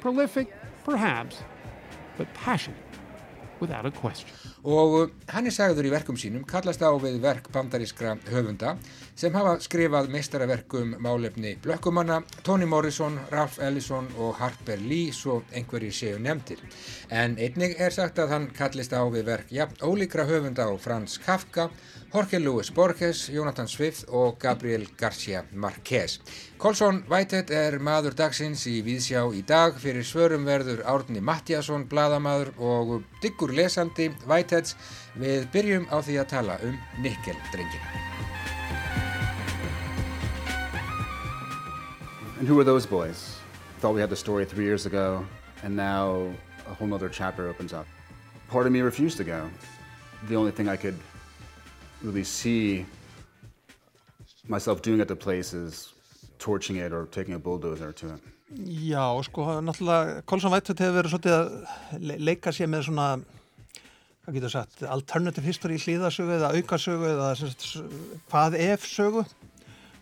prolific 0.00 0.56
perhaps, 0.86 1.42
but 2.16 2.32
passionate, 2.34 2.80
without 3.60 3.84
a 3.86 3.90
question. 3.90 4.30
Og 4.62 5.10
hann 5.30 5.46
er 5.46 5.54
sagður 5.54 5.88
í 5.88 5.92
verkum 5.92 6.16
sínum 6.20 6.46
kallast 6.48 6.82
á 6.82 6.90
við 7.02 7.18
verk 7.22 7.50
bandarískra 7.54 8.16
höfunda 8.30 8.76
sem 9.16 9.32
hafa 9.32 9.54
skrifað 9.64 10.10
meistaraverkum 10.12 10.90
málefni 11.00 11.54
Blökkumanna, 11.64 12.20
Toni 12.44 12.66
Morrison, 12.68 13.16
Ralph 13.32 13.56
Ellison 13.64 14.08
og 14.20 14.36
Harper 14.36 14.80
Lee 14.84 15.12
svo 15.16 15.38
einhverjir 15.56 15.94
séu 15.96 16.18
nefndir. 16.20 16.60
En 17.08 17.38
einnig 17.40 17.78
er 17.80 17.94
sagt 17.96 18.20
að 18.20 18.34
hann 18.34 18.50
kallist 18.56 18.92
á 18.92 19.00
við 19.08 19.24
verk 19.30 19.52
jafn 19.56 19.80
ólíkra 19.80 20.26
höfunda 20.28 20.68
á 20.68 20.72
Frans 20.76 21.16
Kafka, 21.24 21.70
Jorge 22.12 22.38
Luis 22.38 22.70
Borges, 22.72 23.30
Jonathan 23.32 23.68
Swift 23.68 24.04
og 24.08 24.36
Gabriel 24.40 24.84
García 25.00 25.44
Márquez. 25.52 26.18
Colson 26.58 27.02
Whitehead 27.08 27.50
er 27.50 27.78
maður 27.80 28.16
dagsins 28.16 28.66
í 28.68 28.82
Víðsjá 28.84 29.24
í 29.32 29.42
dag 29.48 29.80
fyrir 29.80 30.04
svörum 30.04 30.44
verður 30.48 30.84
Árni 30.84 31.24
Mattiasson, 31.24 31.88
bladamadur 31.88 32.52
og 32.60 33.00
diggur 33.24 33.52
lesandi 33.56 34.10
Whiteheads. 34.26 34.76
Við 35.16 35.48
byrjum 35.52 35.88
á 35.88 36.00
því 36.04 36.20
að 36.20 36.30
tala 36.36 36.60
um 36.68 36.76
Nikkel-drengina. 37.00 38.15
And 42.38 42.46
who 42.46 42.58
are 42.60 42.64
those 42.64 42.84
boys? 42.84 43.38
Thought 43.80 43.94
we 43.94 44.00
had 44.00 44.10
the 44.10 44.16
story 44.16 44.44
three 44.44 44.64
years 44.64 44.84
ago, 44.84 45.24
and 45.62 45.74
now 45.74 46.30
a 46.68 46.74
whole 46.74 46.86
nother 46.86 47.08
chapter 47.08 47.48
opens 47.48 47.72
up. 47.72 47.86
Part 48.48 48.66
of 48.66 48.72
me 48.72 48.80
refused 48.80 49.16
to 49.16 49.24
go. 49.24 49.48
The 50.28 50.36
only 50.36 50.50
thing 50.50 50.68
I 50.68 50.76
could 50.76 50.98
really 52.02 52.24
see 52.24 52.84
myself 54.48 54.82
doing 54.82 55.00
at 55.00 55.08
the 55.08 55.16
place 55.16 55.54
is 55.54 55.94
torching 56.38 56.76
it 56.76 56.92
or 56.92 57.06
taking 57.06 57.34
a 57.34 57.38
bulldozer 57.38 57.92
to 57.92 58.06
it. 58.14 58.20
Já, 58.54 59.24
sko, 59.24 59.60
náttúrulega 59.60 60.22
Colson 60.26 60.52
Whitehead 60.52 60.78
hefur 60.78 60.94
verið 61.00 61.14
svolítið 61.14 61.34
að 61.38 62.04
le 62.08 62.18
leika 62.20 62.52
sér 62.54 62.68
með 62.70 62.84
svona 62.86 63.06
hvað 64.22 64.36
getur 64.36 64.52
sagt, 64.52 64.84
alternative 64.86 65.44
history 65.46 65.80
hlýðasögu 65.82 66.36
eða 66.36 66.52
aukasögu 66.54 67.08
eða 67.10 67.32
sagt, 67.40 67.66
hvað 68.30 68.58
ef 68.60 68.86
sögu 68.86 69.24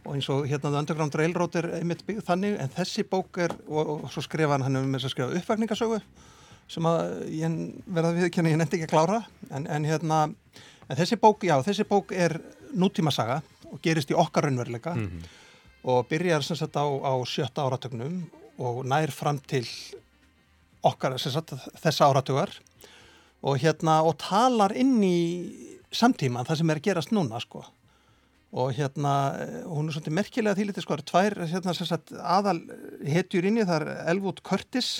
og 0.05 0.15
eins 0.15 0.29
og 0.33 0.45
hérna 0.49 0.71
The 0.71 0.81
Underground 0.83 1.17
Railroad 1.17 1.57
er 1.57 1.71
einmitt 1.79 2.05
byggð 2.07 2.27
þannig 2.29 2.59
en 2.61 2.73
þessi 2.75 3.05
bók 3.09 3.41
er 3.41 3.55
og, 3.67 4.05
og 4.05 4.13
svo 4.13 4.25
skrifa 4.25 4.57
hann 4.57 4.67
hann 4.67 4.77
um 4.83 4.93
þess 4.97 5.09
að 5.09 5.15
skrifa 5.15 5.39
uppvækningasögu 5.41 6.01
sem 6.71 6.89
að 6.89 7.01
ég 7.33 7.57
verða 7.97 8.13
viðkynna 8.19 8.53
ég 8.53 8.61
nefndi 8.61 8.79
ekki 8.79 8.89
að 8.89 8.93
klára. 8.95 9.19
En, 9.51 9.67
en 9.69 9.89
hérna 9.89 10.21
en 10.89 10.99
þessi 10.99 11.19
bók, 11.21 11.45
já, 11.45 11.57
þessi 11.65 11.87
bók 11.89 12.13
er 12.17 12.39
nútímasaga 12.77 13.41
og 13.71 13.81
gerist 13.85 14.13
í 14.13 14.17
okkar 14.19 14.49
raunveruleika 14.49 14.95
mm 14.95 15.05
-hmm. 15.05 15.27
og 15.93 16.09
byrjar 16.09 16.43
sem 16.43 16.57
sagt 16.57 16.77
á, 16.77 16.85
á 16.85 17.13
sjötta 17.25 17.65
áratögnum 17.65 18.25
og 18.59 18.85
nær 18.85 19.11
fram 19.11 19.39
til 19.39 19.67
okkar 20.83 21.19
sem 21.19 21.33
sagt 21.33 21.53
þessa 21.83 22.09
áratugar. 22.09 22.51
Og 23.43 23.59
hérna 23.59 24.03
og 24.03 24.19
talar 24.19 24.73
inn 24.77 25.03
í 25.03 25.53
samtíman 25.93 26.47
það 26.47 26.57
sem 26.57 26.71
er 26.71 26.77
að 26.77 26.83
gerast 26.83 27.13
núna 27.13 27.41
sko 27.41 27.65
og 28.55 28.71
hérna 28.77 29.13
hún 29.67 29.89
er 29.89 29.97
svolítið 29.97 30.15
merkilega 30.15 30.59
þýlitið 30.59 30.85
sko, 30.85 30.95
það 30.95 31.01
er 31.01 31.09
tvær 31.11 31.37
hérna, 31.51 31.75
sagt, 31.75 32.13
aðal 32.15 32.61
hetjur 33.03 33.49
inni, 33.49 33.67
það 33.67 33.83
er 33.83 34.11
Elwood 34.13 34.43
Curtis 34.47 34.91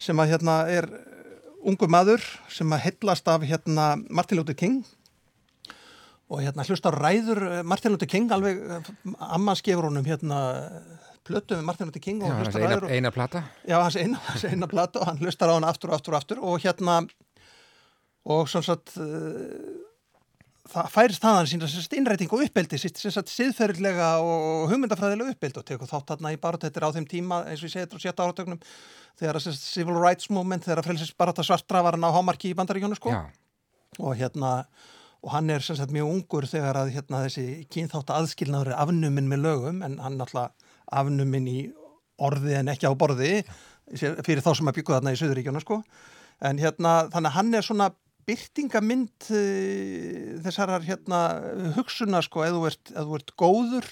sem 0.00 0.18
að 0.22 0.32
hérna 0.32 0.54
er 0.72 0.88
ungu 1.68 1.88
maður 1.90 2.24
sem 2.52 2.70
að 2.72 2.86
hellast 2.86 3.28
af 3.28 3.44
hérna 3.44 3.90
Martin 4.08 4.40
Luther 4.40 4.56
King. 4.56 4.80
Og 6.28 6.42
hérna 6.44 6.64
hlusta 6.68 6.92
ræður 6.92 7.42
Martin 7.64 7.92
Luther 7.92 8.08
King 8.08 8.32
alveg, 8.32 8.60
amma 9.18 9.56
skefur 9.58 9.88
honum 9.88 10.06
hérna 10.06 10.40
plötu 11.28 11.56
með 11.56 11.66
Martin 11.68 11.88
Luther 11.88 12.04
King 12.04 12.22
Já, 12.24 12.32
hans 12.36 12.56
eina, 12.56 12.80
eina 12.88 13.12
plata. 13.12 13.44
Já, 13.68 13.78
hans 13.80 13.96
eina, 14.00 14.20
hans 14.28 14.44
eina 14.48 14.68
plata 14.70 15.02
og 15.02 15.10
hann 15.10 15.20
hlustar 15.20 15.52
á 15.52 15.56
hann 15.56 15.68
aftur 15.68 15.92
og 15.92 15.98
aftur 15.98 16.16
og 16.16 16.20
aftur. 16.22 16.42
Og 16.44 16.64
hérna 16.64 17.02
og 18.28 18.48
svona 18.48 18.68
sagt 18.68 18.96
það 20.68 20.90
færist 20.92 21.24
þaðan 21.24 21.48
sína 21.50 21.68
innræting 21.98 22.32
og 22.34 22.44
uppeldi 22.44 22.78
síðferðilega 22.80 24.08
og 24.20 24.68
hugmyndafræðilega 24.72 25.34
uppeldi 25.34 25.62
og 25.62 25.66
tekur 25.68 25.90
þátt 25.90 26.12
þarna 26.12 26.32
í 26.34 26.40
barótettir 26.42 26.84
á 26.84 26.94
þeim 26.94 27.08
tíma 27.08 27.40
eins 27.48 27.62
og 27.62 27.68
ég 27.68 27.74
segi 27.74 27.84
þetta 27.86 27.98
á 27.98 28.04
sjötta 28.04 28.26
áratögnum 28.26 28.60
þegar 29.18 29.40
að 29.40 29.58
civil 29.58 29.98
rights 29.98 30.30
movement 30.30 30.66
þegar 30.66 30.82
að 30.82 30.90
frelsins 30.90 31.16
baróta 31.18 31.46
svartra 31.46 31.82
var 31.86 31.96
hann 31.96 32.06
á 32.06 32.12
hámarki 32.14 32.52
í 32.52 32.56
bandaríkjónu 32.58 32.98
sko. 32.98 33.14
Já. 33.14 33.24
og 33.98 34.16
hérna 34.18 34.52
og 35.24 35.32
hann 35.32 35.50
er 35.50 35.64
sagt, 35.64 35.90
mjög 35.90 36.12
ungur 36.12 36.46
þegar 36.46 36.78
að 36.84 36.92
hérna, 36.94 37.24
þessi 37.26 37.64
kynþátt 37.72 38.12
aðskilnaður 38.14 38.72
er 38.72 38.82
afnuminn 38.84 39.30
með 39.30 39.44
lögum 39.46 39.80
en 39.82 39.96
hann 40.02 40.20
alltaf 40.22 40.52
afnuminn 40.94 41.48
í 41.50 41.58
orði 42.22 42.54
en 42.60 42.70
ekki 42.70 42.86
á 42.86 42.94
borði 42.98 43.42
fyrir 43.96 44.44
þá 44.44 44.52
sem 44.58 44.70
að 44.70 44.78
byggja 44.78 44.98
þarna 44.98 45.14
í 45.14 45.18
Suðuríkjónu 45.18 45.62
sko. 45.64 45.80
En 46.44 46.60
hérna 46.60 47.08
þannig 47.10 47.32
að 47.32 47.36
hann 47.38 47.58
er 47.58 47.66
svona 47.66 47.88
byrtingamind 48.28 49.30
uh, 49.32 50.38
þessarar 50.44 50.84
hérna 50.86 51.22
hugsuna 51.78 52.22
sko, 52.24 52.44
eða 52.44 52.58
þú 52.58 52.66
ert, 52.70 52.92
ert 53.18 53.34
góður, 53.40 53.88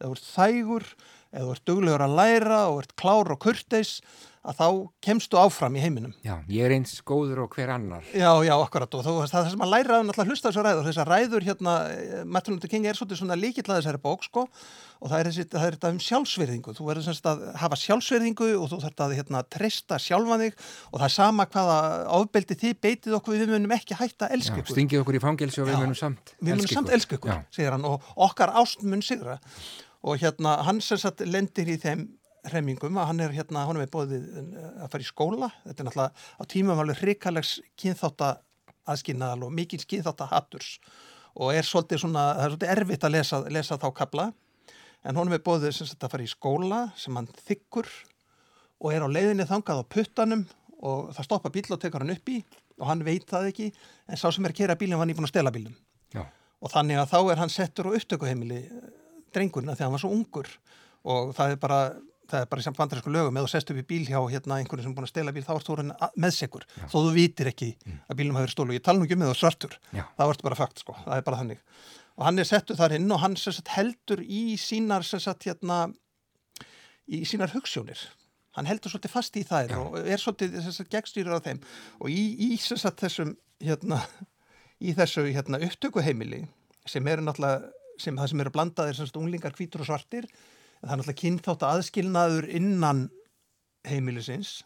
eða 0.00 0.08
þú 0.08 0.16
ert 0.16 0.30
þægur, 0.32 0.88
eða 1.32 1.44
þú 1.46 1.54
ert 1.54 1.68
duglegur 1.70 2.06
að 2.06 2.16
læra 2.20 2.60
og 2.72 2.80
ert 2.82 2.96
klár 2.98 3.32
og 3.34 3.42
kurteis, 3.46 3.98
að 4.46 4.58
þá 4.60 4.66
kemstu 5.02 5.38
áfram 5.40 5.76
í 5.76 5.82
heiminum. 5.82 6.12
Já, 6.24 6.36
ég 6.50 6.66
er 6.66 6.74
eins 6.76 6.94
góður 7.06 7.42
og 7.44 7.54
hver 7.56 7.72
annar. 7.74 8.04
Já, 8.14 8.30
já, 8.46 8.54
akkurat 8.54 8.94
og 8.94 9.04
það 9.04 9.38
er 9.40 9.50
sem 9.52 9.64
að 9.64 9.72
læra 9.72 9.98
að 9.98 10.04
náttúrulega 10.06 10.30
hlusta 10.30 10.50
þessu 10.50 10.64
ræður, 10.66 10.86
þessar 10.86 11.10
ræður 11.10 11.46
hérna, 11.46 11.74
Martin 12.36 12.56
Luther 12.56 12.70
King 12.70 12.86
er 12.86 12.98
svolítið 12.98 13.20
svona 13.22 13.38
líkill 13.38 13.66
að 13.66 13.80
þessari 13.80 14.02
bók 14.04 14.26
sko 14.26 14.46
og 14.46 15.10
það 15.10 15.18
er, 15.18 15.30
þessi, 15.30 15.46
það 15.52 15.66
er 15.66 15.76
þetta 15.76 15.92
um 15.92 16.00
sjálfsverðingu, 16.06 16.74
þú 16.76 16.86
verður 16.86 17.06
semst 17.08 17.26
að 17.28 17.42
hafa 17.60 17.78
sjálfsverðingu 17.82 18.50
og 18.56 18.70
þú 18.70 18.78
þarf 18.84 19.02
að 19.06 19.16
hérna 19.18 19.42
treysta 19.56 19.98
sjálfan 20.00 20.44
þig 20.46 20.54
og 20.92 20.96
það 21.00 21.06
er 21.08 21.14
sama 21.16 21.48
hvaða 21.52 21.78
ábeldi 22.16 22.58
þið 22.62 22.78
beitið 22.86 23.16
okkur 23.18 23.36
við 23.36 23.52
munum 23.52 23.74
ekki 23.76 23.98
hætta 23.98 24.30
að 24.30 24.38
elska 24.38 24.60
ykkur. 24.62 24.72
Já, 24.72 24.76
stingið 24.78 25.02
okkur 25.02 25.18
í 25.18 25.22
fangelsi 25.26 25.62
og 25.62 25.68
við 25.68 25.82
munum 25.82 25.98
samt 25.98 26.32
elska 26.96 27.18
ykkur. 27.18 27.42
Við 27.58 27.68
munum 28.86 29.04
samt 29.04 29.34
og 30.06 30.20
hérna 30.22 30.52
lendir 31.26 31.72
í 31.72 31.76
þeim 31.82 32.06
hremmingum 32.52 32.98
að 33.00 33.08
hann 33.10 33.22
er 33.24 33.34
hérna, 33.34 33.64
hann 33.66 33.78
er 33.78 33.84
með 33.84 33.92
bóðið 33.94 34.26
að 34.82 34.88
fara 34.92 35.04
í 35.04 35.08
skóla, 35.08 35.50
þetta 35.64 35.82
er 35.82 35.88
náttúrulega 35.88 36.26
á 36.40 36.42
tímum 36.52 36.82
alveg 36.82 37.02
hrikalegs 37.02 37.52
kynþátt 37.80 38.24
aðskynnaðal 38.86 39.46
og 39.48 39.54
mikil 39.56 39.80
kynþátt 39.82 40.24
að 40.24 40.34
hatturs 40.34 40.72
og 41.36 41.52
er 41.52 41.66
svolítið 41.66 42.04
svona, 42.04 42.26
það 42.36 42.44
er 42.44 42.52
svolítið 42.52 42.74
erfitt 42.76 43.06
að 43.06 43.16
lesa, 43.16 43.40
lesa 43.58 43.80
þá 43.82 43.88
kabla 43.96 44.28
en 45.06 45.18
hann 45.18 45.32
er 45.32 45.42
bóðið 45.46 45.74
sem 45.76 45.90
sagt 45.90 46.06
að 46.06 46.14
fara 46.14 46.26
í 46.26 46.30
skóla 46.30 46.82
sem 46.98 47.18
hann 47.18 47.28
þykkur 47.48 47.90
og 48.82 48.92
er 48.92 49.04
á 49.04 49.08
leiðinni 49.10 49.48
þangað 49.48 49.82
á 49.82 49.90
puttanum 49.96 50.46
og 50.86 51.10
það 51.16 51.28
stoppa 51.28 51.52
bíl 51.52 51.66
og 51.70 51.80
tekur 51.82 52.04
hann 52.04 52.14
upp 52.14 52.30
í 52.30 52.40
og 52.76 52.88
hann 52.90 53.04
veit 53.04 53.26
það 53.28 53.50
ekki 53.50 53.70
en 53.72 54.20
sá 54.20 54.28
sem 54.30 54.44
er 54.44 54.54
að 54.54 54.60
kera 54.62 54.78
bílinn 54.78 55.00
var 55.00 55.08
nýbúin 55.08 55.26
að 55.26 55.34
stela 55.34 55.52
bílinn 55.52 55.76
og 56.16 56.72
þannig 56.72 57.00
að 57.00 57.10
þá 57.12 57.18
er 57.20 57.40
hann 57.42 57.52
settur 57.52 57.90
á 57.90 57.96
upptökuheimili 57.96 58.60
drengurna 59.36 59.76
þegar 59.76 59.88
hann 59.88 59.96
var 59.96 60.04
svo 60.04 60.12
ungur. 60.14 60.50
Og 61.06 61.32
það 61.36 61.54
er 61.54 61.62
bara 61.62 61.80
það 62.30 62.44
er 62.44 62.48
bara 62.52 62.64
samt 62.64 62.78
vandarísku 62.80 63.12
lögum 63.12 63.38
eða 63.40 63.50
sest 63.50 63.70
upp 63.72 63.80
í 63.80 63.84
bíl 63.86 64.02
hjá 64.08 64.18
hérna 64.32 64.58
einhvern 64.60 64.82
sem 64.84 64.92
er 64.92 64.96
búin 64.98 65.06
að 65.06 65.12
stela 65.12 65.34
bíl 65.34 65.44
þá 65.46 65.52
ertu 65.56 65.74
úr 65.74 65.82
meðsegur 66.24 66.66
þó 66.76 66.96
þú 66.96 67.12
vitir 67.14 67.50
ekki 67.52 67.70
mm. 67.76 68.00
að 68.10 68.20
bílum 68.20 68.38
hafi 68.38 68.46
verið 68.46 68.56
stólu 68.56 68.76
ég 68.76 68.84
tala 68.86 69.00
nú 69.00 69.06
ekki 69.06 69.18
um 69.18 69.24
það 69.26 69.38
svartur. 69.40 69.78
Já. 69.92 70.04
það 70.18 70.34
ertu 70.34 70.48
bara 70.48 70.58
fakt 70.58 70.82
sko, 70.82 70.96
það 71.04 71.16
er 71.16 71.26
bara 71.28 71.40
þannig. 71.42 71.64
Og 72.16 72.26
hann 72.26 72.40
er 72.40 72.48
settuð 72.48 72.80
þar 72.80 72.96
inn 72.96 73.10
og 73.12 73.22
hann 73.22 73.36
sagt, 73.40 73.72
heldur 73.76 74.22
í 74.24 74.42
sínar 74.60 75.04
sagt, 75.06 75.48
hérna, 75.48 75.80
í 77.06 77.24
sínar 77.28 77.52
hugssjónir 77.52 78.06
hann 78.56 78.68
heldur 78.68 78.92
svolítið 78.92 79.12
fast 79.12 79.36
í 79.36 79.42
þær 79.44 79.74
Já. 79.74 79.80
og 79.82 79.96
er 80.00 80.22
svolítið 80.22 80.86
gegstýrur 80.92 81.36
á 81.36 81.44
þeim. 81.44 81.60
Og 82.00 82.12
í, 82.12 82.22
í 82.48 82.56
sagt, 82.56 83.02
þessum 83.04 83.34
hérna, 83.60 84.00
í 84.80 84.94
þessu 84.96 85.26
hérna, 85.28 85.60
upptökuheimili 85.66 86.46
sem 86.88 87.06
eru 87.10 87.24
náttúrulega 87.26 87.72
sem 88.00 88.16
það 88.16 88.30
sem 88.32 88.42
eru 88.44 88.52
blandaðir 88.52 89.16
unglingar, 89.16 89.54
hvítur 89.56 89.84
og 89.84 89.88
svartir 89.88 90.28
það 90.80 90.92
er 90.92 91.00
náttúrulega 91.00 91.20
kynþátt 91.22 91.66
aðskilnaður 91.70 92.48
innan 92.58 93.06
heimilisins 93.86 94.58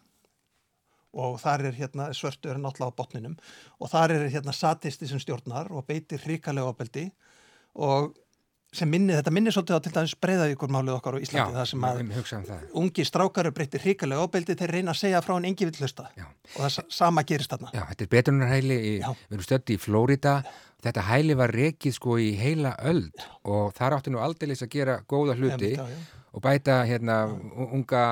og 1.11 1.37
þar 1.41 1.67
er 1.69 1.77
hérna 1.77 2.09
svörtu 2.15 2.51
er 2.51 2.59
náttúrulega 2.61 2.95
á 2.95 2.99
botninum 2.99 3.37
og 3.79 3.91
þar 3.91 4.15
er 4.15 4.27
hérna 4.31 4.55
satisti 4.55 5.09
sem 5.09 5.21
stjórnar 5.21 5.71
og 5.75 5.85
beitir 5.87 6.23
hrikalega 6.23 6.71
ábeldi 6.71 7.09
og 7.75 8.15
sem 8.71 8.87
minni, 8.87 9.11
þetta 9.17 9.33
minni 9.35 9.51
svolítið 9.51 9.77
á 9.77 9.81
til 9.83 9.93
dæmis 9.97 10.15
breyðavíkur 10.23 10.71
málið 10.71 10.95
okkar 10.95 11.17
á 11.17 11.19
Íslandi 11.19 11.51
Já, 11.51 11.57
það 11.59 11.69
sem 11.71 11.85
að 11.87 12.01
um 12.01 12.81
ungi 12.81 13.05
strákaru 13.07 13.51
breytir 13.55 13.83
hrikalega 13.83 14.23
ábeldi 14.23 14.55
þeir 14.61 14.75
reyna 14.77 14.93
að 14.93 15.01
segja 15.01 15.21
frá 15.25 15.33
hann 15.35 15.47
engi 15.49 15.67
vill 15.67 15.81
hlusta. 15.81 16.07
Og 16.55 16.59
það 16.63 16.77
sama 16.95 17.25
gerist 17.27 17.51
þarna. 17.51 17.73
Já, 17.75 17.83
þetta 17.89 18.05
er 18.05 18.11
betunarhæli, 18.15 18.77
við 19.01 19.35
erum 19.35 19.47
stöndi 19.47 19.75
í 19.75 19.81
Flórida 19.81 20.37
þetta 20.81 21.03
hæli 21.09 21.35
var 21.37 21.53
rekið 21.53 21.95
sko 21.97 22.17
í 22.21 22.31
heila 22.39 22.73
öld. 22.87 23.11
Já. 23.17 23.27
og 23.51 23.75
þar 23.77 23.97
áttu 23.97 24.13
nú 24.13 24.21
aldeilis 24.23 24.63
að 24.65 24.73
gera 24.75 24.97
góða 25.09 25.35
hluti 25.37 25.73
já, 25.75 25.83
og 26.31 26.43
bæta 26.43 26.81
hérna 26.87 27.17
unga 27.67 28.03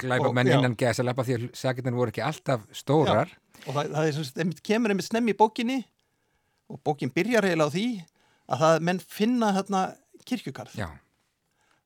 glæbamenn 0.00 0.52
innan 0.54 0.76
gesalappa 0.78 1.24
því 1.26 1.38
að 1.38 1.46
sakirnar 1.56 1.96
voru 1.96 2.12
ekki 2.12 2.24
alltaf 2.24 2.66
stórar. 2.76 3.32
Og 3.66 3.74
það, 3.76 3.94
það 3.96 4.44
er, 4.44 4.54
kemur 4.64 4.92
einmitt 4.92 5.08
snemmi 5.08 5.34
í 5.34 5.38
bókinni 5.38 5.80
og 6.70 6.80
bókin 6.86 7.12
byrjar 7.12 7.48
heila 7.48 7.68
á 7.68 7.72
því 7.72 7.86
að 8.50 8.64
það 8.66 8.82
menn 8.90 9.04
finna 9.06 9.54
hérna 9.56 9.84
kirkjugarð. 10.26 10.76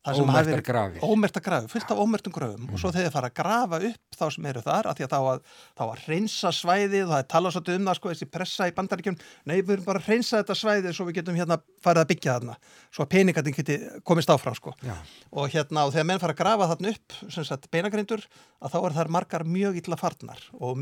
Það 0.04 0.16
sem 0.18 0.30
hafi 0.34 0.50
verið- 0.52 0.66
grafir. 0.68 1.00
Ómerktar 1.00 1.40
grafir, 1.42 1.68
fullt 1.72 1.90
af 1.90 1.96
ómertum 1.96 2.32
gröfum. 2.34 2.66
Og 2.74 2.76
svo 2.78 2.90
þegar 2.92 3.06
þið 3.08 3.12
fara 3.14 3.28
að 3.30 3.36
grafa 3.38 3.76
upp 3.88 4.18
þá 4.18 4.24
sem 4.34 4.46
eru 4.50 4.60
þar 4.60 4.84
að 4.90 4.96
því 4.98 5.04
að 5.06 5.12
þá 5.14 5.20
að, 5.30 5.38
þá 5.78 5.82
að 5.84 6.02
hreinsa 6.04 6.50
svæðið 6.52 7.04
og 7.04 7.08
það 7.14 7.22
er 7.22 7.28
talað 7.32 7.54
svolítið 7.54 7.78
um 7.78 7.86
það 7.88 7.96
sko 7.96 8.10
þessi 8.12 8.28
pressa 8.34 8.68
í 8.68 8.74
bandaríkjum, 8.76 9.16
nei 9.46 9.54
við 9.62 9.70
erum 9.78 9.86
bara 9.88 9.98
að 10.02 10.04
hreinsa 10.10 10.42
þetta 10.42 10.56
svæðið 10.60 10.92
svo 10.92 11.06
við 11.08 11.16
getum 11.22 11.38
hérna 11.40 11.58
farið 11.80 12.02
að 12.04 12.10
byggja 12.12 12.34
þarna 12.36 12.56
svo 12.92 13.06
að 13.06 13.10
peningatinn 13.14 13.56
geti 13.56 13.78
komist 14.04 14.28
áfram 14.28 14.54
sko. 14.60 14.74
Já. 14.84 14.94
og 15.32 15.48
hérna 15.56 15.86
og 15.88 15.92
þegar 15.96 16.04
menn 16.12 16.20
fara 16.20 16.36
að 16.36 16.42
grafa 16.44 16.68
þarna 16.74 16.92
upp 16.92 17.16
sem 17.32 17.44
sagt 17.48 17.70
beinagrindur 17.72 18.26
að 18.60 18.76
þá 18.76 18.78
er 18.84 18.92
þar 19.00 19.08
margar 19.08 19.44
mjög 19.48 19.80
illa 19.80 19.96
farnar 19.96 20.44
og 20.60 20.76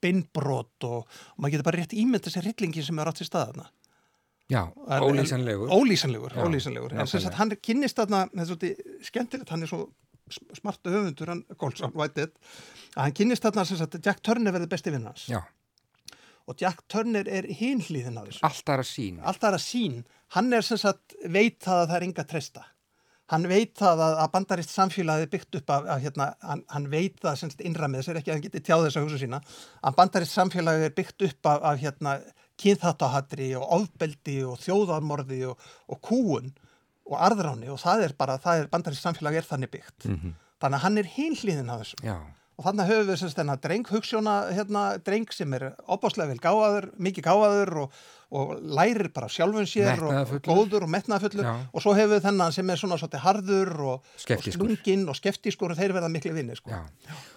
beinbrot 0.00 0.86
og, 0.86 1.02
og 1.02 1.38
maður 1.42 1.58
getur 1.58 1.66
bara 1.66 1.82
rétt 1.82 1.98
ímynd 1.98 2.22
þessi 2.22 2.46
hryllingi 2.46 2.86
sem 2.86 2.98
er 3.02 3.10
átt 3.10 3.22
í 3.22 3.26
staðarna 3.26 3.66
Já, 4.48 4.62
En- 4.88 5.02
ólýsanlegur. 5.04 5.68
en- 5.68 5.76
Ólýsanlegur, 5.78 6.32
Já, 6.32 6.44
ólýsanlegur. 6.46 6.92
En 6.92 7.06
sem 7.06 7.20
nákvæmlega. 7.20 7.22
sagt, 7.22 7.34
hann 7.36 7.50
kynnist 7.50 7.96
þarna, 7.98 8.20
þetta 8.30 8.40
er 8.40 8.46
svolítið 8.46 9.04
skemmtilegt, 9.10 9.48
hann 9.50 9.62
er 9.62 9.66
svo 9.66 9.80
sm- 10.30 10.54
smartu 10.56 10.90
höfundur, 10.94 11.26
hann 11.28 11.44
Goldsson 11.58 11.92
Whitehead, 11.94 12.32
að 12.96 13.02
hann 13.02 13.12
kynnist 13.12 13.42
þarna 13.44 13.66
sem 13.66 13.76
sagt, 13.76 13.98
Jack 14.06 14.22
Turner 14.22 14.52
verði 14.52 14.68
besti 14.68 14.90
vinn 14.90 15.04
hans. 15.04 15.26
Já, 15.28 15.42
Og 16.48 16.56
Jack 16.62 16.80
Turner 16.88 17.28
er 17.28 17.42
hinhlýðin 17.44 18.16
á 18.16 18.24
þessu. 18.24 18.40
allt 18.42 18.64
aðra 18.72 18.84
sín. 18.88 19.18
Allt 19.22 19.40
aðra 19.44 19.58
sín. 19.60 20.04
Hann 20.28 20.50
er 20.54 20.62
sem 20.62 20.78
sagt, 20.78 21.12
veit 21.28 21.58
það 21.60 21.82
að 21.84 21.88
það 21.90 21.96
er 21.96 22.02
enga 22.06 22.24
treysta. 22.24 22.62
Hann 23.28 23.42
veit 23.46 23.74
það 23.76 23.98
að, 24.00 24.14
að 24.24 24.30
bandarist 24.32 24.70
samfélagið 24.72 25.22
er 25.22 25.26
byggt 25.26 25.54
upp 25.60 25.70
af, 25.70 25.84
af 25.84 26.00
hérna, 26.00 26.34
hann, 26.40 26.62
hann 26.70 26.86
veit 26.90 27.20
það 27.20 27.36
sem 27.36 27.50
sagt 27.50 27.60
innra 27.60 27.86
með 27.86 27.98
þess, 28.00 28.08
er 28.08 28.14
ekki 28.22 28.30
að 28.30 28.32
hann 28.38 28.46
geti 28.46 28.60
tjáð 28.64 28.86
þess 28.86 28.96
að 28.96 29.04
hugsa 29.04 29.18
sína, 29.20 29.40
að 29.84 29.96
bandarist 30.00 30.32
samfélagið 30.38 30.84
er 30.88 30.94
byggt 30.96 31.22
upp 31.28 31.46
af, 31.52 31.62
af 31.62 31.78
hérna, 31.78 32.14
kynþáttahatri 32.62 33.52
og 33.58 33.68
ofbeldi 33.78 34.40
og 34.48 34.58
þjóðarmorði 34.62 35.44
og, 35.50 35.68
og 35.88 36.00
kúun 36.04 36.50
og 37.08 37.16
arðráni 37.28 37.70
og 37.72 37.80
það 37.80 38.08
er 38.08 38.16
bara, 38.18 38.38
það 38.42 38.64
er 38.64 38.72
bandarist 38.72 39.06
samfélagið 39.06 39.42
er 39.42 39.48
þannig 39.52 39.72
byggt. 39.76 40.08
Mhm. 40.08 40.34
Þannig 40.58 40.80
að 40.80 40.82
hann 40.82 40.98
er 40.98 41.08
hinhlýðin 41.14 41.70
á 41.70 41.76
þessu. 41.78 41.98
Já, 42.02 42.16
Og 42.58 42.66
þannig 42.66 42.88
höfum 42.88 43.06
við 43.06 43.18
semst 43.20 43.38
þennan 43.38 43.60
dreng, 43.62 43.84
hugssjóna 43.86 44.32
hérna, 44.50 44.80
dreng 45.06 45.28
sem 45.30 45.52
er 45.54 45.68
opáslega 45.86 46.32
vel 46.32 46.40
gáðaður, 46.42 46.88
mikið 47.06 47.26
gáðaður 47.28 47.70
og, 47.84 48.00
og 48.34 48.50
lærir 48.74 49.12
bara 49.14 49.28
sjálfum 49.30 49.68
sér 49.70 50.02
og, 50.02 50.32
góður 50.42 50.88
og 50.88 50.90
metnaðafullur 50.90 51.46
Já. 51.46 51.52
og 51.70 51.84
svo 51.84 51.94
hefur 51.94 52.16
við 52.16 52.26
þennan 52.26 52.56
sem 52.56 52.74
er 52.74 52.80
svona 52.82 52.98
svolítið 52.98 53.22
harður 53.28 53.72
og, 53.92 54.10
og 54.34 54.48
slunginn 54.50 55.06
og 55.06 55.20
skeftískur 55.20 55.76
og 55.76 55.78
þeir 55.78 55.94
verða 56.00 56.10
miklu 56.10 56.34
vinni 56.34 56.58
sko. 56.58 56.74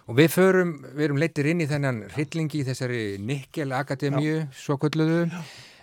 Og 0.09 0.17
við 0.17 0.33
förum, 0.33 0.73
við 0.89 1.05
erum 1.11 1.21
leittir 1.21 1.51
inn 1.53 1.61
í 1.61 1.69
þennan 1.69 2.01
hryllingi 2.15 2.63
í 2.63 2.67
þessari 2.71 3.03
Nikkel 3.21 3.77
Akademíu, 3.77 4.47
svo 4.57 4.81
kulluðu. 4.81 5.27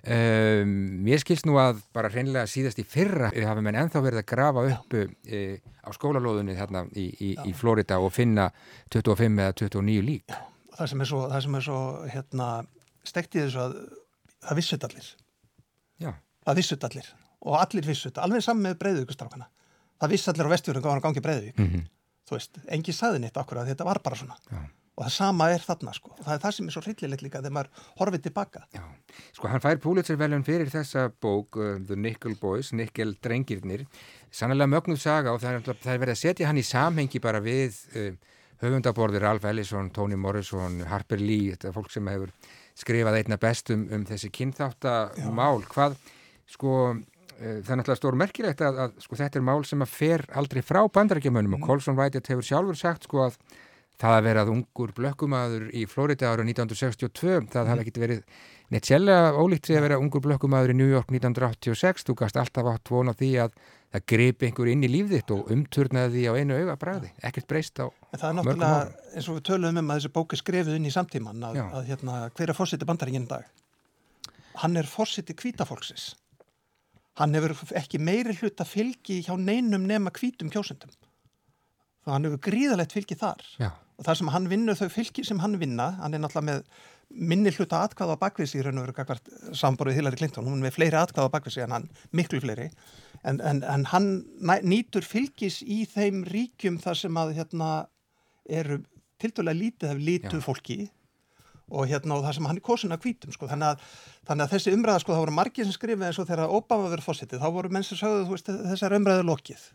Um, 0.09 0.71
mér 1.05 1.21
skilst 1.21 1.45
nú 1.45 1.59
að 1.61 1.83
bara 1.93 2.09
hreinlega 2.09 2.49
síðast 2.49 2.79
í 2.81 2.85
fyrra 2.89 3.29
við 3.35 3.45
hafum 3.45 3.67
enn 3.69 3.77
ennþá 3.83 4.01
verið 4.05 4.23
að 4.23 4.29
grafa 4.31 4.63
upp 4.71 4.95
e, 4.97 5.41
á 5.85 5.91
skólalóðunni 5.93 6.57
þarna 6.57 6.87
í, 6.97 7.05
í, 7.13 7.31
í 7.45 7.53
Florida 7.57 7.99
og 8.01 8.15
finna 8.17 8.47
25 8.95 9.43
eða 9.45 9.57
29 9.61 10.07
lík. 10.07 10.37
Það 10.79 10.93
sem 10.93 11.05
er 11.05 11.11
svo, 11.11 11.21
er 11.29 11.67
svo 11.67 11.81
hérna, 12.09 12.49
stekt 13.05 13.37
í 13.37 13.43
þessu 13.43 13.61
að 13.67 13.77
það 14.47 14.61
vissut 14.63 14.89
allir. 14.89 15.13
Já. 16.01 16.11
Það 16.47 16.61
vissut 16.63 16.89
allir 16.89 17.13
og 17.39 17.61
allir 17.61 17.87
vissut, 17.87 18.19
alveg 18.23 18.43
saman 18.45 18.71
með 18.71 18.81
breyðvíkustrákana. 18.81 19.51
Það 19.99 20.15
viss 20.15 20.31
allir 20.31 20.49
á 20.49 20.55
vestfjörðum 20.55 20.89
var 20.89 21.01
að 21.03 21.07
gangi 21.09 21.25
breyðvík. 21.25 21.61
Mhm. 21.61 21.87
Þú 22.29 22.37
veist, 22.37 22.59
engi 22.69 22.93
saði 22.93 23.23
neitt 23.23 23.39
okkur 23.41 23.63
að 23.63 23.71
þetta 23.73 23.85
var 23.89 24.01
bara 24.05 24.17
svona. 24.17 24.37
Já. 24.49 24.65
Og 24.99 25.05
það 25.07 25.12
sama 25.14 25.46
er 25.55 25.62
þarna 25.62 25.92
sko. 25.94 26.11
Það 26.18 26.32
er 26.34 26.40
það 26.42 26.55
sem 26.57 26.68
er 26.68 26.74
svo 26.74 26.80
hryllilegt 26.82 27.22
líka 27.22 27.38
þegar 27.38 27.55
maður 27.55 27.82
horfið 28.01 28.22
tilbaka. 28.24 28.62
Já, 28.74 28.82
sko 29.36 29.51
hann 29.53 29.62
fær 29.62 29.78
Pulitzer-velun 29.84 30.46
fyrir 30.46 30.72
þessa 30.72 31.05
bók 31.22 31.59
uh, 31.61 31.76
The 31.86 31.94
Nickel 31.94 32.34
Boys, 32.40 32.72
Nickel 32.74 33.14
drengirnir 33.22 33.84
sannlega 34.34 34.72
mögnuð 34.72 34.99
saga 35.03 35.34
og 35.36 35.38
það 35.44 35.61
er, 35.61 35.78
er 35.94 36.03
verið 36.03 36.16
að 36.16 36.22
setja 36.24 36.49
hann 36.51 36.59
í 36.59 36.66
samhengi 36.66 37.20
bara 37.22 37.38
við 37.44 37.78
uh, 37.94 38.09
höfundaborðir 38.64 39.22
Ralph 39.22 39.46
Ellison, 39.46 39.92
Toni 39.94 40.18
Morrison, 40.18 40.80
Harper 40.90 41.22
Lee 41.22 41.53
þetta 41.55 41.70
er 41.70 41.76
fólk 41.76 41.94
sem 41.94 42.11
hefur 42.11 42.34
skrifað 42.78 43.20
einna 43.20 43.38
bestum 43.38 43.86
um 43.94 44.03
þessi 44.07 44.32
kynþáttamál. 44.34 45.62
Hvað, 45.70 45.94
sko 46.51 46.74
uh, 46.90 46.99
það 47.38 47.70
er 47.70 47.80
náttúrulega 47.80 48.01
stór 48.03 48.18
merkilegt 48.18 48.66
að, 48.66 48.82
að 48.88 49.01
sko, 49.07 49.22
þetta 49.22 49.38
er 49.38 49.46
mál 49.46 49.62
sem 49.62 49.86
að 49.86 49.94
fer 49.94 50.26
aldrei 50.42 50.64
frá 50.66 50.82
bandarækjumönum 50.90 51.61
og 51.61 51.64
Colson 51.70 51.99
Whitehead 51.99 52.34
hefur 52.34 52.51
sjálfur 52.51 52.82
sagt 52.82 53.07
sko 53.07 53.28
að 53.28 53.40
það 53.99 54.14
að 54.16 54.28
vera 54.28 54.44
að 54.44 54.53
ungur 54.53 54.92
blökkumadur 54.94 55.66
í 55.74 55.82
Florida 55.90 56.30
ára 56.30 56.44
1962, 56.46 57.49
það 57.53 57.70
hafði 57.72 57.84
ekkit 57.84 58.01
verið 58.03 58.20
neitt 58.68 58.88
sjálflega 58.88 59.32
ólíkt 59.34 59.66
því 59.68 59.78
að 59.78 59.84
vera 59.86 59.99
ungur 60.03 60.22
blökkumadur 60.24 60.72
í 60.74 60.76
New 60.78 60.90
York 60.92 61.11
1986, 61.11 62.07
þú 62.07 62.16
gast 62.20 62.38
alltaf 62.38 62.68
átt 62.70 62.92
vona 62.92 63.14
því 63.16 63.30
að 63.44 63.57
það 63.88 64.05
gripi 64.12 64.49
einhver 64.49 64.70
inn 64.70 64.84
í 64.84 64.90
líf 64.92 65.09
þitt 65.11 65.32
og 65.34 65.51
umturnaði 65.55 66.14
því 66.14 66.24
á 66.28 66.32
einu 66.36 66.59
auga 66.61 66.76
bræði, 66.80 67.11
ekkert 67.24 67.49
breyst 67.51 67.80
á 67.80 67.86
En 67.88 68.20
það 68.20 68.28
er 68.28 68.36
mörgum 68.38 68.62
náttúrulega, 68.62 69.09
eins 69.14 69.28
og 69.28 69.38
við 69.38 69.46
töluðum 69.49 69.80
um 69.82 69.90
að 69.90 69.99
þessi 69.99 70.12
bók 70.14 70.34
er 70.34 70.42
skrifuð 70.42 70.76
inn 70.78 70.88
í 70.88 70.94
samtíman 70.94 71.49
að, 71.49 71.59
að 71.64 71.88
hérna, 71.88 72.20
hver 72.36 72.53
er 72.53 72.57
fórseti 72.57 72.88
bandaringin 72.88 73.28
dag? 73.28 73.49
Hann 74.62 74.76
er 74.78 74.88
fórseti 74.90 75.36
kvítafólksis. 75.38 76.12
Hann 77.18 77.34
hefur 77.34 77.57
ekki 77.78 77.99
meiri 77.99 78.36
hluta 78.38 78.66
fylgi 78.68 79.20
hjá 79.26 79.34
neinum 79.40 79.86
nema 79.88 80.12
kvítum 80.14 80.53
kjósendum. 80.55 80.92
Það 82.05 82.14
hann 82.14 82.28
hefur 82.28 82.42
gríðalegt 82.49 82.94
fylgi 82.94 83.18
þar. 83.18 83.44
Já. 83.59 83.70
Og 83.99 84.07
það 84.07 84.20
sem 84.20 84.30
hann 84.30 84.46
vinnur 84.51 84.78
þau 84.78 84.88
fylgi 84.94 85.24
sem 85.26 85.40
hann 85.42 85.59
vinna, 85.59 85.90
hann 85.99 86.14
er 86.14 86.22
náttúrulega 86.22 86.46
með 86.46 86.64
minni 87.09 87.51
hluta 87.57 87.80
atkvæða 87.86 88.18
bakvið 88.20 88.51
sig 88.51 88.61
í 88.61 88.64
raun 88.66 88.80
og 88.82 88.90
veru 88.90 89.55
samborðið 89.57 89.99
Hillary 89.99 90.20
Clinton, 90.20 90.46
hún 90.46 90.61
er 90.61 90.68
með 90.68 90.76
fleiri 90.76 90.99
atkvæða 91.01 91.32
bakvið 91.32 91.55
sig 91.55 91.64
en 91.64 91.74
hann, 91.74 91.88
miklu 92.12 92.40
fleiri. 92.44 92.68
En, 93.26 93.40
en, 93.40 93.64
en 93.64 93.86
hann 93.90 94.11
nýtur 94.62 95.07
fylgis 95.07 95.62
í 95.64 95.82
þeim 95.88 96.22
ríkjum 96.28 96.78
þar 96.82 97.01
sem 97.01 97.18
að 97.18 97.34
hérna 97.40 97.72
eru 98.49 98.82
tildulega 99.18 99.59
lítið 99.59 99.90
af 99.94 100.05
lítu 100.05 100.42
fólki 100.44 100.78
og 101.68 101.88
hérna 101.90 102.16
og 102.16 102.24
það 102.24 102.38
sem 102.38 102.49
hann 102.49 102.61
er 102.61 102.64
kosin 102.64 102.94
að 102.94 103.03
hvítum 103.05 103.34
sko, 103.34 103.49
þannig 103.51 103.74
að, 103.74 103.82
þannig 104.28 104.44
að 104.46 104.55
þessi 104.55 104.76
umræða 104.76 105.03
sko, 105.03 105.12
það 105.12 105.24
voru 105.24 105.36
margir 105.36 105.68
sem 105.68 105.76
skrifið 105.76 106.07
eins 106.07 106.20
og 106.22 106.28
þegar 106.30 106.55
Obama 106.55 106.88
verið 106.92 107.09
fósitið, 107.09 107.42
þá 107.42 107.57
voru 107.59 107.72
menn 107.74 107.84
sem 107.84 108.01
sögðu 108.01 108.24
þú 108.24 108.36
veist, 108.36 108.49
þessar 108.70 108.96
umræðu 108.96 109.26
lokið 109.28 109.66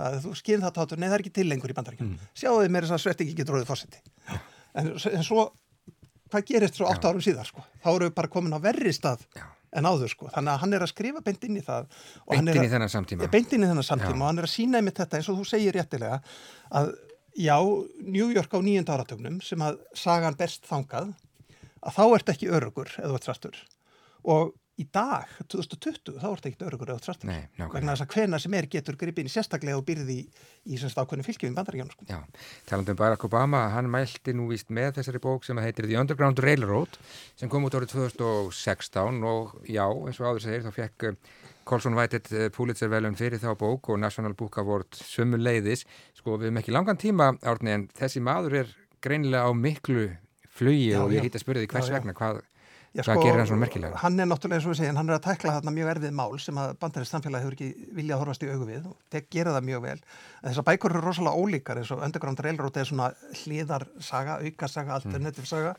það, 0.00 0.18
þú 0.24 0.34
skinn 0.40 0.64
það 0.64 0.76
tátur, 0.80 1.00
nei 1.00 1.08
það 1.08 1.16
er 1.18 1.24
ekki 1.24 1.34
til 1.38 1.46
lengur 1.50 1.72
í 1.72 1.76
bandaríkjum 1.78 2.10
mm. 2.10 2.28
sjáu 2.42 2.56
þið 2.58 2.74
mér 2.76 2.86
þess 2.88 2.96
að 2.96 3.02
svert 3.04 3.24
ekki 3.24 3.36
getur 3.40 3.58
orðið 3.58 3.70
fósiti 3.70 4.02
en, 4.80 4.92
en 4.96 5.26
svo 5.26 5.46
hvað 6.30 6.46
gerist 6.50 6.78
svo 6.78 6.88
8 6.90 7.10
árum 7.10 7.24
síðar 7.24 7.48
sko? 7.48 7.64
þá 7.82 7.88
eru 7.94 8.08
við 8.08 8.14
bara 8.20 8.30
komin 8.32 8.54
á 8.54 8.60
verri 8.62 8.92
stað 8.94 9.24
Já. 9.36 9.46
en 9.76 9.88
áður 9.90 10.12
sko, 10.12 10.30
þannig 10.34 10.52
að 10.54 10.60
hann 10.64 10.76
er 10.78 10.84
að 10.86 10.92
skrifa 10.92 11.22
beint 11.26 11.46
inn 11.48 11.58
í 11.58 11.64
það 11.66 11.88
Beint 12.30 12.40
inn 12.42 12.50
í 12.54 12.58
að- 12.66 12.74
þennan 12.74 12.92
samtíma. 12.94 13.30
Beint 13.34 13.54
inn 13.56 13.66
í 13.66 13.70
þennan 13.70 13.88
samtíma 13.88 14.14
Já. 14.14 14.20
og 14.22 14.28
hann 14.28 14.42
er 14.42 14.48
að 14.48 14.54
sína 14.54 14.80
einmitt 14.80 15.00
þetta 15.00 15.18
eins 15.18 15.30
og 15.32 15.40
þú 15.40 15.48
segir 15.50 15.76
réttilega 15.76 16.20
að 16.70 16.92
já, 17.38 17.56
New 18.02 18.30
York 18.30 18.54
á 18.54 18.58
nýjönda 18.62 18.94
áratögnum 18.96 19.40
sem 19.42 19.62
að 19.62 19.82
sagan 19.98 20.38
best 20.38 20.66
þangað 20.70 21.12
að 21.80 21.94
þá 21.96 22.02
ert 22.14 22.32
ekki 22.34 22.50
örugur 22.50 22.90
eða 22.98 23.12
þú 23.12 23.18
ert 23.18 23.28
svartur 23.28 23.60
og 24.30 24.54
í 24.80 24.86
dag, 24.92 25.28
2020, 25.52 26.14
þá 26.22 26.26
ert 26.30 26.46
ekki 26.48 26.64
örugur 26.66 26.92
eða 26.94 27.02
svartur 27.04 27.28
Nei, 27.28 27.42
nákvæmlega. 27.58 27.74
vegna 27.74 27.94
þess 27.94 28.04
að 28.06 28.14
hvena 28.14 28.40
sem 28.40 28.56
er 28.56 28.68
getur 28.72 28.96
í 29.10 29.32
sérstaklega 29.32 29.78
og 29.80 29.84
byrði 29.88 30.16
í, 30.16 30.24
í 30.72 30.78
semst 30.80 30.98
ákveðinu 31.00 31.26
fylgjum 31.26 31.52
í 31.52 31.56
bandaríkjónu 31.58 31.94
sko. 31.94 32.06
Já, 32.08 32.18
talandum 32.70 32.96
Barack 32.96 33.26
Obama, 33.28 33.66
hann 33.74 33.90
mælti 33.92 34.34
nú 34.36 34.48
víst 34.50 34.72
með 34.72 34.96
þessari 35.00 35.20
bók 35.22 35.44
sem 35.44 35.60
heitir 35.60 35.88
The 35.90 36.00
Underground 36.00 36.40
Railroad 36.40 36.96
sem 37.36 37.50
kom 37.52 37.68
út 37.68 37.76
árið 37.76 37.94
2016 37.96 39.20
og 39.26 39.56
já, 39.68 39.84
eins 39.84 40.20
og 40.20 40.30
áður 40.30 40.44
segir, 40.46 40.64
þá 40.64 40.72
fekk 40.80 41.08
eh, 41.10 41.18
Colson 41.68 41.98
Whitehead 41.98 42.32
eh, 42.32 42.48
Pulitzer 42.54 42.90
velun 42.92 43.18
fyrir 43.18 43.42
þá 43.42 43.52
bók 43.60 43.92
og 43.92 44.00
National 44.00 44.34
Book 44.38 44.58
Award 44.62 44.96
sömu 44.96 45.38
leiðis. 45.40 45.84
Sko, 46.18 46.38
við 46.40 46.50
hefum 46.50 46.62
ekki 46.62 46.74
langan 46.74 47.00
tíma, 47.00 47.34
Árni, 47.46 47.76
en 47.76 47.88
þessi 48.00 48.22
maður 48.24 48.62
er 48.64 48.74
greinilega 49.04 49.48
á 49.48 49.52
miklu 49.56 50.08
flugi 50.60 50.90
Já, 50.90 51.00
og 51.04 51.14
ég 51.14 51.24
hýtt 51.24 51.38
að 51.38 51.44
spyrja 51.44 51.62
því 51.64 51.70
hvers 51.72 51.88
Já, 51.88 51.92
já. 51.92 51.96
vegna, 51.98 52.14
hvað, 52.16 52.40
Já, 52.90 53.04
hvað 53.06 53.20
gerir 53.22 53.38
hann 53.38 53.46
svona 53.46 53.62
merkilega? 53.62 53.98
Hann 54.02 54.18
er 54.18 54.26
náttúrulega, 54.26 54.58
eins 54.58 54.64
og 54.66 54.72
við 54.72 54.78
segjum, 54.80 54.96
hann 54.98 55.10
er 55.12 55.14
að 55.14 55.26
tækla 55.28 55.52
þarna 55.56 55.74
mjög 55.76 55.90
erfið 55.92 56.14
mál 56.18 56.32
sem 56.42 56.56
að 56.58 56.72
bandarins 56.82 57.12
samfélag 57.14 57.44
hefur 57.44 57.54
ekki 57.54 57.68
viljað 57.94 58.16
að 58.16 58.22
horfast 58.24 58.42
í 58.42 58.48
augu 58.50 58.66
við 58.66 58.88
og 58.90 58.96
þeir 59.14 59.26
gera 59.36 59.52
það 59.54 59.68
mjög 59.68 59.84
vel. 59.84 59.94
En 60.40 60.48
þessar 60.48 60.66
bækur 60.66 60.94
eru 60.96 61.02
rosalega 61.04 61.44
ólíkar 61.44 61.80
eins 61.80 61.92
og 61.94 62.02
Underground 62.02 62.42
Railroad 62.42 62.80
er 62.82 62.90
svona 62.90 63.06
hliðarsaga, 63.44 64.40
aukasaga, 64.42 64.98
alternative 64.98 65.46
saga. 65.46 65.76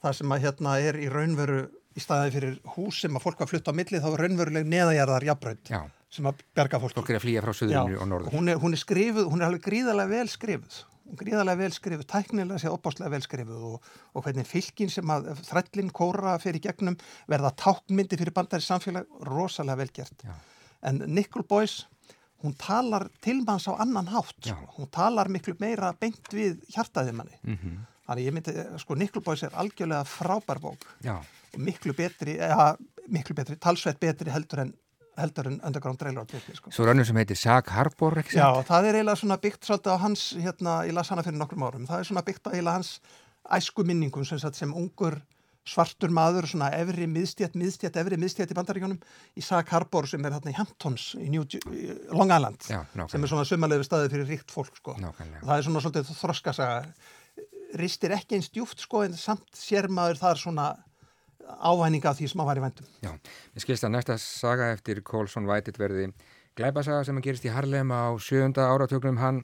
Það 0.00 0.18
sem 0.22 0.32
að 0.32 0.42
hérna 0.46 0.78
er 0.80 1.00
í 1.02 1.12
raunveru 1.12 1.60
í 1.68 2.06
staði 2.06 2.32
fyrir 2.38 2.58
hús 2.72 3.04
sem 3.04 3.20
að 3.20 3.28
fólk 3.28 3.44
var 3.44 3.52
flutt 3.52 3.68
á 3.68 3.76
milli 3.76 4.00
þá 4.00 4.10
er 4.14 4.24
raunveruleg 4.24 4.68
neðajarðar 4.72 5.28
jafnbraut 5.28 5.72
Já. 5.72 5.80
sem 6.08 6.28
að 6.28 6.40
berga. 6.56 6.80
Fólk. 6.80 6.96
Hún 8.32 8.48
er, 8.48 8.60
hún 8.64 8.76
er 8.76 8.80
skrifuð, 8.80 9.28
hún 9.28 9.44
er 9.44 9.50
alveg 9.50 9.64
gríðarlega 9.68 10.12
vel 10.16 10.28
skrifuð 10.32 10.84
gríðarlega 11.18 11.60
vel 11.60 11.72
skrifuð, 11.74 12.06
tæknilega 12.10 12.60
séð 12.62 12.76
opáslega 12.76 13.12
vel 13.14 13.24
skrifuð 13.24 13.66
og, 13.70 13.90
og 14.14 14.26
hvernig 14.26 14.48
fylgin 14.48 14.92
sem 14.92 15.12
að 15.12 15.32
þrællin 15.46 15.92
kóra 15.94 16.36
fyrir 16.42 16.62
gegnum 16.64 16.98
verða 17.30 17.52
tákmyndi 17.62 18.18
fyrir 18.20 18.34
bandari 18.36 18.66
samfélag 18.66 19.06
rosalega 19.28 19.82
vel 19.82 19.92
gert. 19.94 20.26
Já. 20.26 20.34
en 20.86 21.02
Nicole 21.06 21.46
Boyce 21.48 21.86
hún 22.44 22.54
talar 22.60 23.08
til 23.24 23.40
manns 23.46 23.66
á 23.66 23.74
annan 23.78 24.08
hátt. 24.12 24.40
Já. 24.44 24.56
hún 24.76 24.90
talar 24.90 25.28
miklu 25.28 25.56
meira 25.58 25.94
beint 26.00 26.32
við 26.32 26.58
hjartaði 26.74 27.14
manni. 27.16 27.38
Mm 27.42 27.84
þannig 28.06 28.28
ég 28.28 28.34
myndi, 28.36 28.54
sko 28.78 28.96
Nicole 28.98 29.24
Boyce 29.26 29.48
er 29.48 29.56
algjörlega 29.58 30.06
frábær 30.08 30.60
bók. 30.62 30.86
Já, 31.04 31.16
og 31.18 31.62
miklu 31.62 31.94
betri, 31.96 32.36
eða 32.38 32.74
miklu 33.12 33.36
betri, 33.38 33.58
talsveit 33.62 33.98
betri 34.02 34.32
heldur 34.34 34.66
en 34.66 34.74
heldur 35.20 35.50
en 35.50 35.60
Underground 35.66 36.02
Railroad 36.02 36.32
virkni 36.34 36.56
sko. 36.58 36.72
Svo 36.74 36.86
rannur 36.88 37.06
sem 37.08 37.16
heitir 37.20 37.38
Sag 37.40 37.70
Harbor, 37.74 38.18
ekki 38.22 38.38
Já, 38.38 38.48
það 38.68 38.90
er 38.90 38.98
eiginlega 39.00 39.20
svona 39.22 39.38
byggt 39.42 39.68
svolítið 39.68 39.96
á 39.96 39.98
hans, 40.02 40.26
hérna, 40.40 40.80
ég 40.88 40.96
las 40.96 41.12
hana 41.12 41.24
fyrir 41.26 41.40
nokkrum 41.40 41.64
árum, 41.66 41.88
það 41.88 42.02
er 42.02 42.10
svona 42.10 42.26
byggt 42.26 42.48
á 42.48 42.50
eiginlega 42.52 42.78
hans 42.80 42.92
æsku 43.56 43.86
minningum 43.86 44.26
sem, 44.26 44.40
sagt, 44.42 44.58
sem 44.58 44.74
ungur 44.74 45.20
svartur 45.66 46.12
maður, 46.14 46.46
svona 46.46 46.68
efri 46.78 47.08
miðstjætt, 47.10 47.56
miðstjætt, 47.58 47.98
efri 47.98 48.18
miðstjætt 48.22 48.52
í 48.54 48.56
bandaríkjónum 48.56 49.00
í 49.34 49.42
Sag 49.42 49.70
Harbor 49.74 50.06
sem 50.06 50.22
er 50.26 50.36
hérna 50.36 50.52
í 50.52 50.56
Hamptons 50.56 51.08
í 51.18 51.26
New, 51.32 51.42
Long 52.14 52.30
Island 52.30 52.68
Já, 52.70 52.80
sem 53.10 53.22
er 53.22 53.32
svona 53.32 53.46
sumalegu 53.48 53.86
staði 53.86 54.12
fyrir 54.12 54.30
ríkt 54.30 54.54
fólk 54.54 54.78
sko. 54.78 54.94
Það 55.00 55.54
er 55.56 55.66
svona 55.66 55.82
svolítið 55.82 56.12
þroskasaga. 56.20 56.84
Ristir 57.76 58.14
ekki 58.14 58.38
eins 58.38 58.52
djúft 58.54 58.84
sko 58.84 59.02
en 59.08 59.16
samt 59.18 59.58
sér 59.58 59.90
maður 59.90 60.22
það 60.22 60.36
er 60.36 60.42
svona 60.44 60.68
ávæninga 61.60 62.10
af 62.10 62.18
því 62.18 62.30
sem 62.32 62.42
að 62.42 62.50
var 62.50 62.60
í 62.60 62.64
vendum 62.64 62.90
Já, 63.04 63.12
ég 63.56 63.64
skilst 63.64 63.86
að 63.86 63.94
næsta 63.96 64.18
saga 64.22 64.72
eftir 64.74 65.02
Colson 65.06 65.48
Whitehead 65.48 65.80
verði 65.80 66.10
glæpasaga 66.58 67.04
sem 67.06 67.18
að 67.18 67.28
gerist 67.28 67.46
í 67.48 67.52
Harlem 67.52 67.92
á 67.92 68.16
sjönda 68.22 68.68
áratögnum 68.72 69.20
hann 69.22 69.42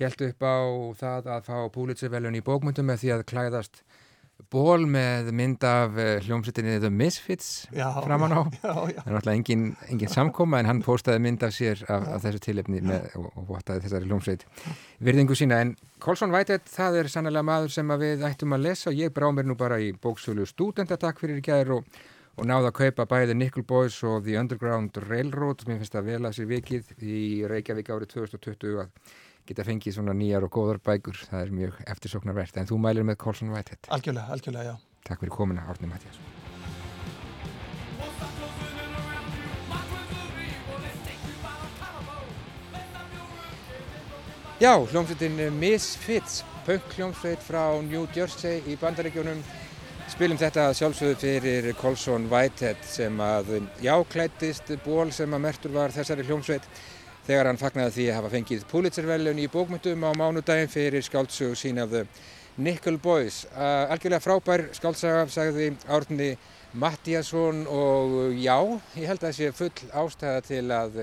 held 0.00 0.24
upp 0.26 0.42
á 0.42 0.56
það 0.98 1.28
að 1.36 1.48
fá 1.48 1.58
Pulitzer-velun 1.74 2.38
í 2.38 2.42
bókmyndum 2.44 2.88
með 2.90 3.04
því 3.04 3.12
að 3.14 3.26
klæðast 3.30 3.82
ból 4.54 4.84
með 4.90 5.30
mynd 5.36 5.64
af 5.66 5.96
uh, 5.98 6.08
hljómsveitinni 6.24 6.76
The 6.82 6.90
Misfits 6.92 7.66
framan 7.72 8.34
á. 8.34 8.40
Það 8.60 8.90
er 8.90 8.96
náttúrulega 8.98 9.34
engin, 9.34 9.64
engin 9.90 10.12
samkoma 10.12 10.60
en 10.60 10.68
hann 10.70 10.82
postaði 10.84 11.22
mynd 11.24 11.44
af 11.46 11.54
sér 11.56 11.82
af, 11.88 12.06
af 12.16 12.24
þessu 12.24 12.42
tilefni 12.48 12.82
með, 12.84 13.08
og, 13.18 13.28
og 13.32 13.48
vottaði 13.52 13.84
þessari 13.86 14.10
hljómsveit 14.10 14.46
virðingu 15.06 15.38
sína. 15.38 15.60
En 15.64 15.74
Colson 16.02 16.34
Whitehead, 16.34 16.66
það 16.70 17.00
er 17.00 17.12
sannlega 17.12 17.46
maður 17.46 17.74
sem 17.76 17.94
við 18.00 18.26
ættum 18.28 18.56
að 18.56 18.66
lesa 18.68 18.90
og 18.90 18.98
ég 18.98 19.14
brá 19.14 19.28
mér 19.34 19.48
nú 19.48 19.58
bara 19.58 19.80
í 19.82 19.92
bóksölu 19.94 20.46
stúdendatakk 20.50 21.22
fyrir 21.22 21.40
í 21.40 21.44
gæðir 21.44 21.78
og, 21.78 22.00
og 22.34 22.48
náða 22.50 22.72
að 22.72 22.78
kaupa 22.82 23.08
bæði 23.10 23.38
Nickel 23.38 23.66
Boys 23.66 24.00
og 24.06 24.24
The 24.26 24.38
Underground 24.42 24.98
Railroad. 25.08 25.66
Mér 25.68 25.82
finnst 25.82 25.94
það 25.94 26.10
vel 26.10 26.22
að 26.24 26.40
sér 26.40 26.50
vikið 26.50 26.96
í 27.02 27.20
Reykjavík 27.50 27.94
árið 27.94 28.16
2020 28.18 28.82
að 28.84 29.14
geta 29.48 29.64
fengið 29.66 29.98
svona 29.98 30.14
nýjar 30.16 30.46
og 30.46 30.54
góðar 30.54 30.80
bækur. 30.84 31.18
Það 31.30 31.42
er 31.42 31.52
mjög 31.58 31.82
eftirsóknarvert. 31.94 32.56
En 32.60 32.70
þú 32.70 32.80
mælir 32.80 33.06
með 33.06 33.20
Colson 33.24 33.52
Whitehead. 33.52 33.90
Algjörlega, 33.94 34.30
algjörlega, 34.32 34.72
já. 34.72 35.02
Takk 35.04 35.20
fyrir 35.20 35.34
komuna, 35.36 35.66
Árni 35.68 35.90
Mattias. 35.90 36.20
Já, 44.62 44.78
hljómsveitin 44.78 45.36
Misfits, 45.58 46.44
punk 46.64 46.94
hljómsveit 46.96 47.42
frá 47.42 47.82
New 47.82 48.06
Jersey 48.14 48.62
í 48.70 48.78
bandaríkjónum. 48.80 49.42
Spilum 50.08 50.38
þetta 50.38 50.68
sjálfsögðu 50.78 51.16
fyrir 51.20 51.66
Colson 51.80 52.28
Whitehead 52.30 52.80
sem 52.86 53.18
að 53.20 53.50
jáklættist 53.82 54.70
ból 54.84 55.10
sem 55.12 55.32
að 55.34 55.42
mertur 55.48 55.74
var 55.74 55.92
þessari 55.92 56.24
hljómsveit 56.28 56.68
þegar 57.24 57.48
hann 57.48 57.60
fagnaði 57.60 57.94
því 57.96 58.06
að 58.08 58.16
hafa 58.18 58.30
fengið 58.34 58.64
Pulitzer-velun 58.70 59.40
í 59.40 59.50
bókmyndum 59.52 60.04
á 60.04 60.10
mánudaginn 60.18 60.72
fyrir 60.72 61.04
skáldsögu 61.04 61.56
sína 61.56 61.86
af 61.86 61.94
The 61.94 62.02
Nickel 62.56 62.98
Boys. 63.02 63.44
Algjörlega 63.56 64.22
frábær 64.22 64.66
skáltsaga, 64.76 65.24
sagði 65.32 65.72
Árni 65.88 66.34
Mattíasson 66.74 67.64
og 67.70 68.34
já, 68.36 68.58
ég 68.98 69.08
held 69.08 69.22
að 69.22 69.28
það 69.28 69.38
sé 69.38 69.50
full 69.54 69.94
ástæða 70.02 70.44
til 70.44 70.64
að 70.74 71.00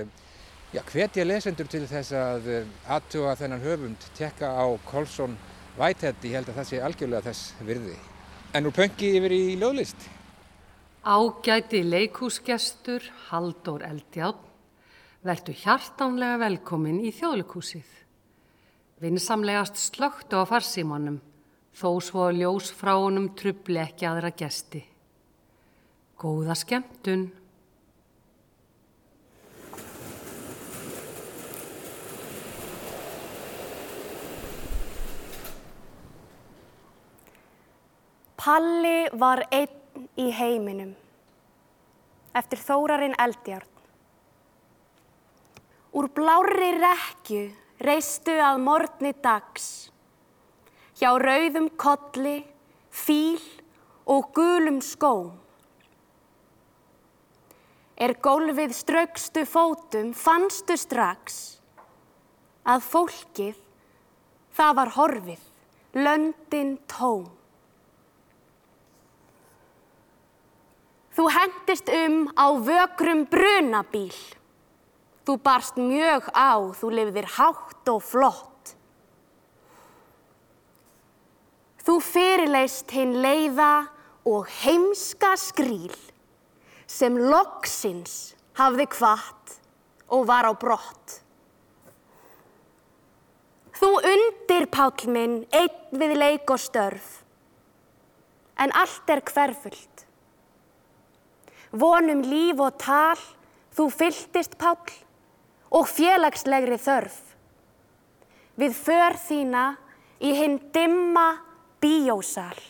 já, 0.72 0.82
hvetja 0.92 1.26
lesendur 1.26 1.68
til 1.72 1.82
þess 1.90 2.14
að 2.16 2.48
aðtuga 2.86 3.34
þennan 3.40 3.64
höfund, 3.64 4.08
tekka 4.16 4.52
á 4.52 4.64
Colson 4.88 5.36
Whitehead, 5.78 6.20
ég 6.22 6.38
held 6.38 6.52
að 6.52 6.58
það 6.60 6.70
sé 6.70 6.82
algjörlega 6.86 7.26
þess 7.30 7.52
virði. 7.66 7.98
En 8.52 8.68
úr 8.68 8.76
pöngi 8.76 9.14
yfir 9.16 9.32
í 9.32 9.44
löglist. 9.60 10.08
Ágæti 11.02 11.80
leikúsgestur 11.82 13.08
Haldur 13.30 13.82
Eldjátt 13.82 14.51
verðu 15.22 15.54
hjartanlega 15.54 16.38
velkomin 16.42 17.02
í 17.06 17.12
þjóðleikúsið. 17.14 17.86
Vinsamlegast 19.02 19.78
slögtu 19.78 20.42
á 20.42 20.44
farsímanum, 20.46 21.20
þó 21.74 21.98
svo 22.02 22.26
ljós 22.34 22.70
frá 22.74 22.94
honum 22.98 23.30
trubli 23.38 23.78
ekki 23.82 24.06
aðra 24.06 24.32
gesti. 24.34 24.82
Góða 26.18 26.58
skemmtun! 26.58 27.30
Palli 38.42 39.06
var 39.14 39.44
einn 39.54 40.08
í 40.18 40.32
heiminum, 40.34 40.96
eftir 42.34 42.58
þórarinn 42.58 43.14
Eldjárn. 43.22 43.71
Úr 45.92 46.08
blári 46.08 46.70
rekju 46.80 47.42
reistu 47.84 48.32
að 48.40 48.62
morgni 48.64 49.12
dags, 49.20 49.90
hjá 50.96 51.10
rauðum 51.20 51.68
kolli, 51.76 52.38
fíl 52.88 53.42
og 54.08 54.30
gulum 54.32 54.80
skóm. 54.80 55.34
Er 58.00 58.16
gólfið 58.24 58.72
straukstu 58.72 59.44
fótum 59.46 60.14
fannstu 60.16 60.78
strax 60.80 61.42
að 62.64 62.88
fólkið 62.88 63.60
það 64.56 64.74
var 64.80 64.92
horfið, 64.96 65.46
löndin 65.92 66.76
tóm. 66.88 67.28
Þú 71.12 71.26
hendist 71.36 71.90
um 71.92 72.22
á 72.32 72.46
vökrum 72.56 73.26
brunabíl. 73.28 74.14
Þú 75.22 75.36
barst 75.38 75.78
mjög 75.78 76.26
á, 76.34 76.58
þú 76.74 76.88
lifðir 76.98 77.28
hátt 77.36 77.90
og 77.92 78.02
flott. 78.02 78.74
Þú 81.82 81.98
fyrirleist 82.02 82.90
hinn 82.94 83.16
leiða 83.22 83.88
og 84.26 84.46
heimska 84.62 85.34
skríl 85.38 85.94
sem 86.86 87.16
loksins 87.18 88.34
hafði 88.58 88.86
kvart 88.90 89.56
og 90.12 90.26
var 90.28 90.46
á 90.46 90.52
brott. 90.54 91.18
Þú 93.78 93.90
undir 93.98 94.68
pálminn 94.70 95.40
einn 95.50 95.98
við 95.98 96.14
leik 96.18 96.50
og 96.54 96.60
störf, 96.62 97.22
en 98.62 98.70
allt 98.78 99.10
er 99.10 99.22
hverfullt. 99.26 100.04
Vonum 101.72 102.20
líf 102.22 102.60
og 102.62 102.76
tal, 102.78 103.18
þú 103.74 103.88
fylltist 103.90 104.54
pál 104.60 104.76
og 105.72 105.88
félagslegri 105.88 106.76
þörf. 106.80 107.16
Við 108.60 108.76
för 108.76 109.16
þína 109.16 109.64
í 110.20 110.34
hinn 110.36 110.58
dimma 110.74 111.26
bíósal. 111.80 112.60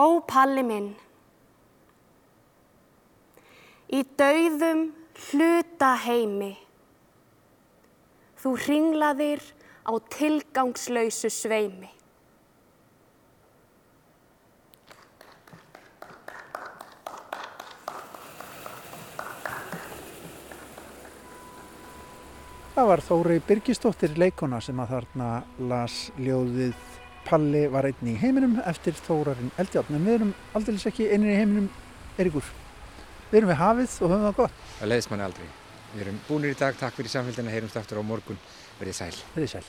Ó 0.00 0.16
palli 0.24 0.62
minn, 0.64 0.94
í 3.92 4.00
dauðum 4.16 4.86
hluta 5.28 5.90
heimi, 6.06 6.54
þú 8.40 8.54
ringlaðir 8.64 9.44
á 9.84 9.92
tilgangslausu 10.16 11.28
sveimi. 11.28 11.99
Það 22.70 22.86
var 22.86 23.00
Þóri 23.02 23.36
Birgistóttir 23.42 24.12
leikona 24.14 24.60
sem 24.62 24.78
að 24.78 24.92
þarna 24.92 25.30
las 25.72 25.96
ljóðið 26.22 26.76
Palli 27.26 27.64
var 27.72 27.88
einn 27.88 28.10
í 28.12 28.14
heiminum 28.20 28.54
eftir 28.62 28.94
Þórarinn 28.94 29.50
Eldjárn. 29.58 29.98
En 29.98 30.06
við 30.06 30.16
erum 30.20 30.30
aldrei 30.54 30.78
ekki 30.78 31.08
einnig 31.10 31.34
í 31.34 31.40
heiminum, 31.40 31.66
Erikur. 32.22 32.46
Við 33.32 33.40
erum 33.40 33.52
við 33.52 33.60
hafið 33.64 33.98
og 33.98 34.14
höfum 34.14 34.24
það 34.28 34.38
gott. 34.38 34.64
Það 34.78 34.92
leiðis 34.92 35.10
manni 35.10 35.26
aldrei. 35.26 35.52
Við 35.90 36.06
erum 36.06 36.24
búinir 36.28 36.54
í 36.54 36.60
dag, 36.62 36.78
takk 36.78 36.94
fyrir 36.94 37.12
samfélgina, 37.18 37.54
heyrumst 37.56 37.82
aftur 37.82 37.98
á 37.98 38.04
morgun. 38.06 38.38
Verðið 38.78 39.00
sæl. 39.02 39.14
Verðið 39.34 39.56
sæl. 39.56 39.64